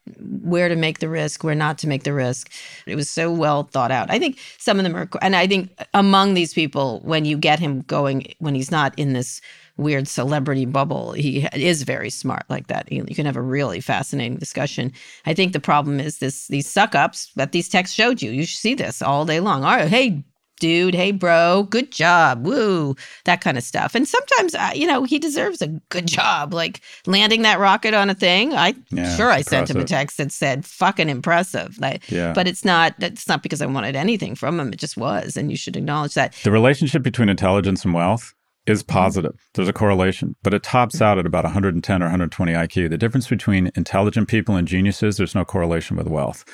where 0.44 0.68
to 0.70 0.76
make 0.76 1.00
the 1.00 1.10
risk, 1.10 1.44
where 1.44 1.56
not 1.56 1.78
to 1.80 1.88
make 1.88 2.04
the 2.04 2.14
risk. 2.14 2.52
It 2.86 2.96
was 2.96 3.10
so 3.10 3.32
well 3.32 3.64
thought 3.64 3.92
out. 3.92 4.12
I 4.12 4.20
think 4.20 4.38
some 4.58 4.78
of 4.78 4.84
them 4.84 4.96
are, 4.96 5.10
and 5.22 5.36
I 5.36 5.48
think 5.48 5.72
among 5.94 6.34
these 6.34 6.54
people, 6.54 7.00
when 7.04 7.26
you 7.26 7.38
get 7.38 7.60
him 7.60 7.82
going, 7.82 8.34
when 8.40 8.54
he's 8.54 8.72
not 8.72 8.98
in 8.98 9.14
this 9.14 9.42
weird 9.78 10.08
celebrity 10.08 10.66
bubble, 10.66 11.14
he 11.14 11.48
is 11.54 11.84
very 11.84 12.10
smart 12.10 12.44
like 12.50 12.68
that. 12.68 12.92
You 12.92 13.04
can 13.06 13.26
have 13.26 13.38
a 13.38 13.42
really 13.42 13.80
fascinating 13.80 14.38
discussion. 14.38 14.92
I 15.26 15.34
think 15.34 15.54
the 15.54 15.60
problem 15.60 16.00
is 16.00 16.20
this: 16.20 16.48
these 16.48 16.70
suck 16.70 16.94
ups 16.94 17.32
that 17.36 17.54
these 17.54 17.70
texts 17.70 17.96
showed 17.96 18.22
you. 18.22 18.32
You 18.32 18.46
should 18.46 18.60
see 18.60 18.76
this 18.76 19.02
all 19.02 19.26
day 19.26 19.40
long. 19.40 19.64
All 19.64 19.76
right, 19.76 19.88
hey. 19.88 20.24
Dude, 20.64 20.96
hey, 20.96 21.12
bro, 21.12 21.68
good 21.70 21.92
job. 21.92 22.46
Woo, 22.46 22.96
that 23.26 23.42
kind 23.42 23.58
of 23.58 23.66
stuff. 23.66 23.96
And 23.96 24.08
sometimes, 24.08 24.56
uh, 24.56 24.70
you 24.74 24.88
know, 24.88 25.04
he 25.04 25.20
deserves 25.20 25.62
a 25.62 25.68
good 25.90 26.08
job, 26.08 26.54
like 26.54 26.80
landing 27.06 27.42
that 27.42 27.60
rocket 27.60 27.94
on 27.94 28.10
a 28.10 28.14
thing. 28.14 28.54
I 28.54 28.74
Yeah, 28.90 29.14
sure 29.18 29.30
I 29.30 29.40
it's 29.40 29.50
sent 29.50 29.70
him 29.70 29.76
a 29.76 29.84
text 29.84 30.16
that 30.20 30.32
said 30.32 30.66
"fucking 30.66 31.10
impressive." 31.10 31.78
Like, 31.80 32.10
Yeah. 32.10 32.32
but 32.32 32.48
it's 32.48 32.64
not. 32.64 32.96
It's 33.00 33.28
not 33.28 33.44
because 33.44 33.62
I 33.62 33.66
wanted 33.66 33.98
anything 33.98 34.36
from 34.36 34.58
him. 34.58 34.72
It 34.72 34.80
just 34.80 34.96
was, 34.96 35.36
and 35.36 35.52
you 35.52 35.58
should 35.58 35.76
acknowledge 35.76 36.14
that. 36.14 36.34
The 36.46 36.52
relationship 36.52 37.04
between 37.04 37.28
intelligence 37.28 37.84
and 37.84 37.94
wealth 37.94 38.34
is 38.66 38.84
positive. 38.84 39.34
There's 39.56 39.68
a 39.68 39.74
correlation, 39.74 40.38
but 40.44 40.54
it 40.54 40.64
tops 40.64 41.02
out 41.02 41.18
at 41.18 41.26
about 41.26 41.44
110 41.44 42.02
or 42.02 42.06
120 42.06 42.54
IQ. 42.54 42.90
The 42.90 42.98
difference 42.98 43.28
between 43.28 43.70
intelligent 43.76 44.30
people 44.30 44.56
and 44.56 44.66
geniuses, 44.66 45.18
there's 45.18 45.36
no 45.36 45.44
correlation 45.44 45.98
with 45.98 46.08
wealth. 46.08 46.46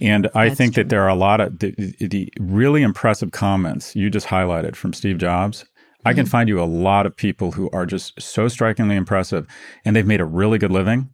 And 0.00 0.28
I 0.34 0.48
That's 0.48 0.58
think 0.58 0.74
true. 0.74 0.82
that 0.84 0.88
there 0.90 1.02
are 1.02 1.08
a 1.08 1.14
lot 1.14 1.40
of 1.40 1.58
the, 1.58 1.72
the 2.00 2.32
really 2.38 2.82
impressive 2.82 3.30
comments 3.32 3.94
you 3.96 4.10
just 4.10 4.26
highlighted 4.26 4.76
from 4.76 4.92
Steve 4.92 5.18
Jobs. 5.18 5.64
I 6.04 6.14
can 6.14 6.24
find 6.26 6.48
you 6.48 6.60
a 6.62 6.64
lot 6.64 7.04
of 7.06 7.14
people 7.14 7.52
who 7.52 7.68
are 7.72 7.84
just 7.84 8.20
so 8.20 8.48
strikingly 8.48 8.96
impressive 8.96 9.46
and 9.84 9.94
they've 9.94 10.06
made 10.06 10.20
a 10.20 10.24
really 10.24 10.56
good 10.58 10.70
living. 10.72 11.10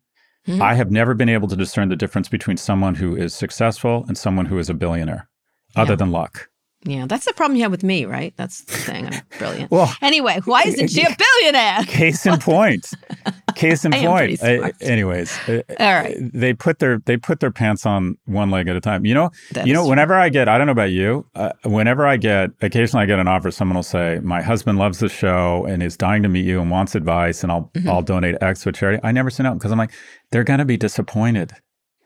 Mhm. 0.47 0.61
I 0.61 0.75
have 0.75 0.93
never 0.93 1.13
been 1.15 1.29
able 1.29 1.49
to 1.49 1.57
discern 1.57 1.89
the 1.89 1.97
difference 1.97 2.29
between 2.29 2.57
someone 2.57 2.95
who 2.95 3.17
is 3.17 3.35
successful 3.35 4.05
and 4.07 4.17
someone 4.17 4.47
who 4.47 4.59
is 4.61 4.71
a 4.71 4.75
billionaire, 4.75 5.29
other 5.75 5.93
Yeah. 5.93 5.97
than 5.97 6.13
luck. 6.13 6.49
Yeah, 6.87 7.07
that's 7.07 7.25
the 7.27 7.33
problem 7.33 7.57
you 7.57 7.63
have 7.65 7.73
with 7.73 7.83
me, 7.83 8.05
right? 8.05 8.33
That's 8.37 8.63
the 8.63 8.73
thing. 8.79 9.07
I'm 9.07 9.21
brilliant. 9.39 9.71
Well, 9.71 9.93
anyway, 10.01 10.41
why 10.45 10.63
isn't 10.67 10.89
she 10.89 11.03
a 11.03 11.17
billionaire? 11.43 11.83
case 11.87 12.25
in 12.27 12.39
point 12.39 12.87
case 13.57 13.85
in 13.87 13.95
I 13.95 14.05
point 14.07 14.39
smart. 14.39 14.75
anyways 14.83 15.33
uh, 15.49 15.63
All 15.81 15.95
right. 15.95 16.15
they 16.21 16.53
put 16.53 16.79
their 16.79 16.99
they 17.07 17.17
put 17.17 17.41
their 17.41 17.51
pants 17.51 17.87
on 17.87 18.19
one 18.27 18.51
leg 18.51 18.69
at 18.69 18.77
a 18.77 18.83
time 18.83 19.07
you 19.07 19.15
know 19.15 19.31
That 19.53 19.67
you 19.67 19.73
know 19.73 19.81
true. 19.81 19.89
whenever 19.89 20.13
i 20.15 20.29
get 20.29 20.47
i 20.47 20.59
don't 20.59 20.67
know 20.67 20.73
about 20.73 20.91
you 20.91 21.25
uh, 21.35 21.53
whenever 21.65 22.07
i 22.07 22.19
get 22.19 22.51
occasionally 22.61 23.05
i 23.05 23.07
get 23.07 23.19
an 23.19 23.29
offer 23.29 23.51
someone 23.51 23.77
will 23.77 23.83
say 23.83 24.21
my 24.23 24.43
husband 24.43 24.77
loves 24.79 24.99
the 24.99 25.09
show 25.09 25.65
and 25.67 25.83
is 25.83 25.97
dying 25.97 26.23
to 26.23 26.29
meet 26.29 26.45
you 26.45 26.61
and 26.61 26.71
wants 26.71 26.95
advice 26.95 27.43
and 27.43 27.51
i'll 27.51 27.71
Mm-hmm. 27.75 27.89
i'll 27.89 28.03
donate 28.03 28.37
x 28.43 28.63
to 28.65 28.69
a 28.69 28.73
charity 28.73 29.01
i 29.03 29.11
never 29.11 29.31
say 29.31 29.43
no 29.43 29.55
because 29.55 29.73
i'm 29.73 29.79
like 29.79 29.93
they're 30.33 30.45
going 30.45 30.59
to 30.59 30.67
be 30.67 30.77
disappointed 30.77 31.53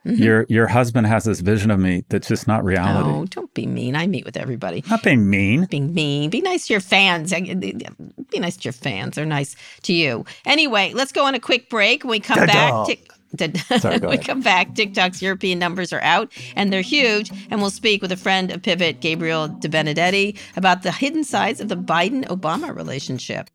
Mm-hmm. 0.06 0.22
your 0.22 0.46
your 0.48 0.66
husband 0.66 1.06
has 1.08 1.24
this 1.24 1.40
vision 1.40 1.70
of 1.70 1.78
me 1.78 2.04
that's 2.08 2.26
just 2.28 2.48
not 2.48 2.64
reality 2.64 3.10
Oh, 3.10 3.26
don't 3.26 3.52
be 3.52 3.66
mean. 3.66 3.94
I 3.94 4.06
meet 4.06 4.24
with 4.24 4.36
everybody. 4.38 4.82
not 4.88 5.02
being 5.02 5.28
mean 5.28 5.66
Being 5.66 5.92
mean. 5.92 6.30
Be 6.30 6.40
nice 6.40 6.68
to 6.68 6.72
your 6.72 6.80
fans. 6.80 7.32
Be 7.34 8.38
nice 8.38 8.56
to 8.56 8.64
your 8.64 8.72
fans. 8.72 9.16
They're 9.16 9.26
nice 9.26 9.56
to 9.82 9.92
you. 9.92 10.24
Anyway, 10.46 10.92
let's 10.94 11.12
go 11.12 11.26
on 11.26 11.34
a 11.34 11.40
quick 11.40 11.68
break. 11.68 12.02
When 12.04 12.12
we 12.12 12.20
come 12.20 12.38
Ta-da. 12.38 12.86
back, 12.86 12.86
tick, 12.86 13.56
Sorry, 13.80 13.98
we 13.98 14.16
come 14.18 14.40
back, 14.40 14.74
TikTok's 14.74 15.20
European 15.22 15.58
numbers 15.58 15.92
are 15.92 16.00
out 16.00 16.32
and 16.56 16.72
they're 16.72 16.80
huge. 16.82 17.30
And 17.50 17.60
we'll 17.60 17.70
speak 17.70 18.00
with 18.02 18.10
a 18.10 18.16
friend 18.16 18.50
of 18.50 18.62
Pivot, 18.62 19.00
Gabriel 19.00 19.48
Debenedetti, 19.48 20.36
about 20.56 20.82
the 20.82 20.90
hidden 20.92 21.24
sides 21.24 21.60
of 21.60 21.68
the 21.68 21.76
Biden 21.76 22.24
Obama 22.26 22.74
relationship. 22.74 23.48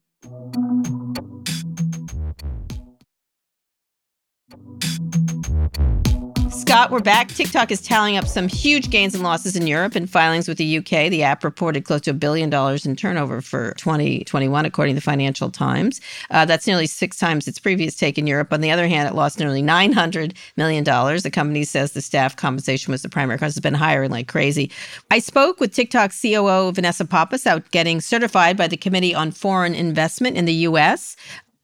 We're 6.75 6.99
back. 6.99 7.29
TikTok 7.29 7.71
is 7.71 7.81
tallying 7.81 8.17
up 8.17 8.27
some 8.27 8.49
huge 8.49 8.89
gains 8.89 9.15
and 9.15 9.23
losses 9.23 9.55
in 9.55 9.65
Europe 9.65 9.95
and 9.95 10.09
filings 10.09 10.47
with 10.47 10.57
the 10.57 10.77
UK. 10.77 11.09
The 11.09 11.23
app 11.23 11.43
reported 11.43 11.85
close 11.85 12.01
to 12.01 12.11
a 12.11 12.13
billion 12.13 12.49
dollars 12.49 12.85
in 12.85 12.95
turnover 12.95 13.41
for 13.41 13.73
2021, 13.77 14.65
according 14.65 14.93
to 14.93 14.99
the 14.99 15.03
Financial 15.03 15.49
Times. 15.49 16.01
Uh, 16.29 16.43
that's 16.43 16.67
nearly 16.67 16.85
six 16.85 17.17
times 17.17 17.47
its 17.47 17.59
previous 17.59 17.95
take 17.95 18.17
in 18.17 18.27
Europe. 18.27 18.51
On 18.51 18.59
the 18.61 18.71
other 18.71 18.87
hand, 18.87 19.07
it 19.09 19.15
lost 19.15 19.39
nearly 19.39 19.63
$900 19.63 20.35
million. 20.57 20.83
The 20.83 21.31
company 21.31 21.63
says 21.63 21.93
the 21.93 22.01
staff 22.01 22.35
compensation 22.35 22.91
was 22.91 23.01
the 23.01 23.09
primary 23.09 23.39
cause. 23.39 23.53
It's 23.53 23.61
been 23.61 23.73
hiring 23.73 24.11
like 24.11 24.27
crazy. 24.27 24.69
I 25.09 25.19
spoke 25.19 25.61
with 25.61 25.73
TikTok 25.73 26.11
COO 26.21 26.71
Vanessa 26.71 27.05
Pappas 27.05 27.47
out 27.47 27.71
getting 27.71 27.99
certified 28.01 28.57
by 28.57 28.67
the 28.67 28.77
Committee 28.77 29.15
on 29.15 29.31
Foreign 29.31 29.73
Investment 29.73 30.37
in 30.37 30.43
the 30.45 30.53
U.S. 30.53 31.15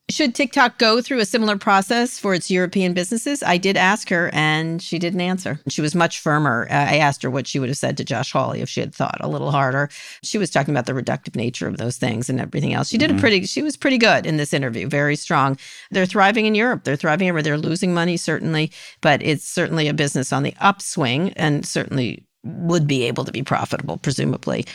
Should 0.10 0.36
TikTok 0.36 0.78
go 0.78 1.02
through 1.02 1.20
a 1.20 1.26
similar 1.26 1.58
process 1.58 2.20
for 2.20 2.34
its 2.34 2.52
European 2.52 2.94
businesses? 2.94 3.42
I 3.44 3.58
did 3.58 3.78
ask 3.78 4.10
her 4.10 4.30
and 4.34 4.82
she 4.82 5.00
didn't 5.00 5.22
answer. 5.22 5.62
She 5.70 5.82
was 5.82 5.96
much 5.96 6.20
firmer. 6.20 6.68
I 6.70 6.98
asked 6.98 7.24
her 7.24 7.30
what 7.30 7.48
she 7.48 7.60
would 7.60 7.70
have 7.70 7.78
said 7.78 7.96
to 7.98 8.04
Josh 8.04 8.34
Hawley 8.34 8.60
if 8.60 8.68
she 8.68 8.82
had 8.82 8.94
thought 8.94 9.18
a 9.22 9.30
little 9.30 9.52
harder. 9.52 9.90
She 10.22 10.38
was 10.38 10.50
talking 10.50 10.74
about 10.74 10.86
the 10.86 10.92
reductive 10.92 11.38
nature 11.38 11.66
of 11.66 11.78
those 11.78 11.96
things 11.98 12.30
and 12.30 12.42
everything 12.42 12.74
else. 12.74 12.90
She 12.90 12.98
did 12.98 13.10
a 13.10 13.14
mm-hmm. 13.14 13.22
pretty, 13.22 13.46
she 13.46 13.62
was 13.62 13.78
pretty 13.78 13.98
good 13.98 14.26
in 14.26 14.36
this 14.36 14.54
interview, 14.54 14.88
very 14.90 15.16
strong. 15.16 15.58
They're 15.92 16.06
thriving 16.06 16.46
in 16.46 16.56
Europe. 16.56 16.84
They're 16.84 16.98
thriving 16.98 17.30
everywhere. 17.30 17.44
They're 17.44 17.58
losing 17.58 17.94
money, 17.94 18.18
certainly, 18.18 18.72
but 19.00 19.22
it's 19.24 19.48
certainly 19.48 19.88
a 19.88 19.94
business 19.94 20.34
on 20.34 20.44
the 20.44 20.56
upswing 20.60 21.32
and 21.34 21.66
certainly 21.66 22.26
would 22.44 22.86
be 22.86 23.04
able 23.04 23.24
to 23.24 23.32
be 23.32 23.44
profitable, 23.44 23.98
presumably, 23.98 24.66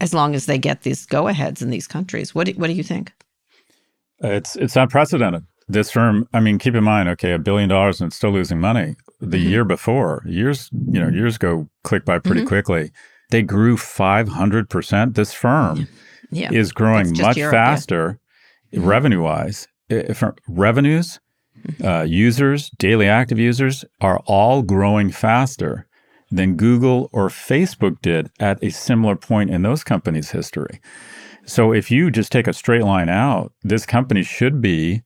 as 0.00 0.14
long 0.14 0.34
as 0.34 0.46
they 0.46 0.56
get 0.56 0.82
these 0.82 1.04
go 1.04 1.28
aheads 1.28 1.60
in 1.60 1.68
these 1.68 1.86
countries. 1.86 2.34
What 2.34 2.46
do, 2.46 2.52
what 2.54 2.68
do 2.68 2.72
you 2.72 2.84
think? 2.84 3.12
It's 4.20 4.56
it's 4.56 4.76
unprecedented. 4.76 5.44
This 5.68 5.90
firm, 5.90 6.28
I 6.32 6.40
mean, 6.40 6.58
keep 6.58 6.74
in 6.74 6.84
mind, 6.84 7.08
okay, 7.10 7.32
a 7.32 7.38
billion 7.38 7.68
dollars 7.68 8.00
and 8.00 8.08
it's 8.08 8.16
still 8.16 8.30
losing 8.30 8.60
money. 8.60 8.94
The 9.20 9.36
Mhm. 9.36 9.48
year 9.50 9.64
before, 9.64 10.22
years, 10.24 10.70
you 10.92 11.00
know, 11.00 11.08
years 11.08 11.38
go 11.38 11.68
click 11.82 12.04
by 12.04 12.18
pretty 12.20 12.42
Mhm. 12.42 12.46
quickly. 12.46 12.92
They 13.30 13.42
grew 13.42 13.76
500%. 13.76 15.14
This 15.16 15.32
firm 15.34 15.88
Yeah. 16.30 16.52
is 16.52 16.70
growing 16.70 17.12
much 17.20 17.36
Europe, 17.36 17.52
faster 17.52 18.18
Mhm. 18.72 18.86
revenue 18.86 19.22
wise. 19.22 19.66
Revenues, 20.48 21.18
Mm-hmm. 21.66 21.86
uh, 21.86 22.02
users, 22.02 22.70
daily 22.78 23.08
active 23.08 23.38
users 23.38 23.84
are 24.00 24.20
all 24.26 24.62
growing 24.62 25.10
faster 25.10 25.86
than 26.30 26.54
Google 26.56 27.08
or 27.12 27.28
Facebook 27.28 28.00
did 28.02 28.30
at 28.38 28.62
a 28.62 28.70
similar 28.70 29.16
point 29.16 29.50
in 29.50 29.62
those 29.62 29.82
companies' 29.82 30.30
history. 30.30 30.80
So 31.46 31.72
if 31.72 31.90
you 31.90 32.10
just 32.10 32.32
take 32.32 32.46
a 32.46 32.52
straight 32.52 32.82
line 32.82 33.08
out, 33.08 33.52
this 33.62 33.86
company 33.86 34.22
should 34.22 34.60
be 34.60 35.02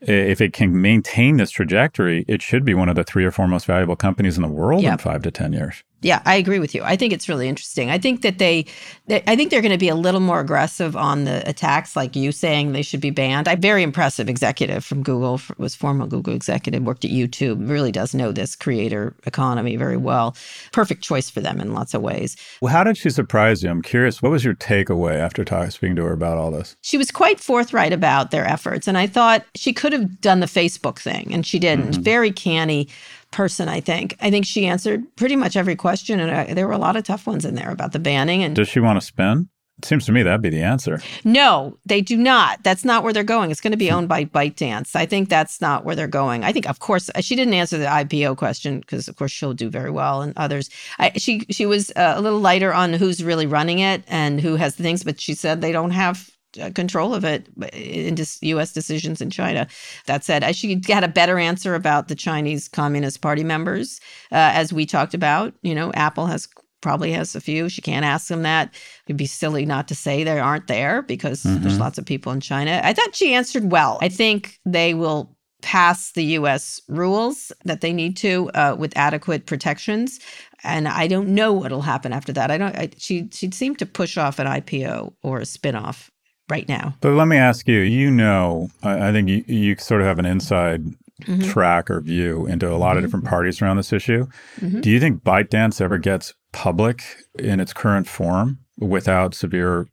if 0.00 0.40
it 0.40 0.52
can 0.52 0.80
maintain 0.80 1.36
this 1.36 1.50
trajectory, 1.50 2.24
it 2.28 2.42
should 2.42 2.64
be 2.64 2.74
one 2.74 2.88
of 2.88 2.96
the 2.96 3.04
three 3.04 3.24
or 3.24 3.30
four 3.30 3.48
most 3.48 3.66
valuable 3.66 3.96
companies 3.96 4.36
in 4.36 4.42
the 4.42 4.48
world 4.48 4.82
yep. 4.82 4.92
in 4.92 4.98
five 4.98 5.22
to 5.22 5.30
10 5.30 5.52
years. 5.52 5.82
Yeah, 6.04 6.20
I 6.26 6.34
agree 6.34 6.58
with 6.58 6.74
you. 6.74 6.82
I 6.84 6.96
think 6.96 7.14
it's 7.14 7.30
really 7.30 7.48
interesting. 7.48 7.88
I 7.88 7.96
think 7.96 8.20
that 8.20 8.36
they, 8.36 8.66
they 9.06 9.22
I 9.26 9.36
think 9.36 9.50
they're 9.50 9.62
going 9.62 9.72
to 9.72 9.78
be 9.78 9.88
a 9.88 9.94
little 9.94 10.20
more 10.20 10.38
aggressive 10.38 10.96
on 10.96 11.24
the 11.24 11.48
attacks, 11.48 11.96
like 11.96 12.14
you 12.14 12.30
saying 12.30 12.72
they 12.72 12.82
should 12.82 13.00
be 13.00 13.08
banned. 13.08 13.48
A 13.48 13.56
very 13.56 13.82
impressive 13.82 14.28
executive 14.28 14.84
from 14.84 15.02
Google 15.02 15.40
was 15.56 15.74
former 15.74 16.06
Google 16.06 16.34
executive, 16.34 16.82
worked 16.82 17.06
at 17.06 17.10
YouTube, 17.10 17.70
really 17.70 17.90
does 17.90 18.14
know 18.14 18.32
this 18.32 18.54
creator 18.54 19.14
economy 19.24 19.76
very 19.76 19.96
well. 19.96 20.36
Perfect 20.72 21.02
choice 21.02 21.30
for 21.30 21.40
them 21.40 21.58
in 21.58 21.72
lots 21.72 21.94
of 21.94 22.02
ways. 22.02 22.36
Well, 22.60 22.70
how 22.70 22.84
did 22.84 22.98
she 22.98 23.08
surprise 23.08 23.62
you? 23.62 23.70
I'm 23.70 23.80
curious. 23.80 24.20
What 24.20 24.30
was 24.30 24.44
your 24.44 24.54
takeaway 24.54 25.14
after 25.14 25.42
talking, 25.42 25.70
speaking 25.70 25.96
to 25.96 26.04
her 26.04 26.12
about 26.12 26.36
all 26.36 26.50
this? 26.50 26.76
She 26.82 26.98
was 26.98 27.10
quite 27.10 27.40
forthright 27.40 27.94
about 27.94 28.30
their 28.30 28.46
efforts, 28.46 28.86
and 28.86 28.98
I 28.98 29.06
thought 29.06 29.46
she 29.54 29.72
could 29.72 29.94
have 29.94 30.20
done 30.20 30.40
the 30.40 30.46
Facebook 30.46 30.98
thing, 30.98 31.32
and 31.32 31.46
she 31.46 31.58
didn't. 31.58 31.92
Mm-hmm. 31.92 32.02
Very 32.02 32.30
canny 32.30 32.88
person, 33.34 33.68
I 33.68 33.80
think. 33.80 34.16
I 34.20 34.30
think 34.30 34.46
she 34.46 34.66
answered 34.66 35.04
pretty 35.16 35.36
much 35.36 35.56
every 35.56 35.76
question, 35.76 36.20
and 36.20 36.30
I, 36.30 36.54
there 36.54 36.66
were 36.66 36.72
a 36.72 36.78
lot 36.78 36.96
of 36.96 37.04
tough 37.04 37.26
ones 37.26 37.44
in 37.44 37.56
there 37.56 37.70
about 37.70 37.92
the 37.92 37.98
banning. 37.98 38.44
And 38.44 38.54
does 38.54 38.68
she 38.68 38.80
want 38.80 39.00
to 39.00 39.04
spin? 39.04 39.48
It 39.78 39.86
seems 39.86 40.06
to 40.06 40.12
me 40.12 40.22
that'd 40.22 40.40
be 40.40 40.50
the 40.50 40.62
answer. 40.62 41.00
No, 41.24 41.76
they 41.84 42.00
do 42.00 42.16
not. 42.16 42.62
That's 42.62 42.84
not 42.84 43.02
where 43.02 43.12
they're 43.12 43.24
going. 43.24 43.50
It's 43.50 43.60
going 43.60 43.72
to 43.72 43.76
be 43.76 43.90
owned 43.90 44.08
by 44.08 44.24
ByteDance. 44.24 44.94
I 44.94 45.04
think 45.04 45.28
that's 45.28 45.60
not 45.60 45.84
where 45.84 45.96
they're 45.96 46.06
going. 46.06 46.44
I 46.44 46.52
think, 46.52 46.68
of 46.68 46.78
course, 46.78 47.10
uh, 47.12 47.20
she 47.20 47.34
didn't 47.34 47.54
answer 47.54 47.76
the 47.76 47.86
IPO 47.86 48.36
question 48.36 48.78
because, 48.78 49.08
of 49.08 49.16
course, 49.16 49.32
she'll 49.32 49.52
do 49.52 49.68
very 49.68 49.90
well, 49.90 50.22
and 50.22 50.32
others. 50.36 50.70
I, 51.00 51.10
she 51.16 51.40
she 51.50 51.66
was 51.66 51.90
uh, 51.96 52.14
a 52.16 52.20
little 52.20 52.38
lighter 52.38 52.72
on 52.72 52.92
who's 52.92 53.24
really 53.24 53.46
running 53.46 53.80
it 53.80 54.04
and 54.06 54.40
who 54.40 54.54
has 54.54 54.76
the 54.76 54.84
things, 54.84 55.02
but 55.02 55.20
she 55.20 55.34
said 55.34 55.60
they 55.60 55.72
don't 55.72 55.90
have 55.90 56.30
uh, 56.30 56.33
control 56.74 57.14
of 57.14 57.24
it 57.24 57.48
in 57.72 58.16
U.S. 58.42 58.72
decisions 58.72 59.20
in 59.20 59.30
China. 59.30 59.66
That 60.06 60.24
said, 60.24 60.44
I 60.44 60.52
should 60.52 60.86
had 60.88 61.04
a 61.04 61.08
better 61.08 61.38
answer 61.38 61.74
about 61.74 62.08
the 62.08 62.14
Chinese 62.14 62.68
Communist 62.68 63.20
Party 63.20 63.44
members, 63.44 64.00
uh, 64.32 64.52
as 64.54 64.72
we 64.72 64.86
talked 64.86 65.14
about. 65.14 65.54
You 65.62 65.74
know, 65.74 65.92
Apple 65.94 66.26
has 66.26 66.48
probably 66.80 67.12
has 67.12 67.34
a 67.34 67.40
few. 67.40 67.68
She 67.68 67.80
can't 67.80 68.04
ask 68.04 68.28
them 68.28 68.42
that. 68.42 68.74
It'd 69.06 69.16
be 69.16 69.26
silly 69.26 69.64
not 69.64 69.88
to 69.88 69.94
say 69.94 70.22
they 70.22 70.38
aren't 70.38 70.66
there 70.66 71.02
because 71.02 71.42
mm-hmm. 71.42 71.62
there's 71.62 71.78
lots 71.80 71.98
of 71.98 72.04
people 72.04 72.30
in 72.30 72.40
China. 72.40 72.80
I 72.84 72.92
thought 72.92 73.16
she 73.16 73.34
answered 73.34 73.72
well. 73.72 73.98
I 74.02 74.08
think 74.10 74.60
they 74.66 74.92
will 74.92 75.34
pass 75.62 76.12
the 76.12 76.24
U.S. 76.24 76.82
rules 76.88 77.50
that 77.64 77.80
they 77.80 77.92
need 77.92 78.18
to 78.18 78.50
uh, 78.50 78.76
with 78.78 78.92
adequate 78.96 79.46
protections. 79.46 80.20
And 80.62 80.86
I 80.86 81.06
don't 81.06 81.28
know 81.28 81.54
what'll 81.54 81.80
happen 81.80 82.12
after 82.12 82.34
that. 82.34 82.50
I 82.50 82.58
don't. 82.58 82.76
I, 82.76 82.90
she 82.98 83.28
she 83.32 83.50
seemed 83.50 83.78
to 83.78 83.86
push 83.86 84.18
off 84.18 84.38
an 84.38 84.46
IPO 84.46 85.14
or 85.22 85.38
a 85.38 85.42
spinoff 85.42 86.10
right 86.48 86.68
now. 86.68 86.94
But 87.00 87.14
let 87.14 87.28
me 87.28 87.36
ask 87.36 87.66
you, 87.68 87.80
you 87.80 88.10
know, 88.10 88.68
I, 88.82 89.08
I 89.08 89.12
think 89.12 89.28
you, 89.28 89.44
you 89.46 89.76
sort 89.76 90.00
of 90.00 90.06
have 90.06 90.18
an 90.18 90.26
inside 90.26 90.84
mm-hmm. 91.22 91.42
track 91.42 91.90
or 91.90 92.00
view 92.00 92.46
into 92.46 92.70
a 92.70 92.76
lot 92.76 92.90
mm-hmm. 92.90 92.98
of 92.98 93.04
different 93.04 93.24
parties 93.26 93.60
around 93.60 93.76
this 93.76 93.92
issue. 93.92 94.26
Mm-hmm. 94.60 94.80
Do 94.80 94.90
you 94.90 95.00
think 95.00 95.22
ByteDance 95.22 95.80
ever 95.80 95.98
gets 95.98 96.34
public 96.52 97.02
in 97.38 97.60
its 97.60 97.72
current 97.72 98.08
form 98.08 98.58
without 98.78 99.34
severe 99.34 99.88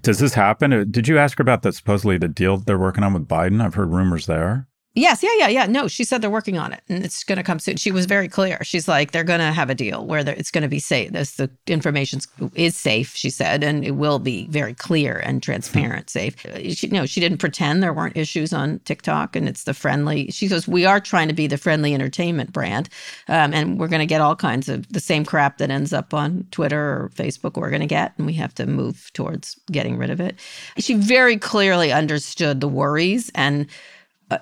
does 0.00 0.18
this 0.18 0.34
happen? 0.34 0.90
Did 0.90 1.08
you 1.08 1.18
ask 1.18 1.38
her 1.38 1.42
about 1.42 1.62
the 1.62 1.72
supposedly 1.72 2.18
the 2.18 2.28
deal 2.28 2.58
they're 2.58 2.78
working 2.78 3.04
on 3.04 3.14
with 3.14 3.26
Biden? 3.26 3.60
I've 3.60 3.74
heard 3.74 3.90
rumors 3.90 4.26
there. 4.26 4.68
Yes, 4.98 5.22
yeah, 5.22 5.30
yeah, 5.36 5.48
yeah. 5.48 5.66
No, 5.66 5.86
she 5.86 6.02
said 6.02 6.22
they're 6.22 6.28
working 6.28 6.58
on 6.58 6.72
it 6.72 6.82
and 6.88 7.04
it's 7.04 7.22
going 7.22 7.36
to 7.36 7.44
come 7.44 7.60
soon. 7.60 7.76
She 7.76 7.92
was 7.92 8.06
very 8.06 8.28
clear. 8.28 8.58
She's 8.64 8.88
like, 8.88 9.12
they're 9.12 9.22
going 9.22 9.38
to 9.38 9.52
have 9.52 9.70
a 9.70 9.74
deal 9.74 10.04
where 10.04 10.28
it's 10.28 10.50
going 10.50 10.62
to 10.62 10.68
be 10.68 10.80
safe. 10.80 11.12
This, 11.12 11.36
the 11.36 11.48
information 11.68 12.20
is 12.54 12.76
safe, 12.76 13.14
she 13.14 13.30
said, 13.30 13.62
and 13.62 13.84
it 13.84 13.92
will 13.92 14.18
be 14.18 14.48
very 14.48 14.74
clear 14.74 15.18
and 15.18 15.40
transparent 15.40 16.10
safe. 16.10 16.44
Uh, 16.44 16.74
she, 16.74 16.88
no, 16.88 17.06
she 17.06 17.20
didn't 17.20 17.38
pretend 17.38 17.80
there 17.80 17.92
weren't 17.92 18.16
issues 18.16 18.52
on 18.52 18.80
TikTok 18.80 19.36
and 19.36 19.48
it's 19.48 19.64
the 19.64 19.74
friendly. 19.74 20.32
She 20.32 20.48
goes, 20.48 20.66
we 20.66 20.84
are 20.84 20.98
trying 20.98 21.28
to 21.28 21.34
be 21.34 21.46
the 21.46 21.58
friendly 21.58 21.94
entertainment 21.94 22.52
brand. 22.52 22.88
Um, 23.28 23.54
and 23.54 23.78
we're 23.78 23.88
going 23.88 24.00
to 24.00 24.06
get 24.06 24.20
all 24.20 24.34
kinds 24.34 24.68
of 24.68 24.88
the 24.92 25.00
same 25.00 25.24
crap 25.24 25.58
that 25.58 25.70
ends 25.70 25.92
up 25.92 26.12
on 26.12 26.44
Twitter 26.50 26.80
or 26.80 27.10
Facebook 27.14 27.54
we're 27.54 27.70
going 27.70 27.80
to 27.80 27.86
get. 27.86 28.14
And 28.18 28.26
we 28.26 28.32
have 28.34 28.54
to 28.56 28.66
move 28.66 29.12
towards 29.12 29.54
getting 29.70 29.96
rid 29.96 30.10
of 30.10 30.20
it. 30.20 30.40
She 30.78 30.94
very 30.94 31.36
clearly 31.36 31.92
understood 31.92 32.60
the 32.60 32.68
worries 32.68 33.30
and 33.36 33.68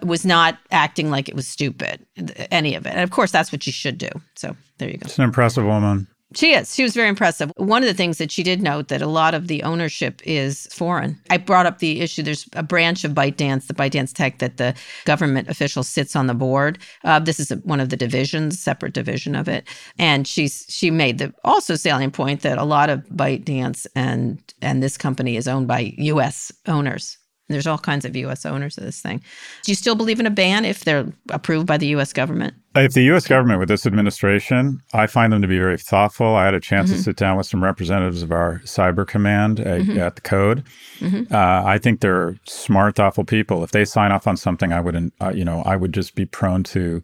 was 0.03 0.25
not 0.25 0.59
acting 0.71 1.11
like 1.11 1.29
it 1.29 1.35
was 1.35 1.47
stupid, 1.47 2.05
any 2.51 2.75
of 2.75 2.87
it. 2.87 2.91
And 2.91 3.01
of 3.01 3.11
course, 3.11 3.31
that's 3.31 3.53
what 3.53 3.67
you 3.67 3.73
should 3.73 3.99
do. 3.99 4.11
So 4.35 4.57
there 4.79 4.91
you 4.91 4.99
go. 4.99 5.07
She's 5.07 5.19
an 5.19 5.25
impressive 5.25 5.65
woman. 5.65 6.09
She 6.35 6.55
is. 6.55 6.75
She 6.75 6.83
was 6.83 6.93
very 6.93 7.09
impressive. 7.09 7.53
One 7.57 7.83
of 7.83 7.87
the 7.87 7.95
things 7.95 8.19
that 8.19 8.33
she 8.33 8.43
did 8.43 8.61
note 8.61 8.89
that 8.89 9.01
a 9.01 9.07
lot 9.07 9.33
of 9.33 9.47
the 9.47 9.63
ownership 9.63 10.21
is 10.25 10.67
foreign. 10.73 11.21
I 11.31 11.37
brought 11.37 11.67
up 11.67 11.79
the 11.79 12.01
issue. 12.01 12.23
There's 12.23 12.49
a 12.55 12.65
branch 12.65 13.05
of 13.05 13.13
ByteDance, 13.13 13.69
the 13.69 13.75
ByteDance 13.75 14.13
Tech, 14.13 14.39
that 14.41 14.57
the 14.57 14.75
government 15.05 15.49
official 15.49 15.85
sits 15.85 16.17
on 16.17 16.27
the 16.27 16.35
board. 16.35 16.79
Uh, 17.05 17.21
this 17.21 17.39
is 17.39 17.53
a, 17.53 17.57
one 17.59 17.79
of 17.79 17.91
the 17.91 17.97
divisions, 17.97 18.61
separate 18.61 18.93
division 18.93 19.37
of 19.37 19.47
it. 19.47 19.69
And 20.01 20.27
she's 20.27 20.67
she 20.69 20.91
made 20.91 21.19
the 21.19 21.33
also 21.45 21.77
salient 21.77 22.13
point 22.13 22.43
that 22.43 22.59
a 22.59 22.65
lot 22.65 22.91
of 22.91 23.01
ByteDance 23.07 23.87
and 23.95 24.43
and 24.61 24.83
this 24.83 24.99
company 24.99 25.37
is 25.37 25.47
owned 25.47 25.69
by 25.69 25.95
U.S. 25.97 26.51
owners. 26.67 27.19
There's 27.49 27.67
all 27.67 27.79
kinds 27.79 28.05
of 28.05 28.17
U.S. 28.17 28.45
owners 28.45 28.77
of 28.77 28.83
this 28.83 29.01
thing. 29.01 29.23
Do 29.63 29.71
you 29.71 29.77
still 29.77 29.95
believe 29.95 30.19
in 30.19 30.27
a 30.27 30.31
ban 30.31 30.65
if 30.65 30.85
they're 30.85 31.07
approved 31.31 31.67
by 31.67 31.77
the 31.77 31.87
U.S. 31.89 32.13
government? 32.13 32.55
If 32.75 32.95
the 32.95 33.05
U.S. 33.05 33.29
government 33.29 33.61
with 33.61 33.69
this 33.69 33.87
administration, 33.87 34.81
I 34.93 35.07
find 35.07 35.33
them 35.33 35.43
to 35.43 35.49
be 35.49 35.59
very 35.59 35.79
thoughtful. 35.79 36.35
I 36.35 36.45
had 36.45 36.55
a 36.55 36.61
chance 36.61 36.91
mm-hmm. 36.91 36.99
to 36.99 37.05
sit 37.05 37.17
down 37.17 37.37
with 37.37 37.47
some 37.47 37.63
representatives 37.63 38.23
of 38.23 38.33
our 38.33 38.61
cyber 38.65 39.07
command 39.07 39.61
at, 39.61 39.83
mm-hmm. 39.83 39.99
at 39.99 40.17
the 40.17 40.23
Code. 40.23 40.65
Mm-hmm. 40.99 41.33
Uh, 41.33 41.63
I 41.65 41.79
think 41.79 42.01
they're 42.01 42.37
smart, 42.45 42.97
thoughtful 42.97 43.25
people. 43.25 43.63
If 43.63 43.71
they 43.71 43.85
sign 43.85 44.11
off 44.11 44.27
on 44.27 44.37
something, 44.37 44.73
I 44.73 44.81
wouldn't. 44.81 45.15
Uh, 45.21 45.31
you 45.31 45.45
know, 45.45 45.63
I 45.65 45.77
would 45.77 45.95
just 45.95 46.17
be 46.17 46.27
prone 46.27 46.65
to 46.65 47.01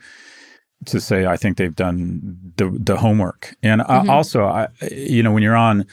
to 0.86 1.00
say 1.00 1.26
I 1.26 1.36
think 1.36 1.56
they've 1.56 1.74
done 1.74 2.52
the 2.56 2.76
the 2.78 2.96
homework. 2.96 3.54
And 3.62 3.82
uh, 3.82 3.86
mm-hmm. 3.86 4.10
also, 4.10 4.44
I, 4.44 4.68
you 4.90 5.22
know, 5.22 5.30
when 5.30 5.42
you're 5.42 5.56
on 5.56 5.86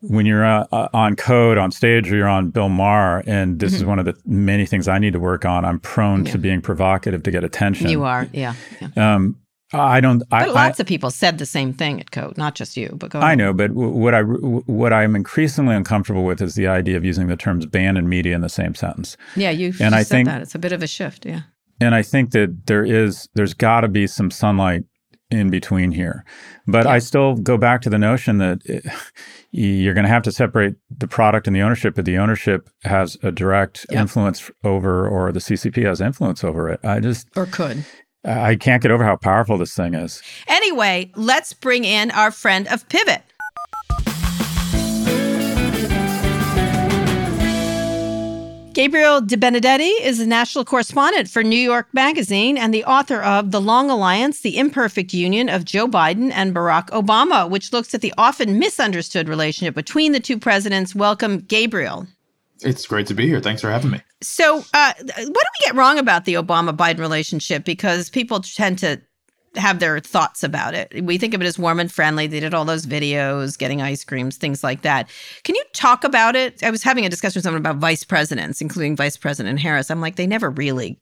when 0.00 0.26
you're 0.26 0.44
uh, 0.44 0.66
uh, 0.72 0.88
on 0.92 1.16
code 1.16 1.58
on 1.58 1.70
stage 1.70 2.10
or 2.10 2.16
you're 2.16 2.28
on 2.28 2.50
Bill 2.50 2.68
Maher, 2.68 3.22
and 3.26 3.58
this 3.58 3.72
mm-hmm. 3.72 3.76
is 3.76 3.84
one 3.84 3.98
of 3.98 4.04
the 4.04 4.16
many 4.24 4.66
things 4.66 4.88
I 4.88 4.98
need 4.98 5.12
to 5.14 5.20
work 5.20 5.44
on. 5.44 5.64
I'm 5.64 5.80
prone 5.80 6.24
yeah. 6.24 6.32
to 6.32 6.38
being 6.38 6.60
provocative 6.60 7.22
to 7.24 7.30
get 7.30 7.44
attention. 7.44 7.88
You 7.88 8.04
are, 8.04 8.28
yeah. 8.32 8.54
yeah. 8.80 9.14
Um, 9.14 9.36
I 9.72 10.00
don't. 10.00 10.22
But 10.30 10.42
I, 10.42 10.46
lots 10.46 10.78
I, 10.78 10.82
of 10.82 10.86
people 10.86 11.10
said 11.10 11.38
the 11.38 11.46
same 11.46 11.72
thing 11.72 12.00
at 12.00 12.12
Code, 12.12 12.38
not 12.38 12.54
just 12.54 12.76
you. 12.76 12.90
But 12.96 13.14
I 13.16 13.34
know. 13.34 13.52
But 13.52 13.72
what 13.72 14.14
I 14.14 14.22
what 14.22 14.92
I'm 14.92 15.16
increasingly 15.16 15.74
uncomfortable 15.74 16.24
with 16.24 16.40
is 16.40 16.54
the 16.54 16.68
idea 16.68 16.96
of 16.96 17.04
using 17.04 17.26
the 17.26 17.36
terms 17.36 17.66
ban 17.66 17.96
and 17.96 18.08
media 18.08 18.34
in 18.34 18.42
the 18.42 18.48
same 18.48 18.74
sentence. 18.74 19.16
Yeah, 19.34 19.50
you 19.50 19.72
and 19.80 19.94
I 19.94 20.04
think 20.04 20.28
that 20.28 20.40
it's 20.40 20.54
a 20.54 20.58
bit 20.58 20.72
of 20.72 20.82
a 20.82 20.86
shift. 20.86 21.26
Yeah. 21.26 21.42
And 21.80 21.94
I 21.94 22.02
think 22.02 22.30
that 22.30 22.66
there 22.66 22.84
is 22.84 23.28
there's 23.34 23.54
got 23.54 23.80
to 23.80 23.88
be 23.88 24.06
some 24.06 24.30
sunlight 24.30 24.84
in 25.30 25.50
between 25.50 25.90
here. 25.90 26.24
But 26.66 26.86
yeah. 26.86 26.92
I 26.92 26.98
still 27.00 27.34
go 27.34 27.58
back 27.58 27.82
to 27.82 27.90
the 27.90 27.98
notion 27.98 28.38
that 28.38 28.60
it, 28.64 28.86
you're 29.50 29.94
going 29.94 30.04
to 30.04 30.10
have 30.10 30.22
to 30.24 30.32
separate 30.32 30.74
the 30.90 31.08
product 31.08 31.46
and 31.46 31.54
the 31.54 31.62
ownership, 31.62 31.94
but 31.94 32.04
the 32.04 32.18
ownership 32.18 32.68
has 32.84 33.16
a 33.22 33.30
direct 33.30 33.86
yep. 33.90 34.02
influence 34.02 34.50
over, 34.64 35.08
or 35.08 35.32
the 35.32 35.40
CCP 35.40 35.84
has 35.84 36.00
influence 36.00 36.44
over 36.44 36.68
it. 36.68 36.80
I 36.84 37.00
just. 37.00 37.28
Or 37.36 37.46
could. 37.46 37.84
I 38.24 38.56
can't 38.56 38.82
get 38.82 38.90
over 38.90 39.04
how 39.04 39.16
powerful 39.16 39.56
this 39.56 39.74
thing 39.74 39.94
is. 39.94 40.20
Anyway, 40.48 41.12
let's 41.14 41.52
bring 41.52 41.84
in 41.84 42.10
our 42.10 42.30
friend 42.30 42.66
of 42.68 42.88
Pivot. 42.88 43.22
Gabriel 48.76 49.22
Debenedetti 49.22 49.88
is 50.02 50.20
a 50.20 50.26
national 50.26 50.66
correspondent 50.66 51.30
for 51.30 51.42
New 51.42 51.56
York 51.56 51.88
Magazine 51.94 52.58
and 52.58 52.74
the 52.74 52.84
author 52.84 53.22
of 53.22 53.50
The 53.50 53.58
Long 53.58 53.88
Alliance 53.88 54.42
The 54.42 54.58
Imperfect 54.58 55.14
Union 55.14 55.48
of 55.48 55.64
Joe 55.64 55.88
Biden 55.88 56.30
and 56.30 56.54
Barack 56.54 56.90
Obama, 56.90 57.48
which 57.48 57.72
looks 57.72 57.94
at 57.94 58.02
the 58.02 58.12
often 58.18 58.58
misunderstood 58.58 59.30
relationship 59.30 59.74
between 59.74 60.12
the 60.12 60.20
two 60.20 60.38
presidents. 60.38 60.94
Welcome, 60.94 61.38
Gabriel. 61.38 62.06
It's 62.60 62.86
great 62.86 63.06
to 63.06 63.14
be 63.14 63.26
here. 63.26 63.40
Thanks 63.40 63.62
for 63.62 63.70
having 63.70 63.92
me. 63.92 64.02
So, 64.20 64.58
uh, 64.74 64.92
what 64.98 65.16
do 65.16 65.22
we 65.24 65.64
get 65.64 65.74
wrong 65.74 65.98
about 65.98 66.26
the 66.26 66.34
Obama 66.34 66.76
Biden 66.76 66.98
relationship? 66.98 67.64
Because 67.64 68.10
people 68.10 68.40
tend 68.40 68.78
to 68.80 69.00
have 69.56 69.78
their 69.78 70.00
thoughts 70.00 70.42
about 70.42 70.74
it. 70.74 71.04
We 71.04 71.18
think 71.18 71.34
of 71.34 71.40
it 71.40 71.46
as 71.46 71.58
warm 71.58 71.80
and 71.80 71.90
friendly. 71.90 72.26
They 72.26 72.40
did 72.40 72.54
all 72.54 72.64
those 72.64 72.86
videos, 72.86 73.58
getting 73.58 73.82
ice 73.82 74.04
creams, 74.04 74.36
things 74.36 74.62
like 74.62 74.82
that. 74.82 75.08
Can 75.44 75.54
you 75.54 75.64
talk 75.72 76.04
about 76.04 76.36
it? 76.36 76.62
I 76.62 76.70
was 76.70 76.82
having 76.82 77.04
a 77.04 77.08
discussion 77.08 77.38
with 77.38 77.44
someone 77.44 77.60
about 77.60 77.76
vice 77.76 78.04
presidents, 78.04 78.60
including 78.60 78.96
Vice 78.96 79.16
President 79.16 79.60
Harris. 79.60 79.90
I'm 79.90 80.00
like, 80.00 80.16
they 80.16 80.26
never 80.26 80.50
really 80.50 81.00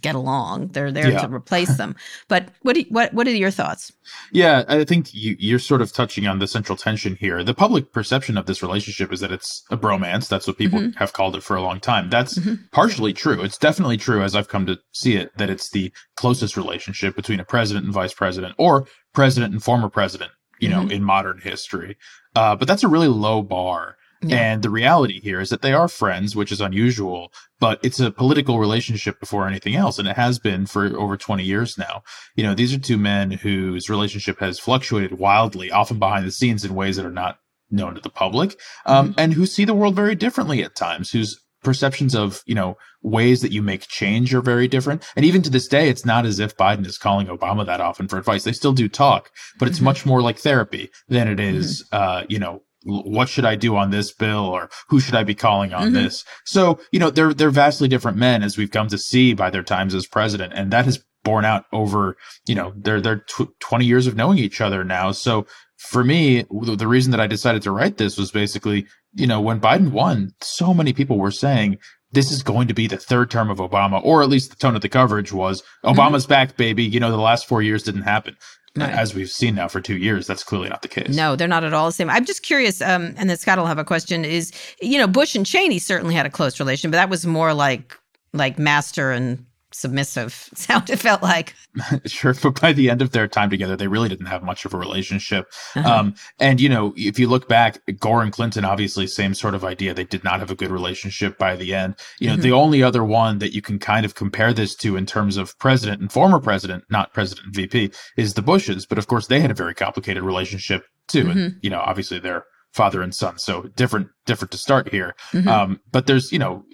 get 0.00 0.14
along. 0.14 0.68
They're 0.68 0.92
there 0.92 1.10
yeah. 1.10 1.22
to 1.22 1.32
replace 1.32 1.76
them. 1.76 1.96
But 2.28 2.48
what 2.62 2.76
you, 2.76 2.86
what 2.88 3.12
what 3.14 3.26
are 3.26 3.34
your 3.34 3.50
thoughts? 3.50 3.92
Yeah, 4.32 4.64
I 4.68 4.84
think 4.84 5.12
you, 5.14 5.36
you're 5.38 5.58
sort 5.58 5.82
of 5.82 5.92
touching 5.92 6.26
on 6.26 6.38
the 6.38 6.46
central 6.46 6.76
tension 6.76 7.16
here. 7.16 7.42
The 7.44 7.54
public 7.54 7.92
perception 7.92 8.36
of 8.36 8.46
this 8.46 8.62
relationship 8.62 9.12
is 9.12 9.20
that 9.20 9.32
it's 9.32 9.64
a 9.70 9.76
bromance. 9.76 10.28
That's 10.28 10.46
what 10.46 10.58
people 10.58 10.80
mm-hmm. 10.80 10.98
have 10.98 11.12
called 11.12 11.36
it 11.36 11.42
for 11.42 11.56
a 11.56 11.62
long 11.62 11.80
time. 11.80 12.10
That's 12.10 12.38
mm-hmm. 12.38 12.54
partially 12.72 13.12
true. 13.12 13.42
It's 13.42 13.58
definitely 13.58 13.96
true, 13.96 14.22
as 14.22 14.34
I've 14.34 14.48
come 14.48 14.66
to 14.66 14.78
see 14.92 15.16
it, 15.16 15.36
that 15.38 15.50
it's 15.50 15.70
the 15.70 15.92
closest 16.16 16.56
relationship 16.56 17.16
between 17.16 17.40
a 17.40 17.44
president 17.44 17.84
and 17.84 17.94
vice 17.94 18.14
president, 18.14 18.54
or 18.58 18.86
president 19.14 19.52
and 19.52 19.62
former 19.62 19.88
president. 19.88 20.32
You 20.60 20.68
know, 20.68 20.80
mm-hmm. 20.80 20.90
in 20.90 21.04
modern 21.04 21.38
history. 21.40 21.96
Uh, 22.34 22.56
but 22.56 22.66
that's 22.66 22.82
a 22.82 22.88
really 22.88 23.06
low 23.06 23.42
bar 23.42 23.94
Yeah. 24.22 24.36
And 24.36 24.62
the 24.62 24.70
reality 24.70 25.20
here 25.20 25.40
is 25.40 25.50
that 25.50 25.62
they 25.62 25.72
are 25.72 25.88
friends, 25.88 26.34
which 26.34 26.50
is 26.50 26.60
unusual, 26.60 27.32
but 27.60 27.78
it's 27.84 28.00
a 28.00 28.10
political 28.10 28.58
relationship 28.58 29.20
before 29.20 29.46
anything 29.46 29.76
else. 29.76 29.98
And 29.98 30.08
it 30.08 30.16
has 30.16 30.38
been 30.38 30.66
for 30.66 30.86
over 30.98 31.16
20 31.16 31.44
years 31.44 31.78
now. 31.78 32.02
You 32.34 32.44
know, 32.44 32.54
these 32.54 32.74
are 32.74 32.78
two 32.78 32.98
men 32.98 33.30
whose 33.30 33.88
relationship 33.88 34.40
has 34.40 34.58
fluctuated 34.58 35.18
wildly, 35.18 35.70
often 35.70 35.98
behind 35.98 36.26
the 36.26 36.32
scenes 36.32 36.64
in 36.64 36.74
ways 36.74 36.96
that 36.96 37.06
are 37.06 37.12
not 37.12 37.38
known 37.70 37.94
to 37.94 38.00
the 38.00 38.10
public, 38.10 38.58
um, 38.86 39.10
mm-hmm. 39.10 39.20
and 39.20 39.34
who 39.34 39.46
see 39.46 39.64
the 39.64 39.74
world 39.74 39.94
very 39.94 40.14
differently 40.14 40.64
at 40.64 40.74
times, 40.74 41.10
whose 41.10 41.38
perceptions 41.62 42.14
of, 42.14 42.42
you 42.46 42.54
know, 42.54 42.76
ways 43.02 43.40
that 43.42 43.52
you 43.52 43.62
make 43.62 43.86
change 43.88 44.32
are 44.34 44.40
very 44.40 44.68
different. 44.68 45.04
And 45.16 45.24
even 45.24 45.42
to 45.42 45.50
this 45.50 45.68
day, 45.68 45.88
it's 45.88 46.04
not 46.04 46.24
as 46.24 46.38
if 46.38 46.56
Biden 46.56 46.86
is 46.86 46.98
calling 46.98 47.26
Obama 47.26 47.66
that 47.66 47.80
often 47.80 48.08
for 48.08 48.18
advice. 48.18 48.44
They 48.44 48.52
still 48.52 48.72
do 48.72 48.88
talk, 48.88 49.30
but 49.58 49.68
it's 49.68 49.78
mm-hmm. 49.78 49.86
much 49.86 50.06
more 50.06 50.22
like 50.22 50.38
therapy 50.38 50.90
than 51.08 51.28
it 51.28 51.40
is, 51.40 51.84
mm-hmm. 51.92 51.96
uh, 51.96 52.22
you 52.28 52.38
know, 52.38 52.62
what 52.84 53.28
should 53.28 53.44
I 53.44 53.56
do 53.56 53.76
on 53.76 53.90
this 53.90 54.12
bill 54.12 54.46
or 54.46 54.70
who 54.88 55.00
should 55.00 55.14
I 55.14 55.24
be 55.24 55.34
calling 55.34 55.72
on 55.72 55.86
mm-hmm. 55.86 55.94
this? 55.94 56.24
So, 56.44 56.80
you 56.92 56.98
know, 56.98 57.10
they're, 57.10 57.34
they're 57.34 57.50
vastly 57.50 57.88
different 57.88 58.16
men 58.16 58.42
as 58.42 58.56
we've 58.56 58.70
come 58.70 58.88
to 58.88 58.98
see 58.98 59.34
by 59.34 59.50
their 59.50 59.62
times 59.62 59.94
as 59.94 60.06
president. 60.06 60.52
And 60.54 60.72
that 60.72 60.84
has 60.84 61.02
borne 61.24 61.44
out 61.44 61.64
over, 61.72 62.16
you 62.46 62.54
know, 62.54 62.72
their, 62.76 63.00
their 63.00 63.18
tw- 63.18 63.58
20 63.60 63.84
years 63.84 64.06
of 64.06 64.16
knowing 64.16 64.38
each 64.38 64.60
other 64.60 64.84
now. 64.84 65.10
So 65.12 65.46
for 65.76 66.04
me, 66.04 66.44
the 66.50 66.88
reason 66.88 67.10
that 67.10 67.20
I 67.20 67.26
decided 67.26 67.62
to 67.62 67.70
write 67.72 67.96
this 67.96 68.16
was 68.16 68.30
basically, 68.30 68.86
you 69.14 69.26
know, 69.26 69.40
when 69.40 69.60
Biden 69.60 69.90
won, 69.90 70.32
so 70.40 70.72
many 70.72 70.92
people 70.92 71.18
were 71.18 71.30
saying, 71.30 71.78
this 72.12 72.30
is 72.30 72.42
going 72.42 72.68
to 72.68 72.74
be 72.74 72.86
the 72.86 72.96
third 72.96 73.30
term 73.30 73.50
of 73.50 73.58
Obama, 73.58 74.00
or 74.02 74.22
at 74.22 74.28
least 74.28 74.50
the 74.50 74.56
tone 74.56 74.74
of 74.74 74.80
the 74.80 74.88
coverage 74.88 75.32
was 75.32 75.62
Obama's 75.84 76.24
mm-hmm. 76.24 76.30
back, 76.30 76.56
baby. 76.56 76.84
You 76.84 77.00
know, 77.00 77.10
the 77.10 77.18
last 77.18 77.46
four 77.46 77.60
years 77.60 77.82
didn't 77.82 78.02
happen. 78.02 78.36
Right. 78.80 78.94
As 78.94 79.14
we've 79.14 79.30
seen 79.30 79.54
now 79.54 79.68
for 79.68 79.80
two 79.80 79.96
years, 79.96 80.26
that's 80.26 80.44
clearly 80.44 80.68
not 80.68 80.82
the 80.82 80.88
case. 80.88 81.14
No, 81.14 81.36
they're 81.36 81.48
not 81.48 81.64
at 81.64 81.72
all 81.72 81.86
the 81.86 81.92
same. 81.92 82.10
I'm 82.10 82.24
just 82.24 82.42
curious, 82.42 82.80
um, 82.80 83.14
and 83.16 83.28
then 83.30 83.36
Scott 83.36 83.58
will 83.58 83.66
have 83.66 83.78
a 83.78 83.84
question. 83.84 84.24
Is 84.24 84.52
you 84.80 84.98
know, 84.98 85.06
Bush 85.06 85.34
and 85.34 85.44
Cheney 85.44 85.78
certainly 85.78 86.14
had 86.14 86.26
a 86.26 86.30
close 86.30 86.58
relation, 86.58 86.90
but 86.90 86.96
that 86.96 87.10
was 87.10 87.26
more 87.26 87.54
like 87.54 87.98
like 88.32 88.58
master 88.58 89.10
and 89.10 89.44
submissive 89.70 90.48
sound 90.54 90.88
it 90.88 90.98
felt 90.98 91.22
like 91.22 91.54
sure 92.06 92.34
but 92.42 92.60
by 92.60 92.72
the 92.72 92.88
end 92.88 93.02
of 93.02 93.12
their 93.12 93.28
time 93.28 93.50
together 93.50 93.76
they 93.76 93.86
really 93.86 94.08
didn't 94.08 94.26
have 94.26 94.42
much 94.42 94.64
of 94.64 94.72
a 94.72 94.78
relationship 94.78 95.46
uh-huh. 95.74 95.88
um, 95.88 96.14
and 96.38 96.60
you 96.60 96.68
know 96.68 96.94
if 96.96 97.18
you 97.18 97.28
look 97.28 97.48
back 97.48 97.80
gore 97.98 98.22
and 98.22 98.32
clinton 98.32 98.64
obviously 98.64 99.06
same 99.06 99.34
sort 99.34 99.54
of 99.54 99.64
idea 99.64 99.92
they 99.92 100.04
did 100.04 100.24
not 100.24 100.40
have 100.40 100.50
a 100.50 100.54
good 100.54 100.70
relationship 100.70 101.36
by 101.38 101.54
the 101.54 101.74
end 101.74 101.94
you 102.18 102.26
know 102.26 102.34
mm-hmm. 102.34 102.42
the 102.42 102.52
only 102.52 102.82
other 102.82 103.04
one 103.04 103.38
that 103.38 103.54
you 103.54 103.60
can 103.60 103.78
kind 103.78 104.06
of 104.06 104.14
compare 104.14 104.52
this 104.52 104.74
to 104.74 104.96
in 104.96 105.04
terms 105.04 105.36
of 105.36 105.58
president 105.58 106.00
and 106.00 106.10
former 106.10 106.40
president 106.40 106.84
not 106.90 107.12
president 107.12 107.46
and 107.46 107.54
vp 107.54 107.92
is 108.16 108.34
the 108.34 108.42
bushes 108.42 108.86
but 108.86 108.98
of 108.98 109.06
course 109.06 109.26
they 109.26 109.40
had 109.40 109.50
a 109.50 109.54
very 109.54 109.74
complicated 109.74 110.22
relationship 110.22 110.84
too 111.08 111.24
mm-hmm. 111.24 111.38
and 111.38 111.56
you 111.62 111.70
know 111.70 111.80
obviously 111.80 112.18
they're 112.18 112.44
father 112.72 113.02
and 113.02 113.14
son 113.14 113.38
so 113.38 113.62
different 113.76 114.08
different 114.24 114.50
to 114.50 114.58
start 114.58 114.88
here 114.90 115.14
mm-hmm. 115.32 115.48
um, 115.48 115.80
but 115.90 116.06
there's 116.06 116.32
you 116.32 116.38
know 116.38 116.64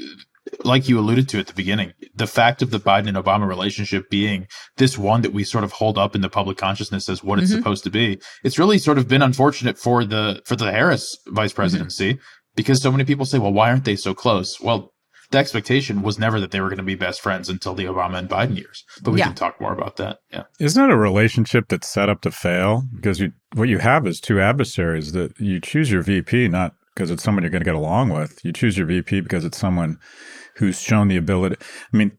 like 0.64 0.88
you 0.88 0.98
alluded 0.98 1.28
to 1.30 1.38
at 1.38 1.46
the 1.46 1.54
beginning, 1.54 1.92
the 2.14 2.26
fact 2.26 2.62
of 2.62 2.70
the 2.70 2.80
Biden 2.80 3.08
and 3.08 3.16
Obama 3.16 3.46
relationship 3.46 4.08
being 4.10 4.46
this 4.76 4.98
one 4.98 5.22
that 5.22 5.32
we 5.32 5.44
sort 5.44 5.64
of 5.64 5.72
hold 5.72 5.98
up 5.98 6.14
in 6.14 6.20
the 6.20 6.28
public 6.28 6.56
consciousness 6.56 7.08
as 7.08 7.22
what 7.22 7.36
mm-hmm. 7.36 7.44
it's 7.44 7.52
supposed 7.52 7.84
to 7.84 7.90
be, 7.90 8.20
it's 8.42 8.58
really 8.58 8.78
sort 8.78 8.98
of 8.98 9.08
been 9.08 9.22
unfortunate 9.22 9.78
for 9.78 10.04
the 10.04 10.42
for 10.44 10.56
the 10.56 10.70
Harris 10.70 11.16
vice 11.28 11.50
mm-hmm. 11.50 11.56
presidency 11.56 12.14
mm-hmm. 12.14 12.22
because 12.54 12.82
so 12.82 12.90
many 12.90 13.04
people 13.04 13.24
say, 13.24 13.38
well, 13.38 13.52
why 13.52 13.70
aren't 13.70 13.84
they 13.84 13.96
so 13.96 14.14
close? 14.14 14.60
Well, 14.60 14.92
the 15.30 15.38
expectation 15.38 16.02
was 16.02 16.18
never 16.18 16.38
that 16.40 16.50
they 16.50 16.60
were 16.60 16.68
going 16.68 16.78
to 16.78 16.84
be 16.84 16.94
best 16.94 17.20
friends 17.20 17.48
until 17.48 17.74
the 17.74 17.84
Obama 17.84 18.18
and 18.18 18.28
Biden 18.28 18.56
years. 18.56 18.84
But 19.02 19.12
we 19.12 19.18
yeah. 19.18 19.26
can 19.26 19.34
talk 19.34 19.60
more 19.60 19.72
about 19.72 19.96
that. 19.96 20.18
Yeah. 20.30 20.44
Isn't 20.60 20.84
it 20.84 20.90
a 20.90 20.96
relationship 20.96 21.68
that's 21.68 21.88
set 21.88 22.08
up 22.08 22.20
to 22.22 22.30
fail? 22.30 22.84
Because 22.94 23.20
you, 23.20 23.32
what 23.54 23.68
you 23.68 23.78
have 23.78 24.06
is 24.06 24.20
two 24.20 24.40
adversaries 24.40 25.12
that 25.12 25.38
you 25.40 25.60
choose 25.60 25.90
your 25.90 26.02
VP 26.02 26.48
not 26.48 26.74
because 26.94 27.10
it's 27.10 27.22
someone 27.22 27.42
you're 27.42 27.50
going 27.50 27.62
to 27.62 27.64
get 27.64 27.74
along 27.74 28.10
with. 28.10 28.44
You 28.44 28.52
choose 28.52 28.78
your 28.78 28.86
VP 28.86 29.22
because 29.22 29.44
it's 29.44 29.58
someone 29.58 29.98
who's 30.56 30.80
shown 30.80 31.08
the 31.08 31.16
ability. 31.16 31.56
I 31.92 31.96
mean, 31.96 32.12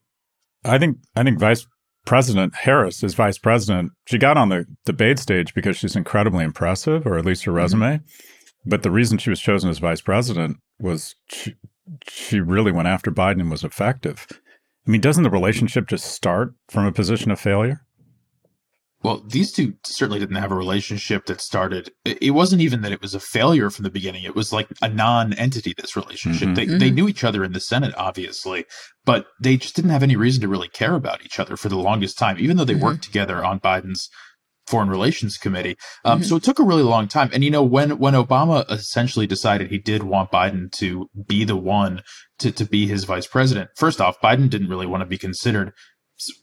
I 0.63 0.77
think 0.77 0.97
I 1.15 1.23
think 1.23 1.39
Vice 1.39 1.65
President 2.05 2.55
Harris 2.55 3.03
is 3.03 3.15
Vice 3.15 3.37
President. 3.37 3.91
She 4.07 4.17
got 4.17 4.37
on 4.37 4.49
the 4.49 4.65
debate 4.85 5.19
stage 5.19 5.53
because 5.53 5.77
she's 5.77 5.95
incredibly 5.95 6.43
impressive, 6.43 7.05
or 7.05 7.17
at 7.17 7.25
least 7.25 7.45
her 7.45 7.51
mm-hmm. 7.51 7.57
resume. 7.57 7.97
Mm-hmm. 7.97 8.69
But 8.69 8.83
the 8.83 8.91
reason 8.91 9.17
she 9.17 9.29
was 9.29 9.39
chosen 9.39 9.69
as 9.69 9.79
Vice 9.79 10.01
President 10.01 10.57
was 10.79 11.15
she, 11.29 11.55
she 12.07 12.39
really 12.39 12.71
went 12.71 12.87
after 12.87 13.11
Biden 13.11 13.41
and 13.41 13.51
was 13.51 13.63
effective. 13.63 14.27
I 14.87 14.91
mean, 14.91 15.01
doesn't 15.01 15.23
the 15.23 15.29
relationship 15.29 15.87
just 15.87 16.05
start 16.05 16.53
from 16.69 16.85
a 16.85 16.91
position 16.91 17.31
of 17.31 17.39
failure? 17.39 17.84
Well, 19.03 19.23
these 19.27 19.51
two 19.51 19.75
certainly 19.83 20.19
didn't 20.19 20.37
have 20.37 20.51
a 20.51 20.55
relationship 20.55 21.27
that 21.27 21.39
started. 21.39 21.91
It 22.05 22.31
wasn't 22.31 22.63
even 22.63 22.81
that 22.81 22.91
it 22.91 23.01
was 23.01 23.13
a 23.13 23.19
failure 23.19 23.69
from 23.69 23.83
the 23.83 23.91
beginning. 23.91 24.23
It 24.23 24.35
was 24.35 24.51
like 24.51 24.67
a 24.81 24.89
non-entity. 24.89 25.75
This 25.77 25.95
relationship. 25.95 26.47
Mm-hmm. 26.47 26.55
They 26.55 26.65
mm-hmm. 26.65 26.77
they 26.79 26.89
knew 26.89 27.07
each 27.07 27.23
other 27.23 27.43
in 27.43 27.53
the 27.53 27.59
Senate, 27.59 27.93
obviously, 27.97 28.65
but 29.03 29.27
they 29.39 29.57
just 29.57 29.75
didn't 29.75 29.91
have 29.91 30.03
any 30.03 30.15
reason 30.15 30.41
to 30.41 30.47
really 30.47 30.69
care 30.69 30.95
about 30.95 31.23
each 31.23 31.39
other 31.39 31.55
for 31.55 31.69
the 31.69 31.77
longest 31.77 32.17
time. 32.17 32.37
Even 32.39 32.57
though 32.57 32.65
they 32.65 32.73
mm-hmm. 32.73 32.83
worked 32.83 33.03
together 33.03 33.45
on 33.45 33.59
Biden's 33.59 34.09
foreign 34.67 34.89
relations 34.89 35.37
committee. 35.37 35.77
Um, 36.03 36.19
mm-hmm. 36.19 36.27
So 36.27 36.37
it 36.37 36.43
took 36.43 36.59
a 36.59 36.63
really 36.63 36.83
long 36.83 37.07
time. 37.07 37.29
And 37.33 37.43
you 37.43 37.51
know, 37.51 37.63
when 37.63 37.97
when 37.97 38.13
Obama 38.13 38.69
essentially 38.71 39.27
decided 39.27 39.69
he 39.69 39.77
did 39.77 40.03
want 40.03 40.31
Biden 40.31 40.71
to 40.73 41.09
be 41.27 41.43
the 41.43 41.55
one 41.55 42.01
to 42.39 42.51
to 42.51 42.65
be 42.65 42.87
his 42.87 43.03
vice 43.03 43.27
president, 43.27 43.69
first 43.75 44.01
off, 44.01 44.19
Biden 44.21 44.49
didn't 44.49 44.69
really 44.69 44.87
want 44.87 45.01
to 45.01 45.05
be 45.05 45.17
considered 45.17 45.71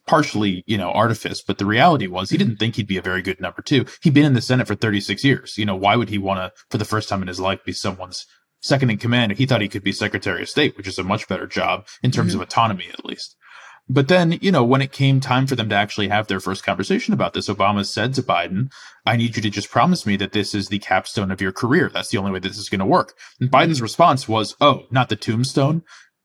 partially, 0.07 0.63
you 0.67 0.77
know, 0.77 0.91
artifice, 0.91 1.43
but 1.43 1.59
the 1.59 1.67
reality 1.67 2.07
was 2.07 2.31
he 2.31 2.39
didn't 2.39 2.57
think 2.57 2.77
he'd 2.77 2.87
be 2.87 2.99
a 2.99 3.03
very 3.03 3.23
good 3.23 3.41
number 3.41 3.63
two. 3.63 3.87
He'd 4.03 4.15
been 4.15 4.27
in 4.27 4.35
the 4.35 4.41
Senate 4.41 4.67
for 4.67 4.75
36 4.75 5.25
years. 5.25 5.57
You 5.57 5.65
know, 5.65 5.77
why 5.77 5.97
would 5.97 6.11
he 6.11 6.19
want 6.19 6.41
to, 6.41 6.53
for 6.71 6.79
the 6.79 6.85
first 6.85 7.09
time 7.09 7.23
in 7.23 7.29
his 7.29 7.41
life, 7.41 7.65
be 7.65 7.73
someone's 7.73 8.27
second 8.61 8.91
in 8.91 8.99
command? 8.99 9.33
He 9.33 9.47
thought 9.47 9.63
he 9.63 9.69
could 9.69 9.85
be 9.85 9.93
Secretary 9.93 10.43
of 10.43 10.49
State, 10.49 10.77
which 10.77 10.89
is 10.89 10.99
a 10.99 11.05
much 11.05 11.29
better 11.29 11.47
job 11.47 11.87
in 12.03 12.11
terms 12.11 12.33
mm-hmm. 12.33 12.43
of 12.43 12.49
autonomy, 12.49 12.89
at 12.93 13.05
least. 13.05 13.37
But 13.89 14.09
then, 14.09 14.39
you 14.41 14.53
know, 14.53 14.63
when 14.63 14.81
it 14.81 14.93
came 14.93 15.21
time 15.21 15.47
for 15.47 15.57
them 15.57 15.69
to 15.69 15.75
actually 15.75 16.09
have 16.09 16.29
their 16.29 16.41
first 16.41 16.65
conversation 16.65 17.13
about 17.13 17.35
this, 17.35 17.49
Obama 17.49 17.85
said 17.85 18.15
to 18.15 18.23
Biden, 18.23 18.71
I 19.05 19.17
need 19.17 19.37
you 19.37 19.43
to 19.43 19.51
just 19.51 19.71
promise 19.71 20.07
me 20.07 20.17
that 20.17 20.33
this 20.33 20.55
is 20.55 20.69
the 20.69 20.79
capstone 20.79 21.31
of 21.31 21.41
your 21.41 21.53
career. 21.53 21.91
That's 21.93 22.11
the 22.11 22.19
only 22.19 22.31
way 22.31 22.39
this 22.39 22.59
is 22.59 22.69
going 22.69 22.79
to 22.79 22.87
work. 22.87 23.15
And 23.41 23.51
Biden's 23.51 23.83
response 23.83 24.29
was, 24.29 24.55
Oh, 24.61 24.85
not 24.91 25.09
the 25.09 25.17
tombstone. 25.17 25.83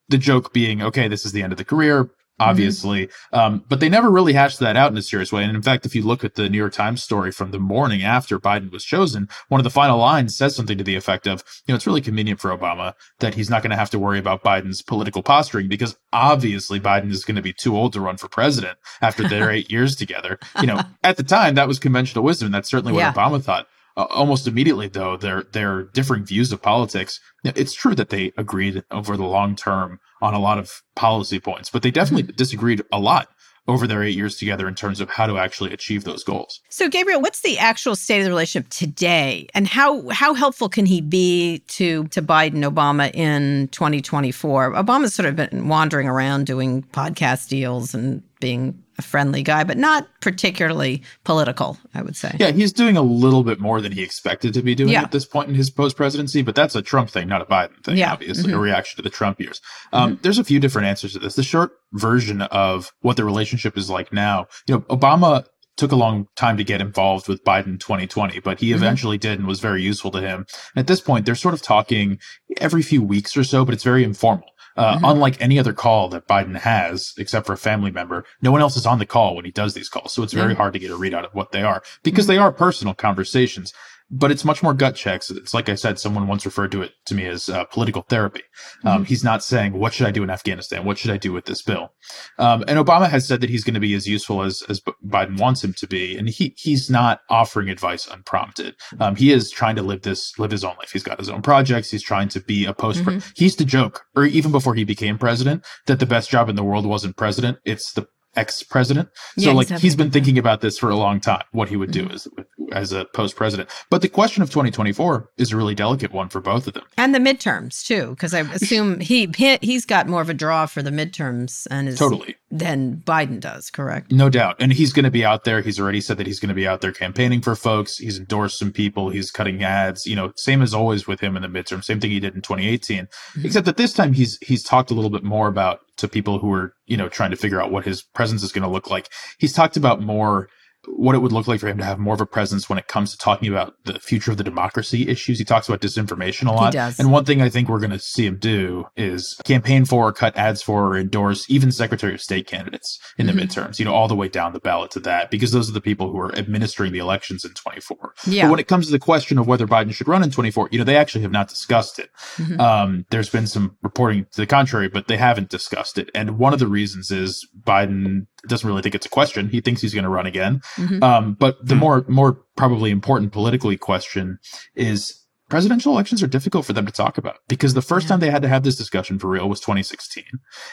The 0.08 0.18
joke 0.18 0.54
being, 0.54 0.82
okay, 0.82 1.08
this 1.08 1.26
is 1.26 1.32
the 1.32 1.42
end 1.42 1.52
of 1.52 1.58
the 1.58 1.66
career. 1.66 2.10
Mm-hmm. 2.40 2.50
obviously. 2.52 3.08
Mm-hmm. 3.08 3.40
Um, 3.40 3.66
but 3.68 3.80
they 3.80 3.90
never 3.90 4.12
really 4.12 4.34
hashed 4.34 4.60
that 4.60 4.76
out 4.76 4.92
in 4.92 4.98
a 4.98 5.02
serious 5.02 5.32
way. 5.32 5.44
And 5.44 5.56
in 5.56 5.62
fact, 5.64 5.88
if 5.88 5.96
you 5.96 6.04
look 6.04 6.24
at 6.24 6.36
the 6.36 6.50
New 6.50 6.58
York 6.58 6.74
Times 6.74 7.02
story 7.02 7.32
from 7.32 7.50
the 7.50 7.60
morning 7.60 8.04
after 8.04 8.40
Biden 8.40 8.72
was 8.72 8.86
chosen, 8.86 9.28
one 9.48 9.60
of 9.60 9.64
the 9.64 9.72
final 9.72 9.98
lines 9.98 10.36
says 10.36 10.56
something 10.56 10.78
to 10.78 10.84
the 10.84 10.96
effect 10.96 11.26
of, 11.26 11.44
you 11.66 11.72
know, 11.72 11.76
it's 11.76 11.88
really 11.88 12.02
convenient 12.02 12.40
for 12.40 12.56
Obama 12.56 12.94
that 13.20 13.34
he's 13.34 13.50
not 13.50 13.64
going 13.64 13.72
to 13.72 13.78
have 13.78 13.90
to 13.90 13.98
worry 13.98 14.20
about 14.20 14.44
Biden's 14.44 14.84
political 14.84 15.24
posturing 15.24 15.68
because 15.68 15.98
obviously 16.14 16.80
Biden 16.80 17.10
is 17.10 17.26
going 17.26 17.38
to 17.38 17.42
be 17.42 17.54
too 17.54 17.76
old 17.76 17.94
to 17.94 18.02
run 18.02 18.18
for 18.18 18.28
president 18.28 18.78
after 19.02 19.28
their 19.28 19.50
eight 19.52 19.72
years 19.72 19.96
together. 19.96 20.38
You 20.62 20.68
know, 20.68 20.82
at 21.04 21.18
the 21.18 21.24
time, 21.24 21.56
that 21.56 21.68
was 21.68 21.80
conventional 21.80 22.24
wisdom. 22.24 22.52
That's 22.52 22.70
certainly 22.70 22.94
what 22.94 23.00
yeah. 23.00 23.14
Obama 23.14 23.42
thought. 23.42 23.68
Uh, 23.98 24.06
almost 24.12 24.48
immediately, 24.48 24.88
though, 24.88 25.18
their 25.18 25.44
their 25.54 25.84
differing 25.86 26.24
views 26.24 26.52
of 26.52 26.62
politics. 26.62 27.20
It's 27.44 27.74
true 27.74 27.96
that 27.96 28.10
they 28.10 28.32
agreed 28.38 28.84
over 28.92 29.18
the 29.18 29.26
long 29.26 29.56
term 29.56 30.00
on 30.22 30.36
a 30.36 30.40
lot 30.40 30.60
of 30.60 30.84
policy 30.96 31.40
points, 31.40 31.72
but 31.72 31.82
they 31.82 31.90
definitely 31.90 32.24
mm-hmm. 32.24 32.36
disagreed 32.36 32.84
a 32.92 33.00
lot 33.00 33.30
over 33.68 33.86
their 33.86 34.04
eight 34.04 34.16
years 34.16 34.38
together 34.38 34.68
in 34.68 34.76
terms 34.76 35.02
of 35.02 35.10
how 35.10 35.26
to 35.26 35.38
actually 35.38 35.74
achieve 35.74 36.04
those 36.04 36.24
goals. 36.24 36.62
So, 36.70 36.88
Gabriel, 36.88 37.22
what's 37.22 37.42
the 37.42 37.58
actual 37.58 37.96
state 37.96 38.20
of 38.20 38.26
the 38.26 38.30
relationship 38.30 38.70
today, 38.70 39.48
and 39.56 39.68
how 39.68 40.08
how 40.10 40.36
helpful 40.36 40.70
can 40.70 40.86
he 40.86 41.02
be 41.02 41.64
to 41.70 42.04
to 42.10 42.22
Biden 42.22 42.70
Obama 42.72 43.14
in 43.16 43.68
2024? 43.70 44.74
Obama's 44.74 45.16
sort 45.16 45.28
of 45.28 45.36
been 45.36 45.68
wandering 45.68 46.08
around 46.08 46.46
doing 46.46 46.84
podcast 46.94 47.50
deals 47.50 47.96
and 47.96 48.22
being 48.40 48.82
a 48.98 49.02
friendly 49.02 49.44
guy, 49.44 49.64
but 49.64 49.78
not 49.78 50.08
particularly 50.22 51.04
political, 51.24 51.78
I 51.94 52.02
would 52.02 52.16
say. 52.16 52.36
Yeah, 52.40 52.52
he's 52.52 52.74
doing 52.74 52.98
a 52.98 53.02
little 53.02 53.44
bit 53.44 53.60
more 53.60 53.82
than 53.82 53.92
he 53.92 54.02
expected 54.02 54.54
to 54.56 54.62
be 54.62 54.76
doing 54.76 54.90
yeah. 54.90 55.04
at 55.04 55.12
this 55.12 55.26
point 55.26 55.50
in 55.50 55.56
his 55.56 55.70
post 55.70 55.96
presidency, 55.96 56.42
but 56.42 56.56
that's 56.56 56.76
a 56.76 56.82
Trump 56.82 57.10
thing, 57.10 57.28
not 57.28 57.42
a 57.42 57.46
Biden 57.46 57.84
thing, 57.84 57.98
yeah. 57.98 58.12
obviously, 58.12 58.46
mm-hmm. 58.46 58.58
a 58.58 58.62
reaction 58.62 58.98
to 58.98 59.02
the 59.04 59.10
Trump 59.10 59.40
years. 59.40 59.62
Um, 59.94 60.14
mm-hmm. 60.14 60.22
There's 60.22 60.40
a 60.40 60.44
few 60.44 60.60
different 60.60 60.88
answers 60.88 61.14
to 61.14 61.20
this. 61.20 61.36
The 61.36 61.44
short 61.44 61.74
version 61.94 62.42
of 62.44 62.92
what 63.02 63.18
the 63.18 63.26
relationship 63.26 63.78
is 63.78 63.90
like 63.90 64.12
now, 64.12 64.48
you 64.68 64.76
know, 64.76 64.82
Obama 64.82 65.46
took 65.78 65.92
a 65.92 65.96
long 65.96 66.28
time 66.36 66.58
to 66.58 66.64
get 66.64 66.82
involved 66.82 67.28
with 67.28 67.44
Biden 67.44 67.80
2020, 67.80 68.40
but 68.40 68.60
he 68.60 68.68
mm-hmm. 68.68 68.78
eventually 68.78 69.18
did 69.18 69.38
and 69.38 69.48
was 69.48 69.60
very 69.60 69.84
useful 69.84 70.12
to 70.12 70.20
him. 70.20 70.46
And 70.76 70.82
at 70.82 70.88
this 70.88 71.02
point, 71.02 71.26
they're 71.26 71.36
sort 71.36 71.54
of 71.54 71.62
talking 71.62 72.20
every 72.60 72.82
few 72.82 73.04
weeks 73.04 73.38
or 73.38 73.44
so, 73.44 73.64
but 73.64 73.74
it's 73.74 73.84
very 73.84 74.04
informal. 74.04 74.50
Uh, 74.78 74.96
mm-hmm. 74.96 75.06
Unlike 75.06 75.42
any 75.42 75.58
other 75.58 75.74
call 75.74 76.08
that 76.10 76.28
Biden 76.28 76.56
has, 76.56 77.14
except 77.18 77.48
for 77.48 77.54
a 77.54 77.58
family 77.58 77.90
member, 77.90 78.24
no 78.42 78.52
one 78.52 78.62
else 78.62 78.78
is 78.78 78.86
on 78.86 79.00
the 79.00 79.06
call 79.06 79.36
when 79.36 79.44
he 79.44 79.52
does 79.52 79.74
these 79.74 79.90
calls. 79.90 80.14
So 80.14 80.22
it's 80.22 80.34
very 80.34 80.54
mm-hmm. 80.54 80.62
hard 80.62 80.74
to 80.74 80.80
get 80.80 80.92
a 80.92 80.96
readout 80.96 81.26
of 81.26 81.34
what 81.34 81.52
they 81.52 81.64
are 81.64 81.82
because 82.04 82.26
mm-hmm. 82.26 82.34
they 82.34 82.38
are 82.38 82.52
personal 82.52 82.94
conversations. 82.94 83.74
But 84.10 84.32
it's 84.32 84.46
much 84.46 84.64
more 84.64 84.74
gut 84.74 84.96
checks. 84.96 85.30
It's 85.30 85.54
like 85.54 85.70
I 85.70 85.76
said, 85.76 86.00
someone 86.00 86.28
once 86.28 86.46
referred 86.46 86.72
to 86.72 86.82
it 86.82 86.94
to 87.06 87.16
me 87.16 87.26
as 87.26 87.50
uh, 87.50 87.66
political 87.66 88.04
therapy. 88.04 88.44
Um, 88.84 89.00
mm-hmm. 89.00 89.04
He's 89.04 89.24
not 89.24 89.44
saying, 89.44 89.74
what 89.74 89.94
should 89.94 90.08
I 90.08 90.12
do 90.12 90.24
in 90.24 90.30
Afghanistan? 90.30 90.86
What 90.86 90.98
should 90.98 91.12
I 91.12 91.18
do 91.18 91.34
with 91.34 91.46
this 91.46 91.62
bill? 91.62 91.94
Um, 92.38 92.64
and 92.68 92.80
Obama 92.80 93.10
has 93.10 93.28
said 93.28 93.42
that 93.42 93.50
he's 93.50 93.64
going 93.64 93.74
to 93.74 93.80
be 93.80 93.94
as 93.94 94.08
useful 94.08 94.44
as, 94.44 94.64
as 94.70 94.82
Biden 95.06 95.40
wants 95.40 95.64
him 95.64 95.74
to 95.74 95.88
be. 95.88 96.18
And 96.18 96.30
he, 96.30 96.54
he's 96.58 96.90
not 96.90 97.22
offering 97.30 97.70
advice 97.70 98.08
unprompted. 98.08 98.76
Um, 99.00 99.16
he 99.16 99.32
is 99.32 99.52
trying 99.52 99.76
to 99.76 99.82
live 99.82 100.04
this, 100.04 100.38
live 100.40 100.52
his 100.52 100.64
own 100.64 100.76
life. 100.78 100.92
He's 100.92 101.04
got 101.04 101.20
his 101.20 101.30
own 101.30 101.42
projects. 101.42 101.92
He's 101.92 102.04
trying 102.04 102.30
to 102.30 102.40
be 102.40 102.66
a 102.66 102.74
post. 102.74 103.04
Mm-hmm. 103.04 103.20
He 103.36 103.46
used 103.46 103.58
to 103.60 103.66
joke, 103.66 104.06
or 104.16 104.26
even 104.26 104.52
before 104.52 104.76
he 104.76 104.84
became 104.84 105.18
president, 105.18 105.66
that 105.86 106.00
the 106.00 106.06
best 106.06 106.30
job 106.30 106.50
in 106.50 106.56
the 106.56 106.64
world 106.64 106.86
wasn't 106.86 107.18
president. 107.18 107.58
It's 107.66 107.94
the 107.94 108.08
ex 108.38 108.64
president. 108.64 109.10
So, 109.38 109.50
yeah, 109.50 109.52
like, 109.54 109.70
he's 109.70 109.96
been 109.96 110.12
thinking 110.12 110.38
about 110.38 110.62
this 110.62 110.78
for 110.78 110.90
a 110.90 110.96
long 110.96 111.20
time, 111.20 111.44
what 111.52 111.70
he 111.70 111.76
would 111.76 111.92
do 111.92 112.06
mm-hmm. 112.06 112.14
as, 112.14 112.28
as 112.72 112.92
a 112.94 113.06
post 113.06 113.36
president. 113.36 113.70
But 113.90 114.02
the 114.02 114.10
question 114.10 114.44
of 114.44 114.50
2024 114.50 115.32
is 115.38 115.52
a 115.52 115.58
really 115.58 115.76
delicate 115.76 116.12
one 116.14 116.30
for 116.30 116.40
both 116.40 116.68
of 116.68 116.74
them. 116.74 116.84
And 116.98 117.14
the 117.14 117.20
midterms, 117.20 117.86
too, 117.86 118.12
because 118.12 118.34
I 118.34 118.40
assume 118.40 119.00
he, 119.00 119.30
he, 119.36 119.58
he's 119.62 119.86
got 119.86 120.08
more 120.08 120.22
of 120.22 120.30
a 120.30 120.34
draw 120.34 120.66
for 120.66 120.82
the 120.82 120.92
midterms 120.92 121.68
and 121.70 121.90
is 121.90 122.00
totally 122.00 122.36
than 122.50 122.98
Biden 123.06 123.40
does, 123.40 123.70
correct? 123.70 124.12
No 124.12 124.30
doubt. 124.30 124.56
And 124.60 124.72
he's 124.72 124.94
going 124.94 125.04
to 125.06 125.12
be 125.12 125.26
out 125.26 125.44
there. 125.44 125.62
He's 125.62 125.80
already 125.80 126.00
said 126.00 126.18
that 126.18 126.28
he's 126.28 126.40
going 126.40 126.50
to 126.50 126.56
be 126.56 126.68
out 126.68 126.82
there 126.82 126.94
campaigning 126.94 127.42
for 127.42 127.56
folks. 127.56 127.98
He's 127.98 128.18
endorsed 128.18 128.58
some 128.58 128.72
people. 128.72 129.10
He's 129.10 129.32
cutting 129.32 129.64
ads, 129.64 130.06
you 130.06 130.16
know, 130.16 130.32
same 130.38 130.62
as 130.62 130.74
always 130.74 131.08
with 131.08 131.20
him 131.20 131.36
in 131.36 131.42
the 131.42 131.50
midterm. 131.50 131.84
Same 131.84 132.00
thing 132.00 132.12
he 132.12 132.20
did 132.20 132.36
in 132.36 132.42
2018, 132.42 133.06
mm-hmm. 133.06 133.46
except 133.46 133.66
that 133.66 133.78
this 133.78 133.94
time 133.94 134.14
he's, 134.14 134.38
he's 134.42 134.64
talked 134.64 134.92
a 134.92 134.94
little 134.94 135.10
bit 135.10 135.24
more 135.24 135.48
about 135.48 135.82
to 135.98 136.08
people 136.08 136.40
who 136.40 136.52
are, 136.54 136.74
you 136.86 136.98
know, 136.98 137.10
trying 137.10 137.32
to 137.32 137.38
figure 137.38 137.62
out 137.62 137.72
what 137.72 137.86
his 137.86 138.02
presence 138.02 138.44
is 138.44 138.52
going 138.52 138.64
to 138.64 138.70
look 138.70 138.90
like. 138.90 139.10
He's 139.38 139.54
talked 139.54 139.78
about 139.78 140.02
more 140.02 140.50
what 140.88 141.16
it 141.16 141.20
would 141.20 141.32
look 141.32 141.48
like 141.48 141.60
for 141.60 141.68
him 141.68 141.78
to 141.78 141.84
have 141.84 142.00
more 142.00 142.14
of 142.14 142.22
a 142.22 142.26
presence 142.26 142.70
when 142.70 142.78
it 142.78 142.88
comes 142.88 143.12
to 143.12 143.18
talking 143.18 143.50
about 143.50 143.76
the 143.86 144.00
future 144.00 144.32
of 144.32 144.38
the 144.38 144.44
democracy 144.44 145.08
issues. 145.08 145.38
He 145.38 145.46
talks 145.46 145.68
about 145.68 145.82
disinformation 145.82 146.48
a 146.48 146.52
lot. 146.52 146.74
And 147.00 147.12
one 147.12 147.26
thing 147.26 147.42
I 147.42 147.50
think 147.50 147.70
we're 147.70 147.80
going 147.80 147.92
to 147.92 148.00
see 148.00 148.26
him 148.26 148.38
do 148.38 148.86
is 148.96 149.40
campaign 149.44 149.86
for, 149.86 150.12
cut 150.14 150.36
ads 150.38 150.62
for, 150.62 150.88
or 150.88 150.98
endorse 150.98 151.50
even 151.50 151.72
Secretary 151.72 152.14
of 152.14 152.22
State 152.22 152.48
candidates 152.48 153.00
in 153.18 153.28
mm-hmm. 153.28 153.38
the 153.38 153.44
midterms, 153.44 153.80
you 153.80 153.86
know, 153.86 153.94
all 153.94 154.08
the 154.08 154.16
way 154.16 154.28
down 154.28 154.54
the 154.54 154.60
ballot 154.60 154.92
to 154.92 155.00
that, 155.02 155.30
because 155.30 155.52
those 155.52 155.70
are 155.70 155.74
the 155.74 155.82
people 155.82 156.12
who 156.12 156.20
are 156.20 156.36
administering 156.36 156.94
the 156.94 157.00
elections 157.00 157.44
in 157.44 157.54
24. 157.54 158.14
Yeah. 158.26 158.44
But 158.44 158.52
when 158.52 158.60
it 158.60 158.68
comes 158.68 158.86
to 158.88 158.92
the 158.92 159.00
question 159.00 159.38
of 159.38 159.48
whether 159.48 159.68
Biden 159.68 159.94
should 159.94 160.08
run 160.08 160.24
in 160.24 160.32
24, 160.32 160.70
you 160.72 160.80
know, 160.80 160.84
they 160.84 160.98
actually 160.98 161.22
have 161.22 161.32
not 161.32 161.50
discussed 161.50 162.00
it. 162.00 162.10
Mm-hmm. 162.38 162.60
Um, 162.60 163.06
there's 163.10 163.30
been 163.30 163.48
some 163.48 163.78
reporting 163.84 164.26
to 164.32 164.42
the 164.42 164.48
contrary, 164.48 164.88
but 164.88 165.08
they 165.08 165.18
haven't 165.18 165.50
discussed 165.50 165.98
it. 165.98 166.10
And 166.16 166.38
one 166.38 166.54
of 166.54 166.60
the 166.60 166.68
reasons 166.68 167.12
is 167.12 167.48
Biden 167.66 168.28
doesn't 168.48 168.68
really 168.68 168.82
think 168.82 168.96
it's 168.96 169.06
a 169.06 169.10
question. 169.10 169.50
He 169.50 169.62
thinks 169.62 169.82
he's 169.82 169.94
going 169.94 170.04
to 170.04 170.10
run 170.10 170.26
again. 170.26 170.62
Mm-hmm. 170.76 171.04
Um, 171.04 171.34
but 171.34 171.58
the 171.66 171.76
more, 171.76 172.06
more 172.08 172.40
probably 172.56 172.92
important 172.92 173.32
politically 173.32 173.78
question 173.78 174.40
is 174.76 175.27
presidential 175.50 175.94
elections 175.94 176.22
are 176.22 176.28
difficult 176.28 176.66
for 176.66 176.74
them 176.74 176.86
to 176.86 176.92
talk 176.92 177.18
about 177.18 177.40
because 177.48 177.74
the 177.74 177.82
first 177.82 178.06
yeah. 178.06 178.10
time 178.10 178.20
they 178.20 178.30
had 178.30 178.42
to 178.42 178.48
have 178.48 178.64
this 178.64 178.76
discussion 178.76 179.18
for 179.18 179.30
real 179.30 179.48
was 179.48 179.60
2016. 179.60 180.24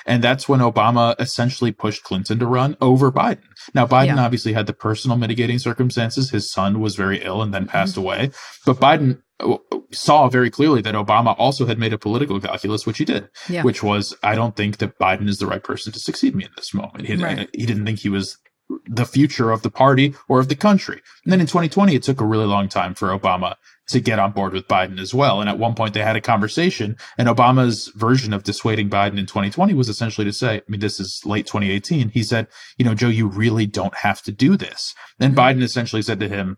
And 0.06 0.22
that's 0.22 0.48
when 0.48 0.60
Obama 0.60 1.14
essentially 1.20 1.72
pushed 1.72 2.02
Clinton 2.02 2.38
to 2.38 2.46
run 2.46 2.76
over 2.80 3.12
Biden. 3.12 3.44
Now, 3.74 3.86
Biden 3.86 4.16
yeah. 4.16 4.24
obviously 4.24 4.52
had 4.52 4.66
the 4.66 4.72
personal 4.72 5.16
mitigating 5.16 5.58
circumstances. 5.58 6.30
His 6.30 6.50
son 6.50 6.80
was 6.80 6.96
very 6.96 7.22
ill 7.22 7.42
and 7.42 7.54
then 7.54 7.66
passed 7.66 7.92
mm-hmm. 7.92 8.02
away, 8.02 8.30
but 8.66 8.76
Biden 8.76 9.22
uh, 9.40 9.56
saw 9.92 10.28
very 10.28 10.50
clearly 10.50 10.80
that 10.82 10.94
Obama 10.94 11.34
also 11.38 11.66
had 11.66 11.78
made 11.78 11.92
a 11.92 11.98
political 11.98 12.40
calculus, 12.40 12.86
which 12.86 12.98
he 12.98 13.04
did, 13.04 13.28
yeah. 13.48 13.62
which 13.62 13.82
was, 13.82 14.16
I 14.22 14.34
don't 14.34 14.56
think 14.56 14.78
that 14.78 14.98
Biden 14.98 15.28
is 15.28 15.38
the 15.38 15.46
right 15.46 15.62
person 15.62 15.92
to 15.92 15.98
succeed 15.98 16.34
me 16.34 16.44
in 16.44 16.50
this 16.56 16.74
moment. 16.74 17.06
He, 17.06 17.16
right. 17.16 17.48
he 17.52 17.66
didn't 17.66 17.84
think 17.84 17.98
he 17.98 18.08
was 18.08 18.38
the 18.86 19.06
future 19.06 19.50
of 19.50 19.62
the 19.62 19.70
party 19.70 20.14
or 20.28 20.40
of 20.40 20.48
the 20.48 20.56
country. 20.56 21.00
And 21.24 21.32
then 21.32 21.40
in 21.40 21.46
2020, 21.46 21.94
it 21.94 22.02
took 22.02 22.20
a 22.20 22.26
really 22.26 22.46
long 22.46 22.68
time 22.68 22.94
for 22.94 23.08
Obama 23.08 23.56
to 23.88 24.00
get 24.00 24.18
on 24.18 24.32
board 24.32 24.52
with 24.52 24.66
Biden 24.66 24.98
as 24.98 25.12
well. 25.12 25.40
And 25.40 25.48
at 25.48 25.58
one 25.58 25.74
point 25.74 25.94
they 25.94 26.02
had 26.02 26.16
a 26.16 26.20
conversation 26.20 26.96
and 27.18 27.28
Obama's 27.28 27.88
version 27.94 28.32
of 28.32 28.42
dissuading 28.42 28.88
Biden 28.88 29.18
in 29.18 29.26
2020 29.26 29.74
was 29.74 29.88
essentially 29.88 30.24
to 30.24 30.32
say, 30.32 30.56
I 30.56 30.62
mean, 30.68 30.80
this 30.80 30.98
is 30.98 31.20
late 31.26 31.46
2018. 31.46 32.08
He 32.10 32.22
said, 32.22 32.46
you 32.78 32.84
know, 32.84 32.94
Joe, 32.94 33.08
you 33.08 33.28
really 33.28 33.66
don't 33.66 33.94
have 33.96 34.22
to 34.22 34.32
do 34.32 34.56
this. 34.56 34.94
And 35.20 35.34
mm-hmm. 35.34 35.58
Biden 35.58 35.62
essentially 35.62 36.02
said 36.02 36.20
to 36.20 36.28
him, 36.28 36.56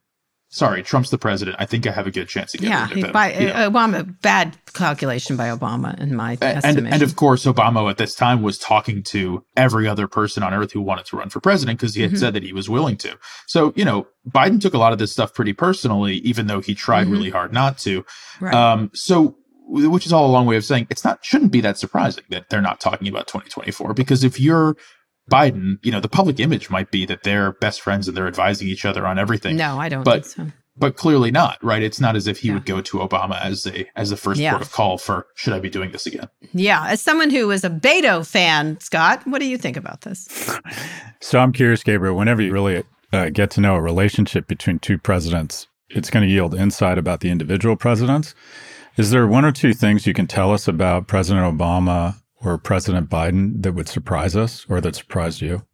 sorry, 0.49 0.83
Trump's 0.83 1.11
the 1.11 1.19
president. 1.19 1.57
I 1.59 1.67
think 1.67 1.87
I 1.87 1.93
have 1.93 2.07
a 2.07 2.11
good 2.11 2.29
chance 2.29 2.53
to 2.53 2.59
get 2.59 2.69
yeah, 2.69 2.89
rid 2.89 2.99
of 2.99 3.05
him. 3.05 3.13
By, 3.13 3.33
you 3.35 3.47
know? 3.49 3.71
Obama, 3.71 4.21
bad 4.23 4.57
calculation 4.73 5.37
by 5.37 5.49
Obama 5.49 5.99
in 6.01 6.15
my 6.15 6.33
and, 6.33 6.43
estimation. 6.43 6.87
And 6.87 7.03
of 7.03 7.17
course, 7.17 7.45
Obama 7.45 7.89
at 7.91 7.99
this 7.99 8.15
time 8.15 8.43
was 8.43 8.59
talking 8.59 9.03
to 9.05 9.45
every 9.57 9.89
other 9.89 10.09
person 10.09 10.43
on 10.43 10.55
earth 10.55 10.73
who 10.73 10.81
wanted 10.81 11.07
to 11.07 11.17
run 11.17 11.29
for 11.29 11.41
president 11.41 11.79
because 11.79 11.95
he 11.95 12.03
had 12.03 12.13
mm-hmm. 12.13 12.19
said 12.19 12.35
that 12.35 12.43
he 12.43 12.53
was 12.53 12.69
willing 12.69 12.97
to. 12.99 13.17
So, 13.47 13.73
you 13.77 13.85
know, 13.85 14.07
Biden 14.29 14.61
took 14.61 14.75
a 14.75 14.79
lot 14.79 14.93
of 14.93 14.99
this 14.99 15.13
stuff 15.13 15.35
pretty 15.35 15.53
personally, 15.53 16.17
even 16.19 16.47
though 16.47 16.61
he 16.61 16.75
tried 16.75 17.05
mm-hmm. 17.05 17.13
really 17.13 17.31
hard 17.31 17.53
not 17.53 17.79
to. 17.79 18.05
Right. 18.41 18.55
Um, 18.55 18.91
so 18.95 19.37
which 19.69 20.07
is 20.07 20.13
all 20.13 20.27
a 20.27 20.31
long 20.31 20.47
way 20.47 20.57
of 20.57 20.65
saying 20.65 20.87
it's 20.91 21.05
not 21.05 21.25
shouldn't 21.25 21.51
be 21.51 21.61
that 21.61 21.77
surprising 21.77 22.23
that 22.31 22.49
they're 22.49 22.61
not 22.61 22.81
talking 22.81 23.09
about 23.09 23.27
2024 23.27 23.95
because 23.95 24.23
if 24.23 24.39
you're 24.39 24.77
Biden, 25.31 25.79
you 25.83 25.91
know, 25.91 26.01
the 26.01 26.09
public 26.09 26.39
image 26.39 26.71
might 26.71 26.91
be 26.91 27.05
that 27.07 27.25
they're 27.25 27.53
best 27.53 27.81
friends 27.81 28.07
and 28.07 28.17
they're 28.17 28.29
advising 28.29 28.69
each 28.69 28.85
other 28.85 29.07
on 29.07 29.19
everything. 29.19 29.57
No, 29.57 29.79
I 29.79 29.89
don't 29.89 30.05
but, 30.05 30.27
so. 30.27 30.47
But 30.79 30.97
clearly 30.97 31.31
not, 31.31 31.63
right? 31.65 31.83
It's 31.83 32.01
not 32.01 32.17
as 32.17 32.27
if 32.27 32.41
he 32.41 32.49
yeah. 32.49 32.55
would 32.55 32.67
go 32.67 32.83
to 32.83 32.99
Obama 32.99 33.41
as 33.43 33.67
a 33.67 33.89
as 33.97 34.11
the 34.11 34.17
first 34.17 34.39
yeah. 34.39 34.51
port 34.51 34.63
of 34.63 34.73
call 34.73 34.99
for 34.99 35.27
should 35.35 35.55
I 35.55 35.59
be 35.59 35.71
doing 35.71 35.91
this 35.91 36.07
again? 36.07 36.29
Yeah, 36.53 36.87
as 36.87 37.01
someone 37.01 37.31
who 37.31 37.51
is 37.51 37.65
a 37.65 37.71
Beto 37.71 38.27
fan, 38.27 38.79
Scott, 38.81 39.27
what 39.27 39.41
do 39.41 39.47
you 39.47 39.57
think 39.57 39.79
about 39.79 40.03
this? 40.03 40.29
so 41.21 41.39
I'm 41.39 41.53
curious, 41.53 41.83
Gabriel. 41.83 42.15
Whenever 42.15 42.43
you 42.43 42.53
really 42.53 42.85
uh, 43.11 43.31
get 43.31 43.51
to 43.53 43.63
know 43.63 43.75
a 43.75 43.81
relationship 43.81 44.47
between 44.47 44.79
two 44.79 44.99
presidents, 44.99 45.67
it's 45.89 46.11
going 46.11 46.27
to 46.27 46.33
yield 46.33 46.55
insight 46.55 46.99
about 46.99 47.21
the 47.21 47.31
individual 47.31 47.77
presidents. 47.77 48.35
Is 48.99 49.11
there 49.11 49.27
one 49.27 49.47
or 49.47 49.53
two 49.53 49.73
things 49.73 50.07
you 50.07 50.15
can 50.15 50.27
tell 50.27 50.53
us 50.53 50.69
about 50.69 51.07
President 51.07 51.45
Obama 51.47 52.17
or 52.43 52.59
President 52.59 53.09
Biden 53.09 53.63
that 53.63 53.73
would 53.73 53.89
surprise 53.89 54.37
us 54.37 54.67
or 54.69 54.81
that 54.81 54.97
surprised 54.97 55.41
you? 55.41 55.65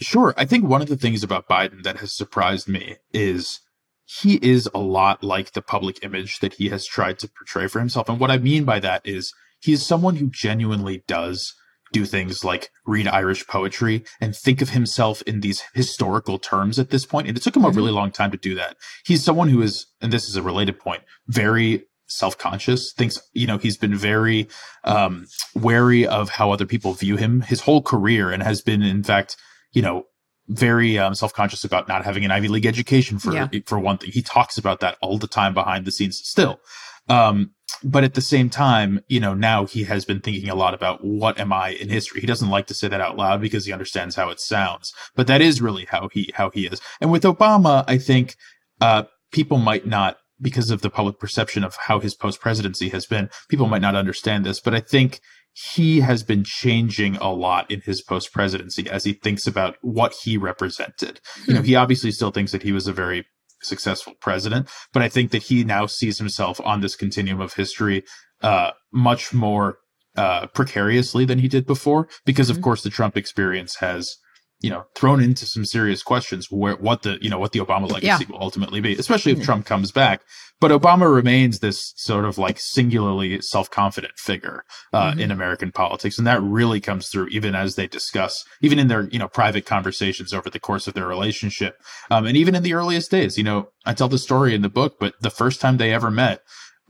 Sure. 0.00 0.34
I 0.36 0.44
think 0.44 0.64
one 0.64 0.82
of 0.82 0.88
the 0.88 0.96
things 0.96 1.22
about 1.22 1.48
Biden 1.48 1.82
that 1.84 1.98
has 1.98 2.14
surprised 2.16 2.68
me 2.68 2.96
is 3.12 3.60
he 4.04 4.36
is 4.42 4.68
a 4.74 4.78
lot 4.78 5.22
like 5.22 5.52
the 5.52 5.62
public 5.62 6.02
image 6.02 6.40
that 6.40 6.54
he 6.54 6.68
has 6.68 6.86
tried 6.86 7.18
to 7.20 7.28
portray 7.28 7.68
for 7.68 7.78
himself. 7.78 8.08
And 8.08 8.18
what 8.18 8.30
I 8.30 8.38
mean 8.38 8.64
by 8.64 8.80
that 8.80 9.02
is 9.04 9.32
he 9.60 9.72
is 9.72 9.86
someone 9.86 10.16
who 10.16 10.28
genuinely 10.28 11.04
does 11.06 11.54
do 11.92 12.04
things 12.04 12.42
like 12.42 12.70
read 12.86 13.06
Irish 13.06 13.46
poetry 13.46 14.02
and 14.20 14.34
think 14.34 14.62
of 14.62 14.70
himself 14.70 15.22
in 15.22 15.40
these 15.40 15.62
historical 15.74 16.38
terms 16.38 16.78
at 16.78 16.90
this 16.90 17.04
point. 17.06 17.28
And 17.28 17.36
it 17.36 17.42
took 17.42 17.54
him 17.54 17.64
a 17.64 17.68
mm-hmm. 17.68 17.76
really 17.76 17.92
long 17.92 18.10
time 18.10 18.30
to 18.30 18.38
do 18.38 18.54
that. 18.54 18.76
He's 19.04 19.22
someone 19.22 19.50
who 19.50 19.62
is, 19.62 19.86
and 20.00 20.12
this 20.12 20.28
is 20.28 20.34
a 20.34 20.42
related 20.42 20.78
point, 20.78 21.02
very 21.28 21.84
self-conscious 22.16 22.92
thinks 22.92 23.20
you 23.32 23.46
know 23.46 23.58
he's 23.58 23.76
been 23.76 23.94
very 23.94 24.48
um 24.84 25.26
wary 25.54 26.06
of 26.06 26.28
how 26.28 26.50
other 26.50 26.66
people 26.66 26.92
view 26.92 27.16
him 27.16 27.42
his 27.42 27.60
whole 27.60 27.82
career 27.82 28.30
and 28.30 28.42
has 28.42 28.60
been 28.60 28.82
in 28.82 29.02
fact 29.02 29.36
you 29.72 29.82
know 29.82 30.04
very 30.48 30.98
um, 30.98 31.14
self-conscious 31.14 31.64
about 31.64 31.88
not 31.88 32.04
having 32.04 32.24
an 32.24 32.30
ivy 32.30 32.48
league 32.48 32.66
education 32.66 33.18
for 33.18 33.32
yeah. 33.32 33.48
for 33.66 33.78
one 33.78 33.98
thing. 33.98 34.10
He 34.10 34.22
talks 34.22 34.58
about 34.58 34.80
that 34.80 34.98
all 35.00 35.18
the 35.18 35.28
time 35.28 35.54
behind 35.54 35.84
the 35.84 35.92
scenes 35.92 36.18
still. 36.18 36.60
Um 37.08 37.52
but 37.82 38.04
at 38.04 38.14
the 38.14 38.20
same 38.20 38.50
time 38.50 39.00
you 39.08 39.18
know 39.18 39.34
now 39.34 39.66
he 39.66 39.84
has 39.84 40.04
been 40.04 40.20
thinking 40.20 40.48
a 40.48 40.54
lot 40.54 40.74
about 40.74 41.04
what 41.04 41.38
am 41.38 41.52
i 41.52 41.70
in 41.70 41.88
history? 41.88 42.20
He 42.20 42.26
doesn't 42.26 42.50
like 42.50 42.66
to 42.66 42.74
say 42.74 42.88
that 42.88 43.00
out 43.00 43.16
loud 43.16 43.40
because 43.40 43.66
he 43.66 43.72
understands 43.72 44.16
how 44.16 44.30
it 44.30 44.40
sounds 44.40 44.92
but 45.14 45.26
that 45.26 45.40
is 45.40 45.62
really 45.62 45.86
how 45.86 46.08
he 46.12 46.30
how 46.34 46.50
he 46.50 46.66
is. 46.66 46.80
And 47.00 47.10
with 47.10 47.22
obama 47.22 47.84
i 47.88 47.98
think 47.98 48.36
uh 48.80 49.04
people 49.32 49.58
might 49.58 49.86
not 49.86 50.18
because 50.42 50.70
of 50.70 50.82
the 50.82 50.90
public 50.90 51.18
perception 51.18 51.64
of 51.64 51.76
how 51.76 52.00
his 52.00 52.14
post 52.14 52.40
presidency 52.40 52.88
has 52.90 53.06
been, 53.06 53.30
people 53.48 53.68
might 53.68 53.82
not 53.82 53.94
understand 53.94 54.44
this, 54.44 54.60
but 54.60 54.74
I 54.74 54.80
think 54.80 55.20
he 55.54 56.00
has 56.00 56.22
been 56.22 56.44
changing 56.44 57.16
a 57.16 57.30
lot 57.30 57.70
in 57.70 57.80
his 57.82 58.02
post 58.02 58.32
presidency 58.32 58.88
as 58.88 59.04
he 59.04 59.12
thinks 59.12 59.46
about 59.46 59.76
what 59.82 60.14
he 60.22 60.36
represented. 60.36 61.20
You 61.46 61.54
know, 61.54 61.60
hmm. 61.60 61.66
he 61.66 61.76
obviously 61.76 62.10
still 62.10 62.30
thinks 62.30 62.52
that 62.52 62.62
he 62.62 62.72
was 62.72 62.86
a 62.86 62.92
very 62.92 63.26
successful 63.62 64.14
president, 64.20 64.68
but 64.92 65.02
I 65.02 65.08
think 65.08 65.30
that 65.30 65.44
he 65.44 65.62
now 65.62 65.86
sees 65.86 66.18
himself 66.18 66.60
on 66.64 66.80
this 66.80 66.96
continuum 66.96 67.40
of 67.40 67.54
history 67.54 68.02
uh, 68.42 68.72
much 68.92 69.32
more 69.32 69.78
uh, 70.16 70.46
precariously 70.48 71.24
than 71.24 71.38
he 71.38 71.48
did 71.48 71.66
before, 71.66 72.08
because 72.24 72.50
of 72.50 72.56
mm-hmm. 72.56 72.64
course 72.64 72.82
the 72.82 72.90
Trump 72.90 73.16
experience 73.16 73.76
has 73.76 74.16
you 74.62 74.70
know, 74.70 74.84
thrown 74.94 75.20
into 75.20 75.44
some 75.44 75.64
serious 75.64 76.02
questions 76.02 76.46
where 76.50 76.76
what 76.76 77.02
the, 77.02 77.18
you 77.20 77.28
know, 77.28 77.38
what 77.38 77.52
the 77.52 77.58
Obama 77.58 77.90
legacy 77.90 78.06
yeah. 78.06 78.18
will 78.30 78.40
ultimately 78.40 78.80
be, 78.80 78.94
especially 78.94 79.32
if 79.32 79.38
mm-hmm. 79.38 79.44
Trump 79.44 79.66
comes 79.66 79.92
back. 79.92 80.22
But 80.60 80.70
Obama 80.70 81.12
remains 81.12 81.58
this 81.58 81.92
sort 81.96 82.24
of 82.24 82.38
like 82.38 82.60
singularly 82.60 83.40
self-confident 83.40 84.12
figure 84.16 84.64
uh, 84.92 85.10
mm-hmm. 85.10 85.20
in 85.20 85.30
American 85.32 85.72
politics. 85.72 86.18
And 86.18 86.26
that 86.28 86.40
really 86.40 86.80
comes 86.80 87.08
through 87.08 87.26
even 87.28 87.56
as 87.56 87.74
they 87.74 87.88
discuss, 87.88 88.44
even 88.60 88.78
in 88.78 88.86
their, 88.86 89.08
you 89.08 89.18
know, 89.18 89.26
private 89.26 89.66
conversations 89.66 90.32
over 90.32 90.48
the 90.48 90.60
course 90.60 90.86
of 90.86 90.94
their 90.94 91.08
relationship. 91.08 91.76
Um, 92.12 92.26
and 92.26 92.36
even 92.36 92.54
in 92.54 92.62
the 92.62 92.74
earliest 92.74 93.10
days, 93.10 93.36
you 93.36 93.42
know, 93.42 93.70
I 93.84 93.94
tell 93.94 94.08
the 94.08 94.18
story 94.18 94.54
in 94.54 94.62
the 94.62 94.68
book, 94.68 94.98
but 95.00 95.14
the 95.20 95.30
first 95.30 95.60
time 95.60 95.78
they 95.78 95.92
ever 95.92 96.12
met, 96.12 96.42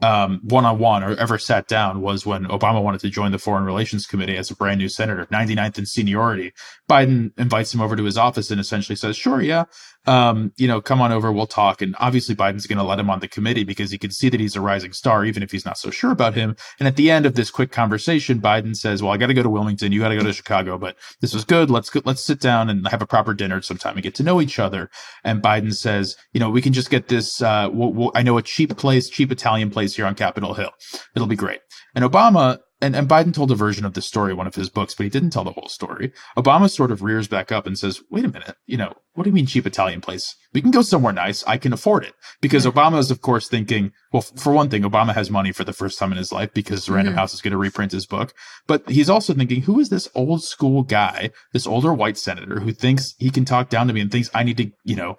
one 0.03 0.65
on 0.65 0.79
one 0.79 1.03
or 1.03 1.15
ever 1.15 1.37
sat 1.37 1.67
down 1.67 2.01
was 2.01 2.25
when 2.25 2.45
Obama 2.45 2.83
wanted 2.83 3.01
to 3.01 3.09
join 3.09 3.31
the 3.31 3.39
Foreign 3.39 3.63
Relations 3.63 4.05
Committee 4.05 4.37
as 4.37 4.51
a 4.51 4.55
brand 4.55 4.79
new 4.79 4.89
senator, 4.89 5.25
99th 5.27 5.77
in 5.77 5.85
seniority. 5.85 6.53
Biden 6.89 7.31
invites 7.37 7.73
him 7.73 7.81
over 7.81 7.95
to 7.95 8.03
his 8.03 8.17
office 8.17 8.51
and 8.51 8.59
essentially 8.59 8.95
says, 8.95 9.15
Sure, 9.15 9.41
yeah, 9.41 9.65
um, 10.05 10.51
you 10.57 10.67
know, 10.67 10.81
come 10.81 11.01
on 11.01 11.11
over, 11.11 11.31
we'll 11.31 11.47
talk. 11.47 11.81
And 11.81 11.95
obviously, 11.99 12.35
Biden's 12.35 12.67
going 12.67 12.77
to 12.77 12.83
let 12.83 12.99
him 12.99 13.09
on 13.09 13.19
the 13.19 13.27
committee 13.27 13.63
because 13.63 13.91
he 13.91 13.97
can 13.97 14.11
see 14.11 14.29
that 14.29 14.39
he's 14.39 14.55
a 14.55 14.61
rising 14.61 14.91
star, 14.93 15.25
even 15.25 15.43
if 15.43 15.51
he's 15.51 15.65
not 15.65 15.77
so 15.77 15.89
sure 15.89 16.11
about 16.11 16.33
him. 16.33 16.55
And 16.79 16.87
at 16.87 16.95
the 16.95 17.09
end 17.09 17.25
of 17.25 17.35
this 17.35 17.49
quick 17.49 17.71
conversation, 17.71 18.41
Biden 18.41 18.75
says, 18.75 19.01
"Well, 19.01 19.11
I 19.11 19.17
got 19.17 19.27
to 19.27 19.33
go 19.33 19.43
to 19.43 19.49
Wilmington. 19.49 19.91
You 19.91 20.01
got 20.01 20.09
to 20.09 20.17
go 20.17 20.23
to 20.23 20.33
Chicago, 20.33 20.77
but 20.77 20.97
this 21.21 21.33
was 21.33 21.45
good. 21.45 21.69
Let's 21.69 21.89
go, 21.89 22.01
let's 22.05 22.23
sit 22.23 22.39
down 22.39 22.69
and 22.69 22.87
have 22.87 23.01
a 23.01 23.07
proper 23.07 23.33
dinner 23.33 23.61
sometime 23.61 23.95
and 23.95 24.03
get 24.03 24.15
to 24.15 24.23
know 24.23 24.41
each 24.41 24.59
other." 24.59 24.89
And 25.23 25.41
Biden 25.41 25.73
says, 25.73 26.15
"You 26.33 26.39
know, 26.39 26.49
we 26.49 26.61
can 26.61 26.73
just 26.73 26.89
get 26.89 27.07
this. 27.07 27.41
Uh, 27.41 27.69
we'll, 27.71 27.93
we'll, 27.93 28.11
I 28.15 28.23
know 28.23 28.37
a 28.37 28.41
cheap 28.41 28.75
place, 28.77 29.09
cheap 29.09 29.31
Italian 29.31 29.69
place 29.69 29.95
here 29.95 30.05
on 30.05 30.15
Capitol 30.15 30.53
Hill. 30.53 30.71
It'll 31.15 31.27
be 31.27 31.35
great." 31.35 31.61
And 31.95 32.03
Obama 32.03 32.59
and, 32.83 32.97
and 32.97 33.07
Biden 33.07 33.33
told 33.33 33.49
a 33.49 33.55
version 33.55 33.85
of 33.85 33.93
this 33.93 34.05
story 34.05 34.31
in 34.31 34.37
one 34.37 34.45
of 34.45 34.55
his 34.55 34.69
books, 34.69 34.93
but 34.93 35.05
he 35.05 35.09
didn't 35.09 35.29
tell 35.29 35.45
the 35.45 35.53
whole 35.53 35.69
story. 35.69 36.11
Obama 36.37 36.69
sort 36.69 36.91
of 36.91 37.01
rears 37.01 37.29
back 37.29 37.49
up 37.49 37.65
and 37.65 37.79
says, 37.79 38.01
wait 38.11 38.25
a 38.25 38.27
minute, 38.27 38.57
you 38.65 38.75
know, 38.75 38.93
what 39.13 39.23
do 39.23 39.29
you 39.29 39.33
mean 39.33 39.45
cheap 39.45 39.65
Italian 39.65 40.01
place? 40.01 40.35
We 40.53 40.61
can 40.61 40.71
go 40.71 40.81
somewhere 40.81 41.13
nice. 41.13 41.45
I 41.45 41.57
can 41.57 41.71
afford 41.71 42.03
it. 42.03 42.13
Because 42.41 42.65
Obama 42.65 42.97
is, 42.99 43.09
of 43.09 43.21
course, 43.21 43.47
thinking, 43.47 43.93
well, 44.11 44.21
for 44.21 44.51
one 44.51 44.69
thing, 44.69 44.83
Obama 44.83 45.13
has 45.13 45.31
money 45.31 45.53
for 45.53 45.63
the 45.63 45.71
first 45.71 45.97
time 45.97 46.11
in 46.11 46.17
his 46.17 46.33
life 46.33 46.53
because 46.53 46.89
Random 46.89 47.13
mm-hmm. 47.13 47.19
House 47.19 47.33
is 47.33 47.41
going 47.41 47.51
to 47.51 47.57
reprint 47.57 47.93
his 47.93 48.05
book. 48.05 48.33
But 48.67 48.89
he's 48.89 49.09
also 49.09 49.33
thinking, 49.33 49.61
who 49.61 49.79
is 49.79 49.89
this 49.89 50.09
old 50.13 50.43
school 50.43 50.83
guy, 50.83 51.31
this 51.53 51.65
older 51.65 51.93
white 51.93 52.17
senator 52.17 52.59
who 52.59 52.73
thinks 52.73 53.15
he 53.17 53.29
can 53.29 53.45
talk 53.45 53.69
down 53.69 53.87
to 53.87 53.93
me 53.93 54.01
and 54.01 54.11
thinks 54.11 54.29
I 54.33 54.43
need 54.43 54.57
to, 54.57 54.71
you 54.83 54.97
know, 54.97 55.15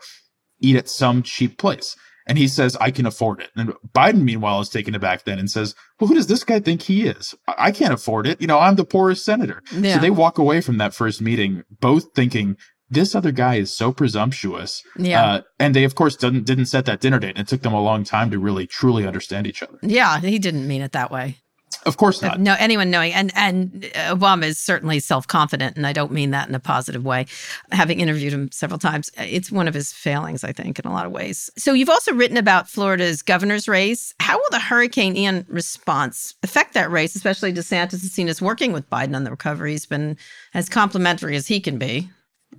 eat 0.61 0.77
at 0.77 0.91
some 0.91 1.23
cheap 1.23 1.57
place? 1.57 1.97
And 2.27 2.39
he 2.39 2.49
says, 2.49 2.77
I 2.81 2.91
can 2.91 3.07
afford 3.07 3.41
it. 3.41 3.51
And 3.55 3.75
Biden, 3.95 4.22
meanwhile, 4.22 4.61
is 4.61 4.68
taken 4.68 4.95
aback 4.95 5.25
then 5.25 5.39
and 5.39 5.51
says, 5.51 5.75
Well, 6.01 6.09
who 6.09 6.14
does 6.14 6.27
this 6.27 6.45
guy 6.45 6.61
think 6.61 6.83
he 6.83 7.07
is? 7.07 7.35
I 7.47 7.70
can't 7.70 7.93
afford 7.93 8.27
it. 8.27 8.41
You 8.41 8.47
know, 8.47 8.59
I'm 8.59 8.77
the 8.77 8.85
poorest 8.85 9.25
senator. 9.25 9.62
Yeah. 9.72 9.95
So 9.95 10.01
they 10.01 10.11
walk 10.11 10.39
away 10.39 10.61
from 10.61 10.79
that 10.79 10.95
first 10.95 11.20
meeting, 11.20 11.64
both 11.81 12.14
thinking, 12.14 12.57
this 12.91 13.14
other 13.14 13.33
guy 13.33 13.57
is 13.57 13.77
so 13.77 13.93
presumptuous. 13.93 14.83
Yeah. 14.97 15.25
Uh, 15.25 15.41
and 15.59 15.75
they, 15.75 15.85
of 15.85 15.95
course, 15.95 16.16
didn't, 16.16 16.45
didn't 16.45 16.66
set 16.66 16.85
that 16.87 17.01
dinner 17.01 17.18
date. 17.18 17.31
And 17.37 17.41
it 17.41 17.49
took 17.49 17.62
them 17.62 17.72
a 17.72 17.83
long 17.83 18.05
time 18.05 18.31
to 18.31 18.39
really, 18.39 18.66
truly 18.66 19.07
understand 19.07 19.47
each 19.47 19.62
other. 19.62 19.79
Yeah. 19.83 20.20
He 20.20 20.39
didn't 20.39 20.68
mean 20.68 20.83
it 20.83 20.93
that 20.93 21.11
way. 21.11 21.39
Of 21.87 21.97
course 21.97 22.22
not. 22.22 22.41
No, 22.41 22.57
anyone 22.59 22.91
knowing, 22.91 23.12
and 23.12 23.30
and 23.35 23.91
uh, 23.95 24.14
Obama 24.14 24.45
is 24.45 24.59
certainly 24.59 25.01
self 25.01 25.26
confident, 25.26 25.76
and 25.76 25.87
I 25.87 25.93
don't 25.93 26.12
mean 26.12 26.30
that 26.30 26.49
in 26.49 26.55
a 26.55 26.61
positive 26.61 27.05
way. 27.05 27.26
Having 27.72 28.01
interviewed 28.01 28.32
him 28.32 28.51
several 28.53 28.78
times, 28.78 29.11
uh, 29.18 29.24
it's 29.26 29.53
one 29.53 29.68
of 29.68 29.74
his 29.74 29.93
failings, 29.93 30.45
I 30.45 30.53
think, 30.53 30.78
in 30.78 30.87
a 30.87 30.93
lot 30.93 31.07
of 31.07 31.12
ways. 31.12 31.51
So 31.57 31.72
you've 31.72 31.91
also 31.91 32.14
written 32.14 32.37
about 32.37 32.68
Florida's 32.68 33.22
governor's 33.22 33.68
race. 33.68 34.14
How 34.20 34.39
will 34.39 34.51
the 34.51 34.61
Hurricane 34.61 35.16
Ian 35.16 35.47
response 35.49 36.35
affect 36.43 36.74
that 36.74 36.91
race? 36.91 37.14
Especially 37.14 37.53
DeSantis 37.53 37.95
is 37.95 38.12
seen 38.12 38.28
as 38.28 38.41
working 38.41 38.72
with 38.72 38.89
Biden 38.89 39.14
on 39.14 39.24
the 39.24 39.30
recovery. 39.30 39.72
He's 39.72 39.87
been 39.87 40.16
as 40.55 40.68
complimentary 40.68 41.37
as 41.37 41.47
he 41.47 41.61
can 41.61 41.78
be. 41.78 42.09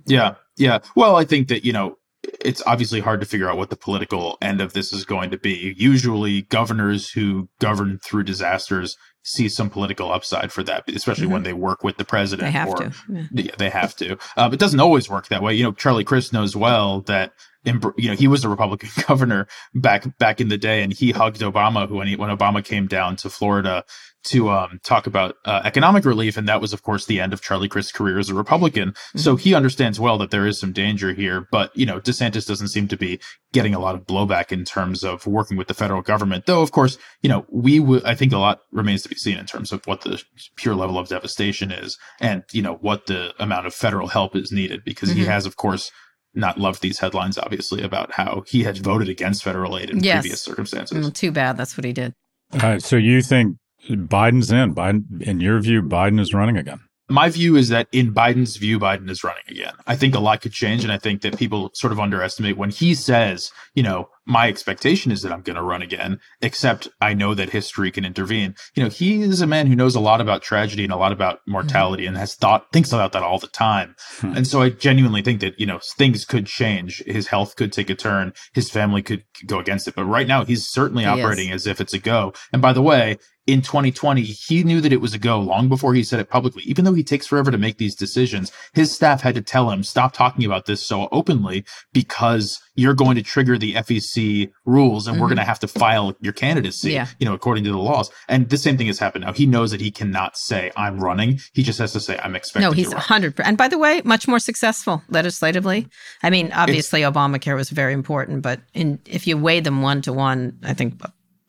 Yeah, 0.06 0.34
yeah. 0.56 0.78
Well, 0.94 1.16
I 1.16 1.24
think 1.24 1.48
that 1.48 1.64
you 1.64 1.72
know 1.72 1.96
it's 2.40 2.62
obviously 2.66 3.00
hard 3.00 3.20
to 3.20 3.26
figure 3.26 3.48
out 3.48 3.56
what 3.56 3.70
the 3.70 3.76
political 3.76 4.38
end 4.42 4.60
of 4.60 4.72
this 4.72 4.92
is 4.92 5.04
going 5.04 5.30
to 5.30 5.38
be. 5.38 5.74
Usually, 5.76 6.42
governors 6.42 7.10
who 7.10 7.48
govern 7.60 7.98
through 8.04 8.24
disasters 8.24 8.96
see 9.26 9.48
some 9.48 9.68
political 9.68 10.12
upside 10.12 10.52
for 10.52 10.62
that, 10.62 10.88
especially 10.88 11.24
mm-hmm. 11.24 11.32
when 11.32 11.42
they 11.42 11.52
work 11.52 11.82
with 11.82 11.96
the 11.96 12.04
president. 12.04 12.46
They 12.46 12.52
have 12.52 12.68
or, 12.68 12.76
to. 12.76 12.92
Yeah. 13.10 13.22
yeah 13.32 13.54
they 13.58 13.70
have 13.70 13.94
to. 13.96 14.16
Um, 14.36 14.52
it 14.52 14.60
doesn't 14.60 14.78
always 14.78 15.10
work 15.10 15.28
that 15.28 15.42
way. 15.42 15.54
You 15.54 15.64
know, 15.64 15.72
Charlie 15.72 16.04
Crist 16.04 16.32
knows 16.32 16.56
well 16.56 17.00
that 17.02 17.32
you 17.64 18.08
know, 18.10 18.14
he 18.14 18.28
was 18.28 18.44
a 18.44 18.48
Republican 18.48 18.88
governor 19.08 19.48
back 19.74 20.16
back 20.18 20.40
in 20.40 20.48
the 20.48 20.56
day, 20.56 20.82
and 20.82 20.92
he 20.92 21.10
hugged 21.10 21.40
Obama 21.40 21.90
when 21.90 22.06
he, 22.06 22.16
when 22.16 22.30
Obama 22.30 22.64
came 22.64 22.86
down 22.86 23.16
to 23.16 23.28
Florida 23.28 23.84
to 24.26 24.50
um, 24.50 24.80
talk 24.82 25.06
about 25.06 25.36
uh, 25.44 25.62
economic 25.64 26.04
relief, 26.04 26.36
and 26.36 26.48
that 26.48 26.60
was, 26.60 26.72
of 26.72 26.82
course, 26.82 27.06
the 27.06 27.20
end 27.20 27.32
of 27.32 27.40
Charlie 27.40 27.68
Crist's 27.68 27.92
career 27.92 28.18
as 28.18 28.28
a 28.28 28.34
Republican. 28.34 28.90
Mm-hmm. 28.90 29.18
So 29.18 29.36
he 29.36 29.54
understands 29.54 29.98
well 29.98 30.18
that 30.18 30.30
there 30.30 30.46
is 30.46 30.58
some 30.58 30.72
danger 30.72 31.12
here, 31.12 31.48
but 31.50 31.76
you 31.76 31.86
know, 31.86 32.00
DeSantis 32.00 32.46
doesn't 32.46 32.68
seem 32.68 32.88
to 32.88 32.96
be 32.96 33.20
getting 33.52 33.74
a 33.74 33.78
lot 33.78 33.94
of 33.94 34.06
blowback 34.06 34.52
in 34.52 34.64
terms 34.64 35.02
of 35.02 35.26
working 35.26 35.56
with 35.56 35.68
the 35.68 35.74
federal 35.74 36.02
government. 36.02 36.46
Though, 36.46 36.62
of 36.62 36.72
course, 36.72 36.98
you 37.22 37.28
know, 37.28 37.46
we 37.50 37.78
w- 37.78 38.02
I 38.04 38.14
think 38.14 38.32
a 38.32 38.38
lot 38.38 38.60
remains 38.72 39.02
to 39.04 39.08
be 39.08 39.16
seen 39.16 39.38
in 39.38 39.46
terms 39.46 39.72
of 39.72 39.86
what 39.86 40.02
the 40.02 40.22
pure 40.56 40.74
level 40.74 40.98
of 40.98 41.08
devastation 41.08 41.70
is, 41.70 41.98
and 42.20 42.44
you 42.52 42.62
know 42.62 42.74
what 42.74 43.06
the 43.06 43.34
amount 43.38 43.66
of 43.66 43.74
federal 43.74 44.08
help 44.08 44.36
is 44.36 44.52
needed, 44.52 44.84
because 44.84 45.10
mm-hmm. 45.10 45.20
he 45.20 45.24
has, 45.26 45.46
of 45.46 45.56
course 45.56 45.90
not 46.36 46.58
loved 46.58 46.82
these 46.82 46.98
headlines, 46.98 47.38
obviously, 47.38 47.82
about 47.82 48.12
how 48.12 48.44
he 48.46 48.62
had 48.62 48.76
voted 48.76 49.08
against 49.08 49.42
federal 49.42 49.78
aid 49.78 49.88
in 49.88 50.04
yes. 50.04 50.20
previous 50.20 50.42
circumstances. 50.42 51.08
Mm, 51.08 51.14
too 51.14 51.32
bad. 51.32 51.56
That's 51.56 51.76
what 51.76 51.84
he 51.84 51.94
did. 51.94 52.12
All 52.52 52.60
right. 52.60 52.82
So 52.82 52.96
you 52.96 53.22
think 53.22 53.56
Biden's 53.88 54.50
in. 54.50 54.74
Biden, 54.74 55.22
in 55.22 55.40
your 55.40 55.60
view, 55.60 55.82
Biden 55.82 56.20
is 56.20 56.34
running 56.34 56.56
again. 56.56 56.80
My 57.08 57.28
view 57.28 57.54
is 57.54 57.68
that 57.68 57.86
in 57.92 58.12
Biden's 58.12 58.56
view, 58.56 58.80
Biden 58.80 59.08
is 59.08 59.22
running 59.22 59.44
again. 59.48 59.74
I 59.86 59.94
think 59.94 60.14
a 60.14 60.18
lot 60.18 60.40
could 60.40 60.52
change. 60.52 60.82
And 60.82 60.92
I 60.92 60.98
think 60.98 61.22
that 61.22 61.38
people 61.38 61.70
sort 61.74 61.92
of 61.92 62.00
underestimate 62.00 62.56
when 62.56 62.70
he 62.70 62.94
says, 62.94 63.52
you 63.74 63.82
know, 63.82 64.08
my 64.26 64.48
expectation 64.48 65.12
is 65.12 65.22
that 65.22 65.32
I'm 65.32 65.42
going 65.42 65.56
to 65.56 65.62
run 65.62 65.82
again, 65.82 66.18
except 66.42 66.88
I 67.00 67.14
know 67.14 67.34
that 67.34 67.50
history 67.50 67.90
can 67.90 68.04
intervene. 68.04 68.54
You 68.74 68.82
know, 68.82 68.88
he 68.88 69.22
is 69.22 69.40
a 69.40 69.46
man 69.46 69.66
who 69.66 69.76
knows 69.76 69.94
a 69.94 70.00
lot 70.00 70.20
about 70.20 70.42
tragedy 70.42 70.84
and 70.84 70.92
a 70.92 70.96
lot 70.96 71.12
about 71.12 71.40
mortality 71.46 72.04
mm-hmm. 72.04 72.08
and 72.08 72.18
has 72.18 72.34
thought, 72.34 72.66
thinks 72.72 72.92
about 72.92 73.12
that 73.12 73.22
all 73.22 73.38
the 73.38 73.46
time. 73.46 73.94
Hmm. 74.18 74.36
And 74.36 74.46
so 74.46 74.62
I 74.62 74.70
genuinely 74.70 75.22
think 75.22 75.40
that, 75.40 75.58
you 75.58 75.66
know, 75.66 75.80
things 75.96 76.24
could 76.24 76.46
change. 76.46 77.02
His 77.06 77.28
health 77.28 77.56
could 77.56 77.72
take 77.72 77.88
a 77.88 77.94
turn. 77.94 78.32
His 78.52 78.68
family 78.70 79.02
could 79.02 79.24
go 79.46 79.60
against 79.60 79.86
it. 79.86 79.94
But 79.94 80.06
right 80.06 80.26
now, 80.26 80.44
he's 80.44 80.66
certainly 80.66 81.04
he 81.04 81.08
operating 81.08 81.50
is. 81.50 81.62
as 81.62 81.66
if 81.68 81.80
it's 81.80 81.94
a 81.94 81.98
go. 81.98 82.32
And 82.52 82.60
by 82.60 82.72
the 82.72 82.82
way, 82.82 83.18
in 83.46 83.62
2020, 83.62 84.22
he 84.22 84.64
knew 84.64 84.80
that 84.80 84.92
it 84.92 85.00
was 85.00 85.14
a 85.14 85.18
go 85.18 85.38
long 85.38 85.68
before 85.68 85.94
he 85.94 86.02
said 86.02 86.18
it 86.18 86.28
publicly. 86.28 86.64
Even 86.64 86.84
though 86.84 86.94
he 86.94 87.04
takes 87.04 87.26
forever 87.26 87.50
to 87.50 87.58
make 87.58 87.78
these 87.78 87.94
decisions, 87.94 88.50
his 88.74 88.92
staff 88.92 89.20
had 89.20 89.36
to 89.36 89.40
tell 89.42 89.70
him, 89.70 89.84
stop 89.84 90.12
talking 90.12 90.44
about 90.44 90.66
this 90.66 90.84
so 90.84 91.08
openly 91.12 91.64
because 91.92 92.60
you're 92.76 92.94
going 92.94 93.16
to 93.16 93.22
trigger 93.22 93.58
the 93.58 93.74
FEC 93.74 94.50
rules 94.64 95.06
and 95.06 95.14
mm-hmm. 95.14 95.22
we're 95.22 95.28
going 95.28 95.38
to 95.38 95.44
have 95.44 95.58
to 95.60 95.68
file 95.68 96.14
your 96.20 96.32
candidacy, 96.32 96.92
yeah. 96.92 97.06
you 97.18 97.26
know, 97.26 97.34
according 97.34 97.64
to 97.64 97.70
the 97.70 97.78
laws. 97.78 98.10
And 98.28 98.48
the 98.48 98.58
same 98.58 98.76
thing 98.76 98.86
has 98.86 98.98
happened 98.98 99.24
now. 99.24 99.32
He 99.32 99.46
knows 99.46 99.70
that 99.70 99.80
he 99.80 99.90
cannot 99.90 100.36
say 100.36 100.70
I'm 100.76 101.00
running. 101.00 101.40
He 101.52 101.62
just 101.62 101.78
has 101.78 101.92
to 101.94 102.00
say 102.00 102.18
I'm 102.22 102.36
expecting. 102.36 102.68
No, 102.68 102.72
he's 102.72 102.92
100. 102.92 103.40
And 103.40 103.56
by 103.56 103.68
the 103.68 103.78
way, 103.78 104.02
much 104.04 104.28
more 104.28 104.38
successful 104.38 105.02
legislatively. 105.08 105.88
I 106.22 106.30
mean, 106.30 106.52
obviously 106.52 107.02
it's, 107.02 107.16
Obamacare 107.16 107.56
was 107.56 107.70
very 107.70 107.92
important, 107.92 108.42
but 108.42 108.60
in 108.74 109.00
if 109.06 109.26
you 109.26 109.36
weigh 109.36 109.60
them 109.60 109.82
one 109.82 110.02
to 110.02 110.12
one, 110.12 110.58
I 110.62 110.74
think 110.74 111.00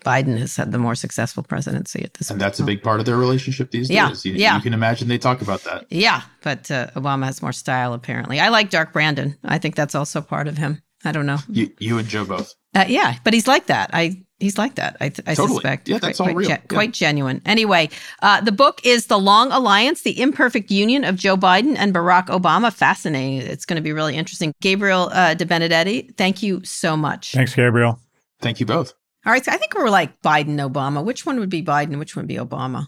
Biden 0.08 0.38
has 0.38 0.56
had 0.56 0.72
the 0.72 0.78
more 0.78 0.96
successful 0.96 1.44
presidency 1.44 2.04
at 2.04 2.14
this 2.14 2.30
and 2.30 2.40
point. 2.40 2.46
that's 2.46 2.60
a 2.62 2.64
big 2.64 2.82
part 2.82 3.02
of 3.02 3.06
their 3.06 3.18
relationship 3.18 3.72
these 3.72 3.90
yeah, 3.90 4.08
days. 4.08 4.26
You, 4.26 4.34
yeah. 4.34 4.56
you 4.56 4.62
can 4.62 4.74
imagine 4.74 5.10
they 5.10 5.18
talk 5.18 5.42
about 5.42 5.66
that. 5.66 5.86
Yeah, 5.90 6.22
but 6.44 6.72
uh, 6.72 6.88
Obama 6.96 7.26
has 7.26 7.42
more 7.42 7.52
style, 7.52 7.94
apparently. 7.94 8.40
I 8.40 8.48
like 8.48 8.70
Dark 8.70 8.94
Brandon. 8.94 9.36
I 9.44 9.58
think 9.58 9.76
that's 9.76 9.96
also 9.96 10.22
part 10.22 10.48
of 10.48 10.58
him. 10.58 10.82
I 11.08 11.12
don't 11.12 11.26
know. 11.26 11.40
You, 11.50 11.72
you 11.80 11.98
and 11.98 12.08
Joe 12.08 12.26
both. 12.26 12.54
Uh, 12.76 12.86
yeah, 12.88 13.18
but 13.24 13.34
he's 13.34 13.48
like 13.48 13.68
that. 13.68 13.90
I 13.94 14.24
he's 14.40 14.58
like 14.58 14.76
that. 14.76 14.98
I, 15.02 15.06
I 15.06 15.10
totally. 15.10 15.48
suspect. 15.48 15.90
Yeah, 15.90 16.00
that's 16.00 16.18
quite, 16.18 16.30
all 16.30 16.36
real. 16.36 16.48
Quite, 16.48 16.60
yeah. 16.60 16.68
quite 16.68 16.94
genuine. 16.94 17.42
Anyway, 17.46 17.90
uh, 18.22 18.42
the 18.42 18.52
book 18.52 18.82
is 18.84 19.08
"The 19.08 19.18
Long 19.18 19.52
Alliance: 19.52 20.02
The 20.02 20.20
Imperfect 20.22 20.70
Union 20.70 21.04
of 21.04 21.16
Joe 21.16 21.38
Biden 21.38 21.76
and 21.78 21.94
Barack 21.94 22.28
Obama." 22.28 22.72
Fascinating. 22.72 23.48
It's 23.48 23.66
going 23.66 23.78
to 23.78 23.82
be 23.82 23.94
really 23.94 24.16
interesting. 24.16 24.54
Gabriel 24.62 25.10
uh, 25.12 25.34
Debenedetti, 25.34 26.16
thank 26.18 26.44
you 26.44 26.64
so 26.64 26.96
much. 26.96 27.32
Thanks, 27.32 27.56
Gabriel. 27.56 28.00
Thank 28.40 28.60
you 28.60 28.66
both. 28.66 28.94
All 29.26 29.34
right, 29.34 29.44
so 29.44 29.52
I 29.52 29.58
think 29.58 29.76
we're 29.76 29.90
like 29.90 30.22
Biden, 30.22 30.56
Obama. 30.56 31.04
Which 31.04 31.26
one 31.26 31.40
would 31.40 31.50
be 31.50 31.64
Biden? 31.64 32.00
Which 32.00 32.16
one 32.16 32.24
would 32.24 32.30
be 32.30 32.36
Obama? 32.36 32.88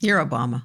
You're 0.00 0.24
Obama. 0.24 0.64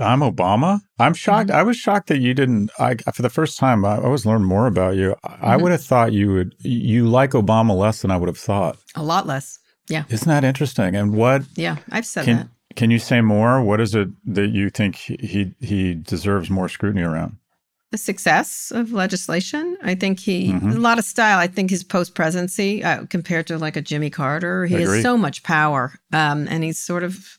I'm 0.00 0.20
Obama. 0.20 0.80
I'm 0.98 1.14
shocked. 1.14 1.50
Mm-hmm. 1.50 1.58
I 1.58 1.62
was 1.62 1.76
shocked 1.76 2.08
that 2.08 2.18
you 2.18 2.34
didn't. 2.34 2.70
I 2.78 2.96
for 3.12 3.22
the 3.22 3.30
first 3.30 3.58
time, 3.58 3.84
I 3.84 3.98
always 3.98 4.24
learned 4.24 4.46
more 4.46 4.66
about 4.66 4.96
you. 4.96 5.16
Mm-hmm. 5.24 5.44
I 5.44 5.56
would 5.56 5.72
have 5.72 5.82
thought 5.82 6.12
you 6.12 6.32
would. 6.32 6.54
You 6.60 7.08
like 7.08 7.30
Obama 7.32 7.76
less 7.76 8.02
than 8.02 8.10
I 8.10 8.16
would 8.16 8.28
have 8.28 8.38
thought. 8.38 8.78
A 8.94 9.02
lot 9.02 9.26
less. 9.26 9.58
Yeah. 9.88 10.04
Isn't 10.08 10.28
that 10.28 10.44
interesting? 10.44 10.94
And 10.94 11.14
what? 11.14 11.42
Yeah, 11.56 11.76
I've 11.90 12.06
said 12.06 12.24
can, 12.26 12.36
that. 12.36 12.48
Can 12.76 12.90
you 12.90 12.98
say 12.98 13.20
more? 13.20 13.62
What 13.62 13.80
is 13.80 13.94
it 13.94 14.08
that 14.26 14.48
you 14.48 14.70
think 14.70 14.96
he 14.96 15.54
he 15.60 15.94
deserves 15.94 16.50
more 16.50 16.68
scrutiny 16.68 17.02
around? 17.02 17.36
The 17.90 17.98
success 17.98 18.70
of 18.70 18.92
legislation. 18.92 19.78
I 19.82 19.94
think 19.94 20.20
he 20.20 20.52
mm-hmm. 20.52 20.72
a 20.72 20.74
lot 20.74 20.98
of 20.98 21.06
style. 21.06 21.38
I 21.38 21.46
think 21.46 21.70
his 21.70 21.82
post 21.82 22.14
presidency 22.14 22.84
uh, 22.84 23.06
compared 23.06 23.46
to 23.46 23.58
like 23.58 23.76
a 23.76 23.80
Jimmy 23.80 24.10
Carter, 24.10 24.66
he 24.66 24.74
has 24.74 25.02
so 25.02 25.16
much 25.16 25.42
power, 25.42 25.94
um, 26.12 26.46
and 26.48 26.62
he's 26.62 26.78
sort 26.78 27.02
of 27.02 27.37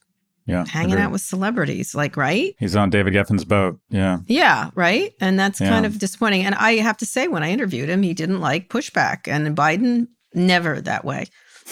yeah, 0.50 0.66
hanging 0.66 0.94
agreed. 0.94 1.04
out 1.04 1.12
with 1.12 1.22
celebrities, 1.22 1.96
like 1.96 2.18
right. 2.18 2.56
He's 2.60 2.76
on 2.76 2.90
David 2.90 3.14
Geffen's 3.14 3.46
boat. 3.46 3.80
Yeah, 3.90 4.20
yeah, 4.28 4.72
right. 4.76 5.14
And 5.22 5.40
that's 5.40 5.62
yeah. 5.62 5.70
kind 5.70 5.86
of 5.86 6.00
disappointing. 6.00 6.44
And 6.46 6.56
I 6.56 6.78
have 6.78 6.98
to 6.98 7.06
say, 7.06 7.28
when 7.28 7.44
I 7.44 7.52
interviewed 7.52 7.90
him, 7.90 8.02
he 8.02 8.14
didn't 8.14 8.42
like 8.42 8.70
pushback, 8.70 9.28
and 9.28 9.56
Biden 9.56 10.08
never 10.34 10.82
that 10.82 11.06
way. 11.06 11.28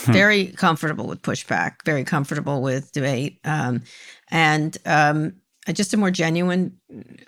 Hmm. 0.06 0.12
very 0.12 0.48
comfortable 0.48 1.08
with 1.08 1.22
pushback, 1.22 1.84
very 1.84 2.04
comfortable 2.04 2.62
with 2.62 2.92
debate, 2.92 3.40
um, 3.44 3.82
and 4.30 4.78
um, 4.86 5.34
just 5.74 5.94
a 5.94 5.98
more 5.98 6.12
genuine. 6.12 6.78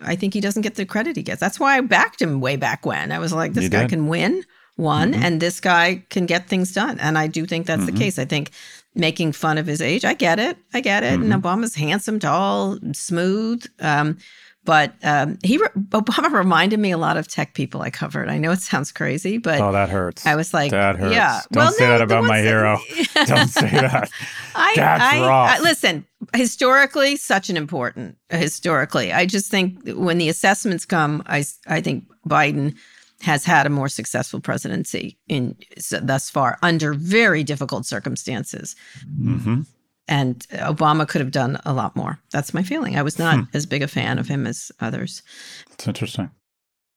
I 0.01 0.15
think 0.15 0.33
he 0.33 0.41
doesn't 0.41 0.61
get 0.61 0.75
the 0.75 0.85
credit 0.85 1.15
he 1.15 1.23
gets. 1.23 1.39
That's 1.39 1.59
why 1.59 1.77
I 1.77 1.81
backed 1.81 2.21
him 2.21 2.41
way 2.41 2.57
back 2.57 2.85
when. 2.85 3.11
I 3.11 3.19
was 3.19 3.33
like, 3.33 3.53
this 3.53 3.69
guy 3.69 3.87
can 3.87 4.07
win 4.07 4.43
one, 4.75 5.13
mm-hmm. 5.13 5.23
and 5.23 5.41
this 5.41 5.59
guy 5.59 6.03
can 6.09 6.25
get 6.25 6.47
things 6.47 6.71
done. 6.71 6.99
And 6.99 7.17
I 7.17 7.27
do 7.27 7.45
think 7.45 7.65
that's 7.65 7.81
mm-hmm. 7.81 7.95
the 7.95 7.99
case. 7.99 8.19
I 8.19 8.25
think 8.25 8.51
making 8.95 9.31
fun 9.31 9.57
of 9.57 9.67
his 9.67 9.81
age. 9.81 10.03
I 10.05 10.13
get 10.13 10.39
it. 10.39 10.57
I 10.73 10.81
get 10.81 11.03
it. 11.03 11.19
Mm-hmm. 11.19 11.31
And 11.31 11.43
Obama's 11.43 11.75
handsome, 11.75 12.19
tall, 12.19 12.77
smooth. 12.93 13.65
Um, 13.79 14.17
But 14.65 14.93
um, 15.03 15.39
he 15.43 15.57
Obama 15.57 16.31
reminded 16.31 16.79
me 16.79 16.91
a 16.91 16.97
lot 16.97 17.17
of 17.17 17.27
tech 17.27 17.53
people 17.53 17.81
I 17.81 17.89
covered. 17.89 18.29
I 18.29 18.37
know 18.37 18.51
it 18.51 18.59
sounds 18.59 18.91
crazy, 18.91 19.37
but 19.37 19.59
oh, 19.61 19.71
that 19.71 19.89
hurts. 19.89 20.27
I 20.27 20.35
was 20.35 20.53
like, 20.53 20.71
that 20.71 20.95
hurts. 20.97 21.15
Yeah, 21.15 21.41
don't 21.51 21.63
well, 21.63 21.71
say 21.71 21.85
no, 21.85 21.91
that 21.91 22.01
about 22.01 22.25
my 22.25 22.39
hero. 22.39 22.77
don't 23.25 23.47
say 23.47 23.69
that. 23.69 24.11
I, 24.55 24.73
That's 24.75 25.03
I. 25.03 25.57
I, 25.57 25.59
listen, 25.61 26.05
historically, 26.35 27.15
such 27.15 27.49
an 27.49 27.57
important 27.57 28.17
historically. 28.29 29.11
I 29.11 29.25
just 29.25 29.49
think 29.49 29.79
when 29.95 30.17
the 30.19 30.29
assessments 30.29 30.85
come, 30.85 31.23
I 31.25 31.45
I 31.65 31.81
think 31.81 32.03
Biden 32.27 32.75
has 33.21 33.43
had 33.45 33.65
a 33.65 33.69
more 33.69 33.89
successful 33.89 34.39
presidency 34.39 35.17
in 35.27 35.55
thus 36.01 36.29
far 36.29 36.57
under 36.61 36.93
very 36.93 37.43
difficult 37.43 37.85
circumstances. 37.85 38.75
Mm-hmm. 39.21 39.61
And 40.07 40.39
Obama 40.53 41.07
could 41.07 41.21
have 41.21 41.31
done 41.31 41.59
a 41.65 41.73
lot 41.73 41.95
more. 41.95 42.17
That's 42.31 42.53
my 42.53 42.63
feeling. 42.63 42.97
I 42.97 43.03
was 43.03 43.19
not 43.19 43.35
Hmm. 43.35 43.43
as 43.53 43.65
big 43.67 43.83
a 43.83 43.87
fan 43.87 44.17
of 44.17 44.27
him 44.27 44.47
as 44.47 44.71
others. 44.79 45.21
It's 45.71 45.87
interesting. 45.87 46.31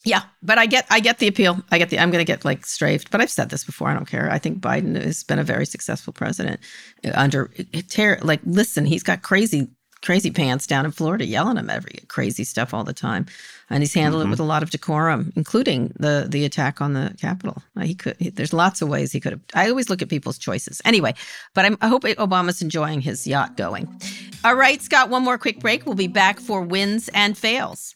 Yeah, 0.04 0.22
but 0.42 0.58
I 0.58 0.66
get 0.66 0.86
I 0.90 0.98
get 0.98 1.18
the 1.18 1.28
appeal. 1.28 1.60
I 1.70 1.78
get 1.78 1.90
the 1.90 1.98
I'm 1.98 2.10
going 2.10 2.24
to 2.24 2.32
get 2.32 2.44
like 2.44 2.66
strafed, 2.66 3.10
but 3.10 3.20
I've 3.20 3.30
said 3.30 3.50
this 3.50 3.64
before. 3.64 3.88
I 3.88 3.94
don't 3.94 4.08
care. 4.08 4.28
I 4.32 4.38
think 4.38 4.60
Biden 4.60 5.00
has 5.00 5.22
been 5.22 5.38
a 5.38 5.44
very 5.44 5.64
successful 5.66 6.12
president 6.12 6.60
uh, 7.04 7.10
under 7.14 7.50
ter- 7.88 8.18
like 8.22 8.40
listen, 8.44 8.84
he's 8.84 9.02
got 9.04 9.22
crazy 9.22 9.68
crazy 10.02 10.30
pants 10.30 10.66
down 10.66 10.84
in 10.84 10.90
Florida 10.90 11.24
yelling 11.24 11.56
at 11.56 11.64
him 11.64 11.70
every 11.70 12.00
crazy 12.08 12.44
stuff 12.44 12.74
all 12.74 12.84
the 12.84 12.92
time. 12.92 13.26
And 13.70 13.82
he's 13.82 13.94
handled 13.94 14.22
Mhm. 14.22 14.26
it 14.26 14.30
with 14.30 14.40
a 14.40 14.44
lot 14.44 14.62
of 14.62 14.70
decorum, 14.70 15.32
including 15.36 15.92
the 15.98 16.26
the 16.28 16.44
attack 16.44 16.80
on 16.80 16.92
the 16.92 17.14
Capitol. 17.20 17.62
He 17.80 17.94
could 17.94 18.16
he, 18.18 18.28
there's 18.30 18.52
lots 18.52 18.82
of 18.82 18.88
ways 18.88 19.12
he 19.12 19.20
could 19.20 19.32
have 19.32 19.40
I 19.54 19.68
always 19.70 19.88
look 19.88 20.02
at 20.02 20.08
people's 20.08 20.38
choices. 20.38 20.82
Anyway, 20.84 21.14
but 21.54 21.64
I'm, 21.64 21.78
I 21.80 21.88
hope 21.88 22.02
Obama's 22.02 22.60
enjoying 22.62 23.00
his 23.00 23.26
yacht 23.26 23.56
going. 23.56 23.88
All 24.44 24.56
right, 24.56 24.82
Scott, 24.82 25.08
one 25.08 25.22
more 25.22 25.38
quick 25.38 25.60
break. 25.60 25.86
We'll 25.86 25.94
be 25.94 26.08
back 26.08 26.40
for 26.40 26.62
wins 26.62 27.08
and 27.14 27.38
fails. 27.38 27.94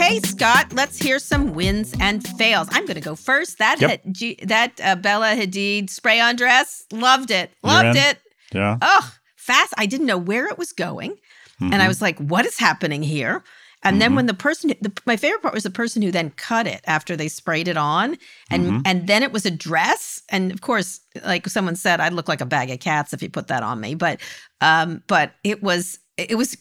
Okay, 0.00 0.20
Scott, 0.20 0.72
let's 0.74 0.96
hear 0.98 1.18
some 1.18 1.54
wins 1.54 1.92
and 1.98 2.24
fails. 2.38 2.68
I'm 2.70 2.84
going 2.86 2.94
to 2.94 3.00
go 3.00 3.16
first. 3.16 3.58
That 3.58 3.80
Yep. 3.80 4.38
that 4.46 4.80
uh, 4.82 4.94
Bella 4.96 5.34
Hadid 5.34 5.90
spray 5.90 6.20
on 6.20 6.36
dress, 6.36 6.84
loved 6.92 7.30
it. 7.32 7.50
Loved 7.64 7.98
it. 7.98 8.18
Yeah. 8.54 8.76
Oh, 8.80 9.12
fast. 9.36 9.74
I 9.76 9.86
didn't 9.86 10.06
know 10.06 10.16
where 10.18 10.46
it 10.46 10.56
was 10.56 10.72
going. 10.72 11.16
And 11.60 11.74
I 11.82 11.88
was 11.88 12.00
like, 12.00 12.16
what 12.20 12.46
is 12.46 12.56
happening 12.60 13.02
here? 13.02 13.42
And 13.82 14.00
then 14.00 14.12
Mhm. 14.12 14.16
when 14.16 14.26
the 14.26 14.34
person, 14.34 14.72
the, 14.80 14.92
my 15.06 15.16
favorite 15.16 15.42
part 15.42 15.54
was 15.54 15.64
the 15.64 15.70
person 15.70 16.02
who 16.02 16.12
then 16.12 16.30
cut 16.30 16.68
it 16.68 16.80
after 16.86 17.16
they 17.16 17.26
sprayed 17.28 17.66
it 17.66 17.76
on, 17.76 18.16
and 18.50 18.66
Mhm. 18.66 18.82
and 18.84 19.06
then 19.08 19.24
it 19.24 19.32
was 19.32 19.44
a 19.46 19.50
dress. 19.50 20.22
And 20.28 20.52
of 20.52 20.60
course, 20.60 21.00
like 21.24 21.48
someone 21.48 21.74
said, 21.74 21.98
I'd 22.00 22.12
look 22.12 22.28
like 22.28 22.40
a 22.40 22.46
bag 22.46 22.70
of 22.70 22.78
cats 22.78 23.12
if 23.12 23.22
you 23.22 23.28
put 23.30 23.48
that 23.48 23.64
on 23.64 23.80
me. 23.80 23.96
But 23.96 24.20
um, 24.60 25.02
but 25.08 25.32
it 25.42 25.60
was 25.62 25.98
it 26.16 26.36
was, 26.36 26.56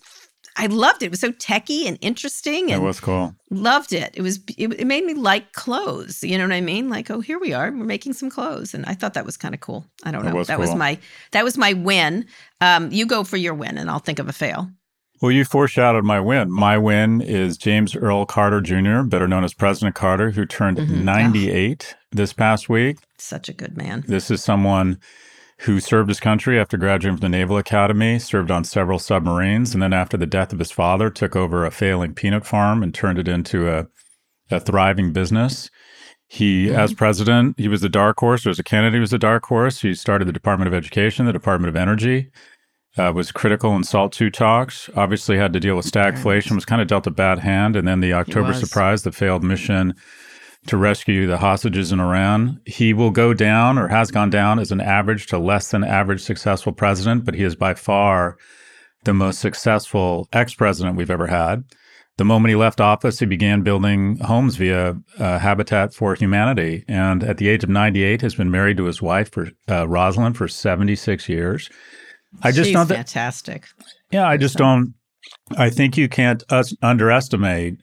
I 0.58 0.66
loved 0.68 1.04
it. 1.04 1.08
It 1.08 1.12
was 1.12 1.20
so 1.20 1.32
techy 1.32 1.88
and 1.88 1.98
interesting, 2.02 2.70
It 2.70 2.82
was 2.82 3.00
cool. 3.00 3.36
loved 3.52 3.94
it. 3.94 4.12
It 4.16 4.22
was 4.22 4.40
it, 4.58 4.74
it 4.80 4.86
made 4.88 5.06
me 5.06 5.14
like 5.14 5.54
clothes. 5.54 6.24
You 6.24 6.38
know 6.38 6.46
what 6.46 6.54
I 6.54 6.62
mean? 6.62 6.90
Like, 6.90 7.12
oh, 7.12 7.20
here 7.20 7.40
we 7.40 7.54
are. 7.54 7.70
We're 7.72 7.84
making 7.86 8.14
some 8.14 8.30
clothes, 8.30 8.74
and 8.74 8.86
I 8.86 8.94
thought 8.94 9.14
that 9.14 9.26
was 9.26 9.38
kind 9.38 9.54
of 9.54 9.62
cool. 9.62 9.86
I 10.04 10.12
don't 10.12 10.26
know. 10.26 10.34
was 10.34 10.48
that 10.48 10.60
was 10.60 10.74
my 10.76 10.98
that 11.32 11.44
was 11.44 11.58
my 11.58 11.74
win. 11.74 12.26
Um, 12.62 12.92
you 12.92 13.06
go 13.06 13.24
for 13.24 13.38
your 13.38 13.54
win, 13.54 13.78
and 13.78 13.90
I'll 13.90 14.00
think 14.00 14.20
of 14.20 14.28
a 14.28 14.34
fail. 14.34 14.70
Well, 15.22 15.32
you 15.32 15.46
foreshadowed 15.46 16.04
my 16.06 16.20
win. 16.20 16.52
My 16.52 16.78
win 16.78 17.22
is 17.22 17.58
James 17.58 17.96
Earl 17.96 18.26
Carter 18.28 18.62
Jr., 18.62 19.02
better 19.02 19.28
known 19.28 19.44
as 19.44 19.52
President 19.54 19.96
Carter, 19.96 20.30
who 20.30 20.46
turned 20.46 20.78
Mhm. 20.78 21.04
98 21.04 21.96
this 22.12 22.34
past 22.34 22.70
week. 22.70 22.98
Such 23.18 23.50
a 23.50 23.54
good 23.54 23.76
man. 23.76 24.04
This 24.08 24.30
is 24.30 24.44
someone 24.44 25.00
who 25.62 25.80
served 25.80 26.10
his 26.10 26.20
country 26.20 26.60
after 26.60 26.78
graduating 26.78 27.18
from 27.18 27.32
the 27.32 27.38
Naval 27.38 27.58
Academy, 27.58 28.20
served 28.20 28.52
on 28.52 28.64
several 28.64 29.00
submarines, 29.00 29.74
and 29.74 29.82
then 29.82 29.94
after 29.94 30.16
the 30.16 30.28
death 30.28 30.54
of 30.54 30.60
his 30.60 30.72
father, 30.72 31.10
took 31.10 31.36
over 31.36 31.66
a 31.66 31.72
failing 31.72 32.14
peanut 32.14 32.46
farm 32.46 32.84
and 32.84 32.94
turned 32.94 33.18
it 33.18 33.28
into 33.28 33.68
a, 33.68 33.88
a 34.52 34.60
thriving 34.60 35.14
business. 35.14 35.70
He, 36.28 36.70
as 36.70 36.94
president, 36.94 37.58
he 37.58 37.70
was 37.70 37.82
the 37.82 37.90
dark 37.90 38.20
horse. 38.20 38.46
Or 38.46 38.50
as 38.50 38.60
a 38.60 38.64
candidate, 38.64 38.96
he 38.96 39.00
was 39.00 39.12
the 39.12 39.18
dark 39.18 39.46
horse. 39.46 39.82
He 39.82 39.94
started 39.94 40.28
the 40.28 40.34
Department 40.34 40.68
of 40.68 40.74
Education, 40.74 41.26
the 41.26 41.34
Department 41.34 41.70
of 41.70 41.76
Energy, 41.78 42.30
uh, 42.98 43.12
was 43.16 43.32
critical 43.32 43.76
in 43.76 43.84
SALT 43.84 44.20
II 44.20 44.30
talks, 44.30 44.90
obviously 44.96 45.38
had 45.38 45.54
to 45.54 45.60
deal 45.60 45.76
with 45.76 45.90
stagflation, 45.90 46.56
was 46.56 46.66
kind 46.66 46.82
of 46.82 46.88
dealt 46.88 47.08
a 47.08 47.12
bad 47.12 47.40
hand. 47.40 47.76
And 47.76 47.88
then 47.88 48.02
the 48.02 48.14
October 48.14 48.54
surprise, 48.54 49.04
the 49.04 49.12
failed 49.12 49.44
mission 49.44 49.94
to 50.66 50.78
rescue 50.78 51.28
the 51.28 51.38
hostages 51.38 51.92
in 51.92 52.00
Iran. 52.00 52.60
He 52.66 52.94
will 52.94 53.12
go 53.12 53.34
down 53.34 53.78
or 53.78 53.88
has 53.88 54.12
gone 54.12 54.30
down 54.30 54.60
as 54.60 54.72
an 54.72 54.82
average 54.82 55.28
to 55.28 55.38
less 55.38 55.72
than 55.72 55.84
average 55.84 56.22
successful 56.22 56.74
president, 56.74 57.24
but 57.24 57.36
he 57.36 57.44
is 57.44 57.56
by 57.56 57.74
far 57.74 58.38
the 59.04 59.14
most 59.14 59.40
successful 59.40 60.28
ex 60.34 60.54
president 60.54 60.98
we've 60.98 61.12
ever 61.12 61.28
had. 61.28 61.64
The 62.18 62.26
moment 62.26 62.50
he 62.50 62.56
left 62.56 62.82
office, 62.82 63.20
he 63.20 63.28
began 63.28 63.62
building 63.62 64.18
homes 64.18 64.56
via 64.56 64.96
uh, 65.20 65.38
Habitat 65.38 65.94
for 65.94 66.16
Humanity. 66.16 66.84
And 66.88 67.24
at 67.24 67.38
the 67.38 67.48
age 67.48 67.64
of 67.64 67.70
98, 67.70 68.22
has 68.22 68.34
been 68.34 68.50
married 68.50 68.78
to 68.78 68.86
his 68.86 69.04
wife, 69.04 69.32
for, 69.32 69.52
uh, 69.68 69.86
Rosalynn, 69.86 70.36
for 70.36 70.48
76 70.48 71.30
years. 71.30 71.70
I 72.42 72.52
just 72.52 72.70
She's 72.70 72.76
don't. 72.76 72.88
Th- 72.88 72.98
fantastic. 72.98 73.68
yeah, 74.12 74.28
I 74.28 74.36
just 74.38 74.58
don't. 74.58 74.96
I 75.58 75.70
think 75.70 75.96
you 75.96 76.10
can't 76.10 76.44
us- 76.50 76.76
underestimate 76.82 77.82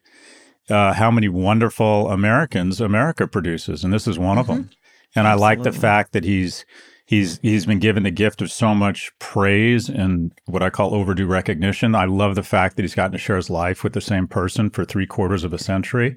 uh, 0.71 0.93
how 0.95 1.11
many 1.11 1.29
wonderful 1.29 2.11
Americans 2.11 2.81
America 2.81 3.27
produces, 3.27 3.85
and 3.85 3.93
this 3.93 4.07
is 4.07 4.19
one 4.19 4.39
of 4.39 4.47
them. 4.47 4.71
And 5.17 5.29
I 5.29 5.35
like 5.35 5.63
the 5.63 5.73
fact 5.73 6.13
that 6.13 6.25
he's 6.25 6.65
he's 7.07 7.39
he's 7.43 7.67
been 7.67 7.79
given 7.79 8.03
the 8.03 8.11
gift 8.11 8.43
of 8.43 8.51
so 8.51 8.75
much 8.75 9.13
praise 9.19 9.89
and 9.89 10.33
what 10.47 10.63
I 10.63 10.71
call 10.71 10.95
overdue 10.95 11.27
recognition. 11.27 11.95
I 11.95 12.07
love 12.07 12.35
the 12.35 12.43
fact 12.43 12.77
that 12.77 12.83
he's 12.83 12.95
gotten 12.95 13.13
to 13.13 13.19
share 13.19 13.37
his 13.37 13.51
life 13.51 13.85
with 13.85 13.93
the 13.93 14.01
same 14.01 14.27
person 14.27 14.71
for 14.71 14.85
three 14.85 15.07
quarters 15.07 15.45
of 15.45 15.53
a 15.53 15.59
century. 15.59 16.17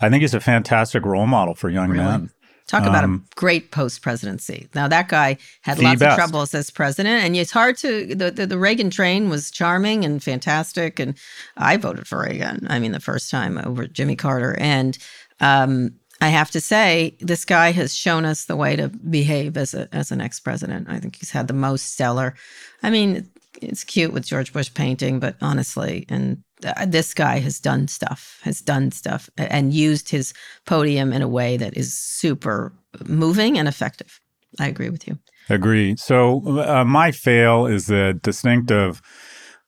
I 0.00 0.08
think 0.08 0.22
he's 0.22 0.34
a 0.34 0.40
fantastic 0.40 1.04
role 1.04 1.26
model 1.26 1.54
for 1.54 1.68
young 1.68 1.90
Really? 1.90 2.04
men. 2.04 2.30
Talk 2.66 2.84
about 2.84 3.04
a 3.04 3.08
Um, 3.08 3.26
great 3.36 3.70
post 3.70 4.00
presidency. 4.00 4.68
Now 4.74 4.88
that 4.88 5.08
guy 5.08 5.36
had 5.60 5.78
lots 5.78 6.00
best. 6.00 6.12
of 6.12 6.16
troubles 6.16 6.54
as 6.54 6.70
president, 6.70 7.22
and 7.22 7.36
it's 7.36 7.50
hard 7.50 7.76
to. 7.78 8.14
The, 8.14 8.30
the 8.30 8.46
the 8.46 8.58
Reagan 8.58 8.88
train 8.90 9.28
was 9.28 9.50
charming 9.50 10.04
and 10.04 10.22
fantastic, 10.22 10.98
and 10.98 11.14
I 11.58 11.76
voted 11.76 12.06
for 12.08 12.20
Reagan. 12.22 12.66
I 12.70 12.78
mean, 12.78 12.92
the 12.92 13.00
first 13.00 13.30
time 13.30 13.58
over 13.58 13.86
Jimmy 13.86 14.16
Carter, 14.16 14.56
and 14.58 14.96
um, 15.40 15.94
I 16.22 16.28
have 16.28 16.50
to 16.52 16.60
say, 16.60 17.16
this 17.20 17.44
guy 17.44 17.72
has 17.72 17.94
shown 17.94 18.24
us 18.24 18.46
the 18.46 18.56
way 18.56 18.76
to 18.76 18.88
behave 18.88 19.58
as 19.58 19.74
a 19.74 19.88
as 19.92 20.10
an 20.10 20.22
ex 20.22 20.40
president. 20.40 20.88
I 20.88 20.98
think 21.00 21.16
he's 21.16 21.32
had 21.32 21.48
the 21.48 21.54
most 21.54 21.92
stellar. 21.92 22.34
I 22.82 22.88
mean, 22.88 23.28
it's 23.60 23.84
cute 23.84 24.14
with 24.14 24.24
George 24.26 24.54
Bush 24.54 24.72
painting, 24.72 25.20
but 25.20 25.36
honestly, 25.42 26.06
and 26.08 26.42
uh, 26.64 26.86
this 26.86 27.14
guy 27.14 27.38
has 27.38 27.60
done 27.60 27.88
stuff, 27.88 28.40
has 28.42 28.60
done 28.60 28.90
stuff, 28.90 29.28
and 29.36 29.72
used 29.72 30.08
his 30.08 30.32
podium 30.66 31.12
in 31.12 31.22
a 31.22 31.28
way 31.28 31.56
that 31.56 31.76
is 31.76 31.94
super 31.94 32.72
moving 33.06 33.58
and 33.58 33.68
effective. 33.68 34.20
I 34.58 34.68
agree 34.68 34.90
with 34.90 35.06
you. 35.08 35.18
Agree. 35.50 35.96
So 35.96 36.60
uh, 36.60 36.84
my 36.84 37.10
fail 37.12 37.66
is 37.66 37.86
the 37.86 38.18
distinct 38.22 38.70
of 38.70 39.02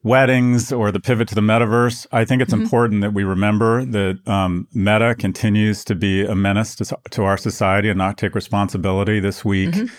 weddings 0.03 0.72
or 0.72 0.92
the 0.92 1.01
pivot 1.01 1.28
to 1.28 1.34
the 1.34 1.40
metaverse. 1.40 2.07
I 2.12 2.24
think 2.24 2.40
it's 2.40 2.55
Mhm. 2.55 2.62
important 2.62 3.01
that 3.03 3.12
we 3.12 3.24
remember 3.24 3.84
that 3.84 4.20
um, 4.28 4.68
Meta 4.72 5.14
continues 5.18 5.84
to 5.84 5.94
be 5.94 6.24
a 6.24 6.34
menace 6.34 6.76
to, 6.76 6.97
to 7.11 7.24
our 7.24 7.36
society 7.36 7.88
and 7.88 7.99
not 7.99 8.16
take 8.16 8.34
responsibility. 8.34 9.18
This 9.18 9.44
week 9.44 9.70
Mhm. 9.70 9.90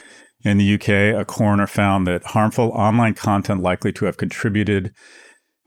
in 0.46 0.58
the 0.58 0.64
UK, 0.64 0.90
a 1.20 1.26
coroner 1.26 1.68
found 1.68 2.08
that 2.08 2.24
harmful 2.24 2.70
online 2.70 3.16
content 3.16 3.62
likely 3.62 3.92
to 3.94 4.06
have 4.06 4.16
contributed 4.18 4.94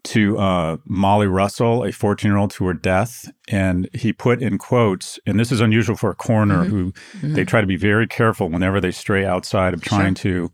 to 0.05 0.39
uh, 0.39 0.77
Molly 0.87 1.27
Russell, 1.27 1.85
a 1.85 1.93
14 1.93 2.31
year 2.31 2.39
old, 2.39 2.51
to 2.53 2.65
her 2.67 2.75
death. 2.75 3.31
And 3.49 3.89
he 3.93 4.13
put 4.13 4.41
in 4.43 4.59
quotes, 4.59 5.19
and 5.27 5.39
this 5.39 5.53
is 5.53 5.61
unusual 5.61 5.97
for 5.97 6.11
a 6.11 6.15
coroner 6.15 6.65
Mhm. 6.65 6.69
who 6.71 6.93
Mhm. 7.21 7.35
they 7.35 7.45
try 7.45 7.61
to 7.61 7.67
be 7.67 7.77
very 7.77 8.07
careful 8.07 8.49
whenever 8.49 8.81
they 8.81 8.91
stray 8.93 9.25
outside 9.27 9.75
of 9.75 9.83
trying 9.83 10.15
to 10.15 10.51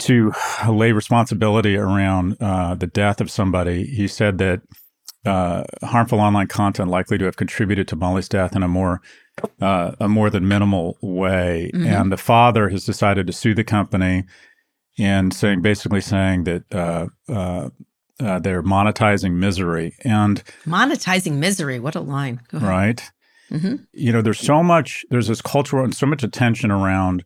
to 0.00 0.32
lay 0.68 0.90
responsibility 0.90 1.76
around 1.76 2.36
uh, 2.40 2.74
the 2.74 2.86
death 2.88 3.20
of 3.20 3.30
somebody. 3.30 3.84
He 3.86 4.08
said 4.08 4.38
that 4.38 4.62
uh, 5.24 5.62
harmful 5.84 6.20
online 6.20 6.48
content 6.48 6.90
likely 6.90 7.16
to 7.16 7.24
have 7.24 7.36
contributed 7.36 7.86
to 7.88 7.96
Molly's 7.96 8.28
death 8.28 8.54
in 8.56 8.62
a 8.62 8.68
more 8.68 9.00
uh, 9.60 9.92
a 10.00 10.08
more 10.08 10.30
than 10.30 10.46
minimal 10.48 10.98
way. 11.00 11.70
Mhm. 11.74 11.86
And 11.86 12.12
the 12.12 12.16
father 12.16 12.68
has 12.70 12.84
decided 12.84 13.26
to 13.28 13.32
sue 13.32 13.54
the 13.54 13.64
company 13.64 14.24
and 14.98 15.32
saying 15.32 15.62
basically 15.62 16.00
saying 16.00 16.44
that 16.44 16.64
uh, 18.20 18.38
they're 18.38 18.62
monetizing 18.62 19.32
misery 19.34 19.94
and 20.04 20.42
monetizing 20.66 21.34
misery. 21.38 21.78
What 21.80 21.94
a 21.94 22.00
line! 22.00 22.40
Go 22.48 22.58
ahead. 22.58 22.68
right 22.68 23.10
hmm 23.50 23.74
you 23.92 24.10
know 24.10 24.22
there's 24.22 24.40
so 24.40 24.62
much 24.62 25.04
there's 25.10 25.28
this 25.28 25.42
cultural 25.42 25.84
and 25.84 25.94
so 25.94 26.06
much 26.06 26.22
attention 26.22 26.70
around 26.70 27.22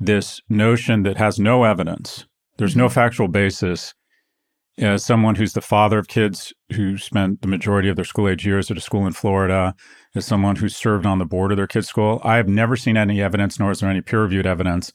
this 0.00 0.40
notion 0.48 1.04
that 1.04 1.16
has 1.16 1.38
no 1.38 1.62
evidence 1.62 2.26
there's 2.58 2.74
no 2.74 2.88
factual 2.88 3.28
basis 3.28 3.94
as 4.78 5.04
someone 5.04 5.36
who's 5.36 5.52
the 5.52 5.60
father 5.60 5.98
of 5.98 6.08
kids 6.08 6.52
who 6.72 6.98
spent 6.98 7.40
the 7.42 7.46
majority 7.48 7.88
of 7.88 7.94
their 7.94 8.04
school 8.04 8.28
age 8.28 8.44
years 8.44 8.70
at 8.70 8.76
a 8.76 8.80
school 8.80 9.06
in 9.06 9.12
Florida, 9.12 9.72
as 10.16 10.24
someone 10.26 10.56
who 10.56 10.68
served 10.68 11.06
on 11.06 11.20
the 11.20 11.24
board 11.24 11.52
of 11.52 11.56
their 11.56 11.68
kids' 11.68 11.86
school, 11.86 12.20
I 12.24 12.36
have 12.38 12.48
never 12.48 12.74
seen 12.76 12.96
any 12.96 13.22
evidence, 13.22 13.60
nor 13.60 13.70
is 13.70 13.78
there 13.78 13.88
any 13.90 14.00
peer 14.00 14.22
reviewed 14.22 14.46
evidence, 14.46 14.90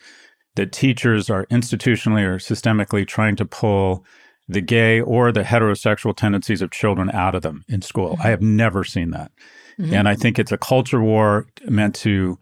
that 0.55 0.73
teachers 0.73 1.29
are 1.29 1.45
institutionally 1.45 2.23
or 2.23 2.39
systemically 2.39 3.07
trying 3.07 3.37
to 3.37 3.45
pull 3.45 4.03
the 4.49 4.61
gay 4.61 4.99
or 4.99 5.31
the 5.31 5.43
heterosexual 5.43 6.15
tendencies 6.15 6.61
of 6.61 6.71
children 6.71 7.11
out 7.11 7.35
of 7.35 7.43
them 7.43 7.63
in 7.69 7.83
school. 7.83 8.13
Mm-hmm. 8.13 8.23
I 8.23 8.29
have 8.29 8.41
never 8.41 8.83
seen 8.83 9.11
that. 9.11 9.31
Mm-hmm. 9.79 9.93
And 9.93 10.09
I 10.09 10.15
think 10.15 10.39
it's 10.39 10.51
a 10.51 10.57
culture 10.57 10.99
war 10.99 11.45
meant 11.65 11.95
to 11.97 12.39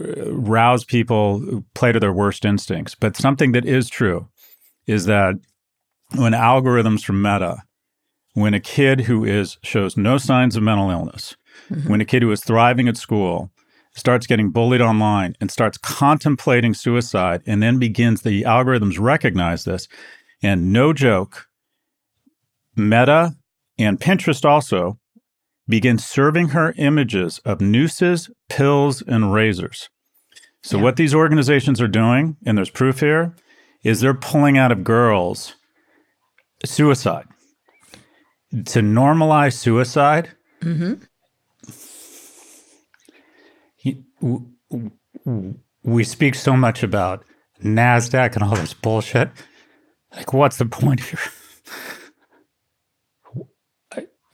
uh, 0.00 0.32
rouse 0.32 0.84
people 0.84 1.64
play 1.74 1.92
to 1.92 1.98
their 1.98 2.12
worst 2.12 2.44
instincts. 2.44 2.94
But 2.94 3.16
something 3.16 3.52
that 3.52 3.64
is 3.64 3.88
true 3.88 4.28
is 4.86 5.06
that 5.06 5.36
when 6.14 6.32
algorithms 6.32 7.02
from 7.02 7.22
Meta, 7.22 7.62
when 8.34 8.52
a 8.52 8.60
kid 8.60 9.02
who 9.02 9.24
is 9.24 9.56
shows 9.62 9.96
no 9.96 10.18
signs 10.18 10.56
of 10.56 10.62
mental 10.62 10.90
illness, 10.90 11.36
mm-hmm. 11.70 11.88
when 11.90 12.02
a 12.02 12.04
kid 12.04 12.22
who 12.22 12.30
is 12.30 12.44
thriving 12.44 12.86
at 12.86 12.98
school 12.98 13.50
starts 13.94 14.26
getting 14.26 14.50
bullied 14.50 14.80
online 14.80 15.34
and 15.40 15.50
starts 15.50 15.78
contemplating 15.78 16.74
suicide 16.74 17.42
and 17.46 17.62
then 17.62 17.78
begins 17.78 18.22
the 18.22 18.42
algorithms 18.42 19.00
recognize 19.00 19.64
this 19.64 19.88
and 20.42 20.72
no 20.72 20.92
joke 20.92 21.46
meta 22.76 23.34
and 23.78 24.00
pinterest 24.00 24.44
also 24.44 24.98
begin 25.68 25.98
serving 25.98 26.48
her 26.48 26.74
images 26.76 27.40
of 27.44 27.60
nooses 27.60 28.30
pills 28.48 29.02
and 29.06 29.32
razors 29.32 29.88
so 30.62 30.76
yeah. 30.76 30.82
what 30.82 30.96
these 30.96 31.14
organizations 31.14 31.80
are 31.80 31.88
doing 31.88 32.36
and 32.44 32.56
there's 32.56 32.70
proof 32.70 33.00
here 33.00 33.34
is 33.82 34.00
they're 34.00 34.14
pulling 34.14 34.58
out 34.58 34.72
of 34.72 34.84
girls 34.84 35.54
suicide. 36.64 37.26
To 38.52 38.80
normalize 38.80 39.54
suicide, 39.54 40.30
mm-hmm. 40.60 40.94
he, 43.76 44.02
w- 44.20 44.50
w- 45.24 45.58
we 45.84 46.02
speak 46.02 46.34
so 46.34 46.56
much 46.56 46.82
about 46.82 47.24
NASDAQ 47.62 48.34
and 48.34 48.42
all 48.42 48.56
this 48.56 48.74
bullshit. 48.74 49.30
Like, 50.14 50.32
what's 50.32 50.56
the 50.58 50.66
point 50.66 51.00
here? 51.00 51.18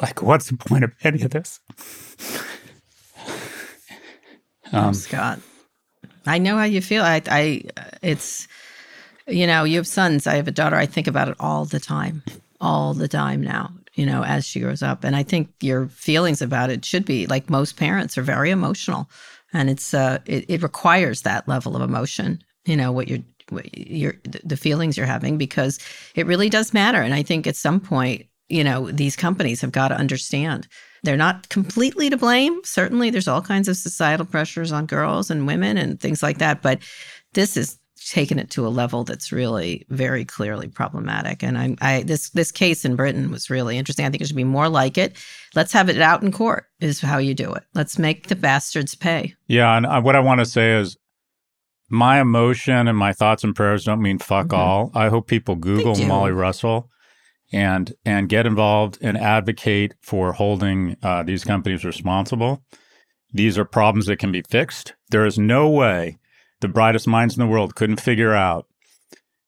like, 0.00 0.22
what's 0.22 0.50
the 0.50 0.56
point 0.56 0.84
of 0.84 0.92
any 1.02 1.22
of 1.22 1.30
this? 1.30 1.60
Oh, 4.72 4.78
um, 4.78 4.88
oh, 4.88 4.92
Scott, 4.92 5.38
I 6.26 6.38
know 6.38 6.56
how 6.56 6.64
you 6.64 6.80
feel. 6.80 7.04
I, 7.04 7.22
I, 7.28 7.62
it's 8.02 8.48
you 9.26 9.46
know, 9.46 9.64
you 9.64 9.76
have 9.76 9.86
sons. 9.86 10.26
I 10.26 10.36
have 10.36 10.48
a 10.48 10.52
daughter. 10.52 10.76
I 10.76 10.86
think 10.86 11.06
about 11.06 11.28
it 11.28 11.36
all 11.40 11.64
the 11.64 11.80
time, 11.80 12.22
all 12.60 12.94
the 12.94 13.08
time 13.08 13.42
now, 13.42 13.72
you 13.94 14.06
know, 14.06 14.22
as 14.24 14.44
she 14.44 14.60
grows 14.60 14.82
up. 14.82 15.04
And 15.04 15.16
I 15.16 15.22
think 15.22 15.50
your 15.60 15.88
feelings 15.88 16.42
about 16.42 16.70
it 16.70 16.84
should 16.84 17.04
be 17.04 17.26
like 17.26 17.50
most 17.50 17.76
parents 17.76 18.16
are 18.16 18.22
very 18.22 18.50
emotional. 18.50 19.10
And 19.52 19.68
it's, 19.70 19.94
uh, 19.94 20.18
it, 20.26 20.44
it 20.48 20.62
requires 20.62 21.22
that 21.22 21.48
level 21.48 21.76
of 21.76 21.82
emotion, 21.82 22.42
you 22.66 22.76
know, 22.76 22.92
what 22.92 23.08
you're, 23.08 23.24
you're, 23.74 24.14
the 24.44 24.56
feelings 24.56 24.96
you're 24.96 25.06
having, 25.06 25.38
because 25.38 25.78
it 26.14 26.26
really 26.26 26.48
does 26.48 26.74
matter. 26.74 27.00
And 27.00 27.14
I 27.14 27.22
think 27.22 27.46
at 27.46 27.56
some 27.56 27.80
point, 27.80 28.26
you 28.48 28.62
know, 28.62 28.90
these 28.90 29.16
companies 29.16 29.60
have 29.60 29.72
got 29.72 29.88
to 29.88 29.96
understand 29.96 30.68
they're 31.02 31.16
not 31.16 31.48
completely 31.48 32.10
to 32.10 32.16
blame. 32.16 32.60
Certainly, 32.64 33.10
there's 33.10 33.28
all 33.28 33.42
kinds 33.42 33.68
of 33.68 33.76
societal 33.76 34.26
pressures 34.26 34.72
on 34.72 34.86
girls 34.86 35.30
and 35.30 35.46
women 35.46 35.76
and 35.76 36.00
things 36.00 36.22
like 36.22 36.38
that. 36.38 36.62
But 36.62 36.80
this 37.32 37.56
is 37.56 37.78
taken 38.08 38.38
it 38.38 38.50
to 38.50 38.66
a 38.66 38.68
level 38.68 39.04
that's 39.04 39.32
really 39.32 39.84
very 39.88 40.24
clearly 40.24 40.68
problematic. 40.68 41.42
And 41.42 41.58
I, 41.58 41.76
I 41.80 42.02
this 42.02 42.30
this 42.30 42.52
case 42.52 42.84
in 42.84 42.96
Britain 42.96 43.30
was 43.30 43.50
really 43.50 43.78
interesting. 43.78 44.04
I 44.04 44.10
think 44.10 44.20
it 44.20 44.26
should 44.26 44.36
be 44.36 44.44
more 44.44 44.68
like 44.68 44.98
it. 44.98 45.16
Let's 45.54 45.72
have 45.72 45.88
it 45.88 46.00
out 46.00 46.22
in 46.22 46.32
court. 46.32 46.66
Is 46.80 47.00
how 47.00 47.18
you 47.18 47.34
do 47.34 47.52
it. 47.52 47.62
Let's 47.74 47.98
make 47.98 48.26
the 48.26 48.36
bastards 48.36 48.94
pay. 48.94 49.34
Yeah, 49.46 49.76
and 49.76 49.86
uh, 49.86 50.00
what 50.00 50.16
I 50.16 50.20
want 50.20 50.40
to 50.40 50.46
say 50.46 50.74
is. 50.74 50.96
My 51.88 52.20
emotion 52.20 52.88
and 52.88 52.98
my 52.98 53.12
thoughts 53.12 53.44
and 53.44 53.54
prayers 53.54 53.84
don't 53.84 54.02
mean 54.02 54.18
fuck 54.18 54.48
mm-hmm. 54.48 54.60
all. 54.60 54.90
I 54.94 55.08
hope 55.08 55.28
people 55.28 55.54
Google 55.56 55.96
Molly 55.96 56.32
Russell 56.32 56.90
and 57.52 57.94
and 58.04 58.28
get 58.28 58.46
involved 58.46 58.98
and 59.00 59.16
advocate 59.16 59.94
for 60.02 60.32
holding 60.32 60.96
uh, 61.02 61.22
these 61.22 61.44
companies 61.44 61.84
responsible. 61.84 62.62
These 63.32 63.58
are 63.58 63.64
problems 63.64 64.06
that 64.06 64.18
can 64.18 64.32
be 64.32 64.42
fixed. 64.42 64.94
There 65.10 65.26
is 65.26 65.38
no 65.38 65.68
way 65.68 66.18
the 66.60 66.68
brightest 66.68 67.06
minds 67.06 67.36
in 67.36 67.40
the 67.40 67.50
world 67.50 67.74
couldn't 67.74 68.00
figure 68.00 68.34
out 68.34 68.66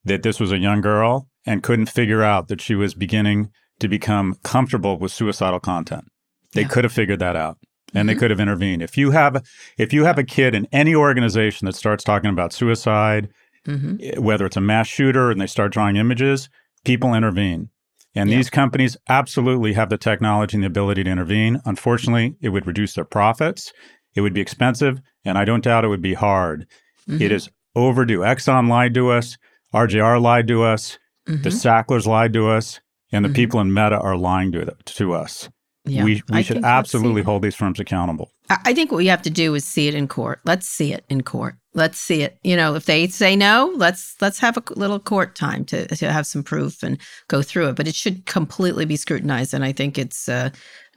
that 0.05 0.22
this 0.22 0.39
was 0.39 0.53
a 0.53 0.59
young 0.59 0.80
girl 0.80 1.28
and 1.45 1.62
couldn't 1.62 1.86
figure 1.86 2.22
out 2.22 2.49
that 2.49 2.61
she 2.61 2.74
was 2.74 2.95
beginning 2.95 3.51
to 3.80 3.89
become 3.89 4.36
comfortable 4.43 4.99
with 4.99 5.12
suicidal 5.12 5.61
content. 5.61 6.05
They 6.53 6.62
yeah. 6.62 6.68
could 6.68 6.84
have 6.84 6.93
figured 6.93 7.20
that 7.20 7.36
out 7.36 7.59
and 7.95 8.01
mm-hmm. 8.01 8.07
they 8.09 8.14
could 8.14 8.30
have 8.30 8.41
intervened. 8.41 8.82
If 8.82 8.97
you 8.97 9.11
have 9.12 9.45
if 9.76 9.93
you 9.93 10.05
have 10.05 10.18
a 10.18 10.24
kid 10.24 10.55
in 10.55 10.66
any 10.72 10.95
organization 10.95 11.66
that 11.66 11.74
starts 11.74 12.05
talking 12.05 12.30
about 12.30 12.53
suicide, 12.53 13.28
mm-hmm. 13.66 13.97
Eh, 14.01 14.18
whether 14.18 14.47
it's 14.47 14.57
a 14.57 14.61
mass 14.61 14.86
shooter 14.86 15.30
and 15.30 15.41
they 15.41 15.47
start 15.47 15.72
drawing 15.72 15.97
images, 15.97 16.49
people 16.84 17.14
intervene. 17.14 17.70
And 18.14 18.30
yeah. 18.30 18.36
these 18.36 18.51
companies 18.51 18.97
absolutely 19.09 19.74
have 19.74 19.91
the 19.91 19.99
technology 19.99 20.57
and 20.57 20.64
the 20.64 20.68
ability 20.68 21.05
to 21.05 21.11
intervene. 21.11 21.61
Unfortunately, 21.64 22.36
it 22.41 22.49
would 22.49 22.66
reduce 22.66 22.95
their 22.95 23.05
profits. 23.05 23.72
It 24.14 24.22
would 24.22 24.34
be 24.34 24.41
expensive, 24.41 25.01
and 25.24 25.39
I 25.39 25.45
don't 25.45 25.62
doubt 25.62 25.84
it 25.84 25.89
would 25.89 26.03
be 26.03 26.14
hard. 26.14 26.66
Mm-hmm. 27.09 27.22
It 27.22 27.32
is 27.32 27.49
overdue. 27.76 28.20
Exxon 28.20 28.68
lied 28.68 28.95
to 28.95 29.11
us. 29.11 29.36
RJR 29.74 30.20
lied 30.20 30.49
to 30.49 30.64
us. 30.64 30.99
Mm-hmm. 31.28 31.43
The 31.43 31.51
Sacklers 31.51 32.07
lied 32.07 32.32
to 32.32 32.49
us. 32.49 32.80
And 33.12 33.24
the 33.24 33.28
mm-hmm. 33.28 33.36
people 33.36 33.61
in 33.61 33.72
Meta 33.72 33.99
are 33.99 34.16
lying 34.16 34.53
to, 34.53 34.74
to 34.84 35.12
us. 35.14 35.49
Yeah, 35.89 36.05
we 36.05 36.22
we 36.28 36.39
I 36.39 36.43
should 36.43 36.64
absolutely 36.64 37.22
hold 37.22 37.43
these 37.43 37.55
firms 37.55 37.80
accountable. 37.80 38.30
I 38.51 38.72
think 38.72 38.91
what 38.91 38.99
we 38.99 39.07
have 39.07 39.22
to 39.22 39.30
do 39.30 39.55
is 39.55 39.64
see 39.64 39.89
it 39.89 39.95
in 39.95 40.09
court. 40.09 40.41
Let's 40.45 40.66
see 40.66 40.93
it 40.93 41.05
in 41.09 41.22
court. 41.22 41.57
Let's 41.74 41.99
see 41.99 42.22
it. 42.22 42.39
You 42.43 42.57
know, 42.57 42.74
if 42.74 42.86
they 42.86 43.07
say 43.09 43.36
no, 43.36 43.72
let's 43.76 44.16
let's 44.20 44.39
have 44.39 44.57
a 44.57 44.62
little 44.74 44.99
court 44.99 45.34
time 45.34 45.64
to 45.66 45.86
to 45.86 46.12
have 46.12 46.26
some 46.26 46.43
proof 46.43 46.82
and 46.82 46.99
go 47.28 47.43
through 47.43 47.68
it. 47.68 47.76
But 47.76 47.89
it 47.89 47.95
should 47.95 48.26
completely 48.26 48.84
be 48.84 48.97
scrutinized, 48.97 49.55
and 49.55 49.64
I 49.64 49.72
think 49.72 49.99
it's 49.99 50.28
uh, 50.28 50.51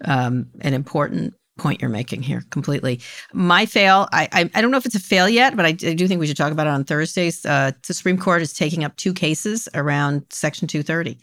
um, 0.05 0.47
an 0.61 0.73
important 0.73 1.33
point 1.61 1.81
you're 1.81 1.89
making 1.89 2.23
here 2.23 2.43
completely. 2.49 2.99
My 3.33 3.65
fail, 3.65 4.07
I, 4.11 4.27
I, 4.31 4.49
I 4.55 4.61
don't 4.61 4.71
know 4.71 4.77
if 4.77 4.85
it's 4.85 4.95
a 4.95 4.99
fail 4.99 5.29
yet, 5.29 5.55
but 5.55 5.65
I, 5.65 5.69
I, 5.69 5.93
do 5.93 6.07
think 6.07 6.19
we 6.19 6.27
should 6.27 6.37
talk 6.37 6.51
about 6.51 6.67
it 6.67 6.71
on 6.71 6.83
Thursdays. 6.83 7.45
Uh, 7.45 7.71
the 7.87 7.93
Supreme 7.93 8.17
Court 8.17 8.41
is 8.41 8.51
taking 8.51 8.83
up 8.83 8.95
two 8.95 9.13
cases 9.13 9.69
around 9.75 10.25
Section 10.29 10.67
230. 10.67 11.19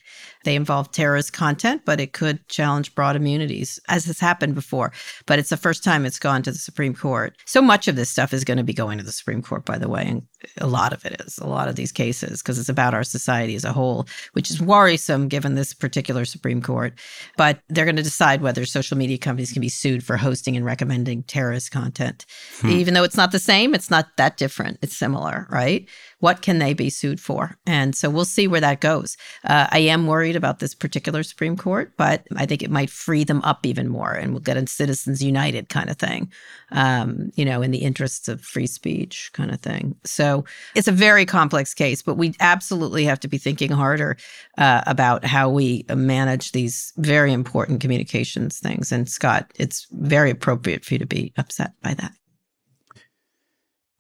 They 0.49 0.57
involve 0.57 0.91
terrorist 0.93 1.35
content, 1.35 1.83
but 1.85 2.01
it 2.01 2.15
could 2.15 2.49
challenge 2.49 2.95
broad 2.95 3.17
immunities, 3.17 3.79
as 3.87 4.07
has 4.07 4.19
happened 4.19 4.55
before. 4.55 4.95
But 5.27 5.39
it's 5.39 5.51
the 5.51 5.59
first 5.59 5.85
time 5.85 6.07
it's 6.07 6.19
gone 6.19 6.43
to 6.45 6.51
the 6.51 6.57
Supreme 6.57 6.95
Court. 6.95 7.37
So 7.45 7.61
much 7.61 7.87
of 7.87 7.97
this 7.97 8.09
stuff 8.09 8.33
is 8.33 8.45
going 8.45 8.57
to 8.57 8.65
be 8.65 8.73
going 8.73 8.97
to 8.97 9.05
the 9.05 9.13
Supreme 9.13 9.43
Court, 9.43 9.67
by 9.67 9.77
the 9.77 9.91
way, 9.91 10.07
and 10.07 10.23
a 10.57 10.67
lot 10.67 10.95
of 10.95 11.05
it 11.05 11.21
is, 11.21 11.37
a 11.37 11.47
lot 11.47 11.69
of 11.69 11.77
these 11.77 11.93
cases, 11.93 12.41
because 12.41 12.59
it's 12.59 12.71
about 12.71 12.95
our 12.95 13.05
society 13.05 13.57
as 13.57 13.65
a 13.67 13.75
whole, 13.75 14.09
which 14.33 14.51
is 14.51 14.59
worrisome 14.59 15.29
given 15.29 15.55
this 15.55 15.75
particular 15.75 16.25
Supreme 16.25 16.63
Court. 16.63 16.99
But 17.37 17.61
they're 17.69 17.85
going 17.85 17.97
to 17.97 18.03
decide 18.03 18.41
whether 18.41 18.65
social 18.65 18.97
media 18.97 19.19
companies 19.19 19.53
can 19.53 19.61
be 19.61 19.69
sued 19.69 20.03
for 20.03 20.17
hosting 20.17 20.57
and 20.57 20.65
recommending 20.65 21.25
terrorist 21.25 21.73
content. 21.73 22.25
Hmm. 22.61 22.71
Even 22.71 22.95
though 22.95 23.05
it's 23.05 23.19
not 23.19 23.33
the 23.33 23.39
same, 23.39 23.75
it's 23.75 23.91
not 23.91 24.17
that 24.17 24.39
different. 24.39 24.79
It's 24.81 24.97
similar, 24.97 25.47
right? 25.51 25.87
What 26.21 26.43
can 26.43 26.59
they 26.59 26.75
be 26.75 26.91
sued 26.91 27.21
for? 27.21 27.57
And 27.65 27.95
so 27.95 28.11
we'll 28.11 28.25
see 28.25 28.49
where 28.49 28.61
that 28.61 28.81
goes. 28.81 29.17
Uh, 29.45 29.69
I 29.71 29.79
am 29.81 30.07
worried 30.07 30.35
about 30.35 30.59
this 30.59 30.75
particular 30.75 31.23
Supreme 31.23 31.57
Court, 31.57 31.93
but 31.97 32.27
I 32.37 32.45
think 32.45 32.63
it 32.63 32.71
might 32.71 32.91
free 32.91 33.23
them 33.23 33.41
up 33.43 33.65
even 33.65 33.89
more 33.89 34.13
and 34.13 34.33
we'll 34.33 34.41
get 34.41 34.57
a 34.57 34.67
Citizens 34.67 35.23
United 35.23 35.69
kind 35.69 35.89
of 35.89 35.97
thing, 35.97 36.33
um, 36.73 37.31
you 37.37 37.45
know, 37.45 37.63
in 37.63 37.71
the 37.71 37.79
interests 37.79 38.27
of 38.29 38.41
free 38.41 38.67
speech 38.67 39.31
kind 39.33 39.53
of 39.53 39.61
thing. 39.61 39.95
So 40.05 40.45
it's 40.75 40.89
a 40.89 40.93
very 40.93 41.25
complex 41.25 41.73
case, 41.73 42.03
but 42.03 42.17
we 42.17 42.35
absolutely 42.41 43.05
have 43.05 43.21
to 43.21 43.29
be 43.29 43.39
thinking 43.39 43.71
harder 43.71 44.17
uh, 44.59 44.83
about 44.87 45.25
how 45.25 45.49
we 45.49 45.85
manage 45.95 46.51
these 46.51 46.93
very 46.97 47.33
important 47.33 47.81
communications 47.81 48.59
things. 48.59 48.91
And 48.91 49.09
Scott, 49.09 49.53
it's 49.57 49.87
very 49.93 50.31
appropriate 50.31 50.85
for 50.85 50.95
you 50.95 50.99
to 50.99 51.07
be 51.07 51.33
upset 51.37 51.75
by 51.83 51.95
that. 51.95 52.13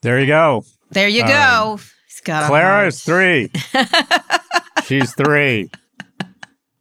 There 0.02 0.18
you 0.18 0.26
go. 0.26 0.64
There 0.90 1.08
you 1.08 1.22
go 1.22 1.78
got 2.20 2.48
Clara 2.48 2.86
is 2.86 3.02
three. 3.02 3.50
She's 4.84 5.14
three. 5.14 5.70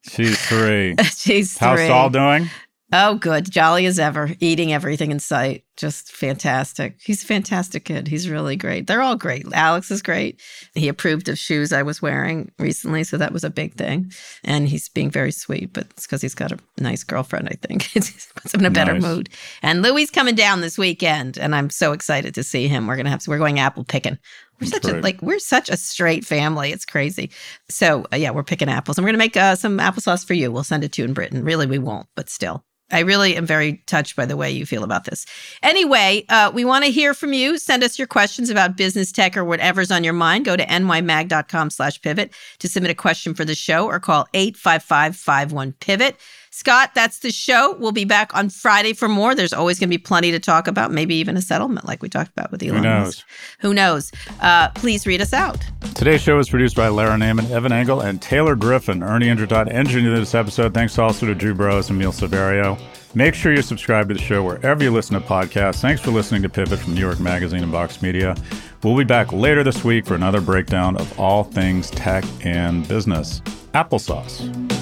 She's 0.09 0.39
three. 0.47 0.95
She's 1.15 1.57
three. 1.57 1.67
How's 1.67 1.87
Saul 1.87 2.09
doing? 2.09 2.49
Oh, 2.93 3.15
good. 3.15 3.51
Jolly 3.51 3.85
as 3.85 3.99
ever, 3.99 4.29
eating 4.39 4.71
everything 4.71 5.11
in 5.11 5.19
sight. 5.19 5.65
Just 5.75 6.09
fantastic. 6.09 6.97
He's 7.03 7.21
a 7.21 7.27
fantastic 7.27 7.83
kid. 7.83 8.07
He's 8.07 8.29
really 8.29 8.55
great. 8.55 8.87
They're 8.87 9.01
all 9.01 9.17
great. 9.17 9.45
Alex 9.53 9.91
is 9.91 10.01
great. 10.01 10.41
He 10.73 10.87
approved 10.87 11.27
of 11.27 11.37
shoes 11.37 11.73
I 11.73 11.83
was 11.83 12.01
wearing 12.01 12.49
recently, 12.59 13.03
so 13.03 13.17
that 13.17 13.33
was 13.33 13.43
a 13.43 13.49
big 13.49 13.73
thing. 13.73 14.13
And 14.45 14.69
he's 14.69 14.87
being 14.87 15.11
very 15.11 15.33
sweet, 15.33 15.73
but 15.73 15.87
it's 15.91 16.07
because 16.07 16.21
he's 16.21 16.33
got 16.33 16.53
a 16.53 16.59
nice 16.79 17.03
girlfriend, 17.03 17.49
I 17.49 17.57
think. 17.61 17.93
it 17.95 18.09
puts 18.35 18.53
him 18.53 18.61
in 18.61 18.65
a 18.65 18.71
better 18.71 18.93
nice. 18.93 19.03
mood. 19.03 19.29
And 19.61 19.81
Louis 19.81 20.09
coming 20.09 20.35
down 20.35 20.61
this 20.61 20.77
weekend, 20.77 21.37
and 21.37 21.53
I'm 21.53 21.69
so 21.69 21.91
excited 21.91 22.33
to 22.35 22.43
see 22.43 22.69
him. 22.69 22.87
We're 22.87 22.95
gonna 22.95 23.09
have 23.09 23.27
we're 23.27 23.37
going 23.37 23.59
apple 23.59 23.83
picking 23.83 24.17
We're 24.59 24.67
such 24.67 24.85
a 24.85 25.01
like 25.01 25.21
we're 25.21 25.39
such 25.39 25.69
a 25.69 25.77
straight 25.77 26.25
family. 26.25 26.71
It's 26.71 26.85
crazy. 26.85 27.31
So 27.69 28.05
uh, 28.11 28.15
yeah, 28.15 28.31
we're 28.31 28.43
picking 28.43 28.69
apples. 28.69 28.97
I'm 28.97 29.03
going 29.03 29.13
to 29.13 29.19
make 29.19 29.37
uh, 29.37 29.55
some 29.55 29.77
applesauce 29.77 30.25
for 30.25 30.33
you. 30.33 30.51
We'll 30.51 30.63
send 30.63 30.83
it 30.83 30.91
to 30.93 31.01
you 31.01 31.07
in 31.07 31.13
Britain. 31.13 31.43
Really, 31.43 31.67
we 31.67 31.79
won't, 31.79 32.07
but 32.15 32.29
still. 32.29 32.63
I 32.89 32.99
really 32.99 33.35
am 33.35 33.45
very 33.45 33.83
touched 33.85 34.15
by 34.15 34.25
the 34.25 34.37
way 34.37 34.49
you 34.49 34.65
feel 34.65 34.83
about 34.83 35.03
this. 35.03 35.25
Anyway, 35.61 36.23
uh, 36.29 36.51
we 36.53 36.63
want 36.63 36.85
to 36.85 36.91
hear 36.91 37.13
from 37.13 37.33
you. 37.33 37.57
Send 37.57 37.83
us 37.83 37.99
your 37.99 38.07
questions 38.07 38.49
about 38.49 38.77
business 38.77 39.11
tech 39.11 39.35
or 39.35 39.43
whatever's 39.43 39.91
on 39.91 40.05
your 40.05 40.13
mind. 40.13 40.45
Go 40.45 40.55
to 40.55 40.65
nymag.com 40.65 41.69
slash 41.69 42.01
pivot 42.01 42.31
to 42.59 42.69
submit 42.69 42.91
a 42.91 42.95
question 42.95 43.33
for 43.33 43.43
the 43.43 43.55
show 43.55 43.87
or 43.87 43.99
call 43.99 44.25
855-51-PIVOT. 44.33 46.15
Scott, 46.57 46.95
that's 46.95 47.19
the 47.19 47.31
show. 47.31 47.75
We'll 47.79 47.91
be 47.91 48.03
back 48.03 48.35
on 48.35 48.49
Friday 48.49 48.93
for 48.93 49.07
more. 49.07 49.35
There's 49.35 49.53
always 49.53 49.77
going 49.77 49.89
to 49.89 49.93
be 49.93 49.99
plenty 49.99 50.31
to 50.31 50.39
talk 50.39 50.67
about, 50.67 50.91
maybe 50.91 51.13
even 51.13 51.37
a 51.37 51.41
settlement 51.41 51.85
like 51.85 52.01
we 52.01 52.09
talked 52.09 52.31
about 52.31 52.51
with 52.51 52.63
Elon 52.63 52.77
Who 52.77 52.81
knows? 52.81 53.05
Musk. 53.05 53.25
Who 53.59 53.73
knows? 53.75 54.11
Uh, 54.41 54.69
please 54.69 55.05
read 55.05 55.21
us 55.21 55.33
out. 55.33 55.63
Today's 55.93 56.19
show 56.19 56.35
was 56.35 56.49
produced 56.49 56.75
by 56.75 56.87
Lara 56.87 57.15
Naaman, 57.15 57.51
Evan 57.51 57.71
Engel, 57.71 58.01
and 58.01 58.19
Taylor 58.19 58.55
Griffin. 58.55 59.03
Ernie 59.03 59.27
Indradat 59.27 59.69
engineered 59.69 60.17
this 60.17 60.33
episode. 60.33 60.73
Thanks 60.73 60.97
also 60.97 61.27
to 61.27 61.35
Drew 61.35 61.53
Burrows 61.53 61.91
and 61.91 62.01
Emil 62.01 62.11
Severio. 62.11 62.81
Make 63.13 63.35
sure 63.35 63.53
you 63.53 63.61
subscribe 63.61 64.07
to 64.07 64.15
the 64.15 64.19
show 64.19 64.43
wherever 64.43 64.83
you 64.83 64.89
listen 64.89 65.13
to 65.13 65.27
podcasts. 65.27 65.79
Thanks 65.79 66.01
for 66.01 66.09
listening 66.09 66.41
to 66.41 66.49
Pivot 66.49 66.79
from 66.79 66.95
New 66.95 67.01
York 67.01 67.19
Magazine 67.19 67.61
and 67.61 67.71
Vox 67.71 68.01
Media. 68.01 68.35
We'll 68.81 68.97
be 68.97 69.03
back 69.03 69.31
later 69.31 69.63
this 69.63 69.83
week 69.83 70.07
for 70.07 70.15
another 70.15 70.41
breakdown 70.41 70.97
of 70.97 71.19
all 71.19 71.43
things 71.43 71.91
tech 71.91 72.25
and 72.43 72.87
business. 72.87 73.41
Applesauce. 73.75 74.76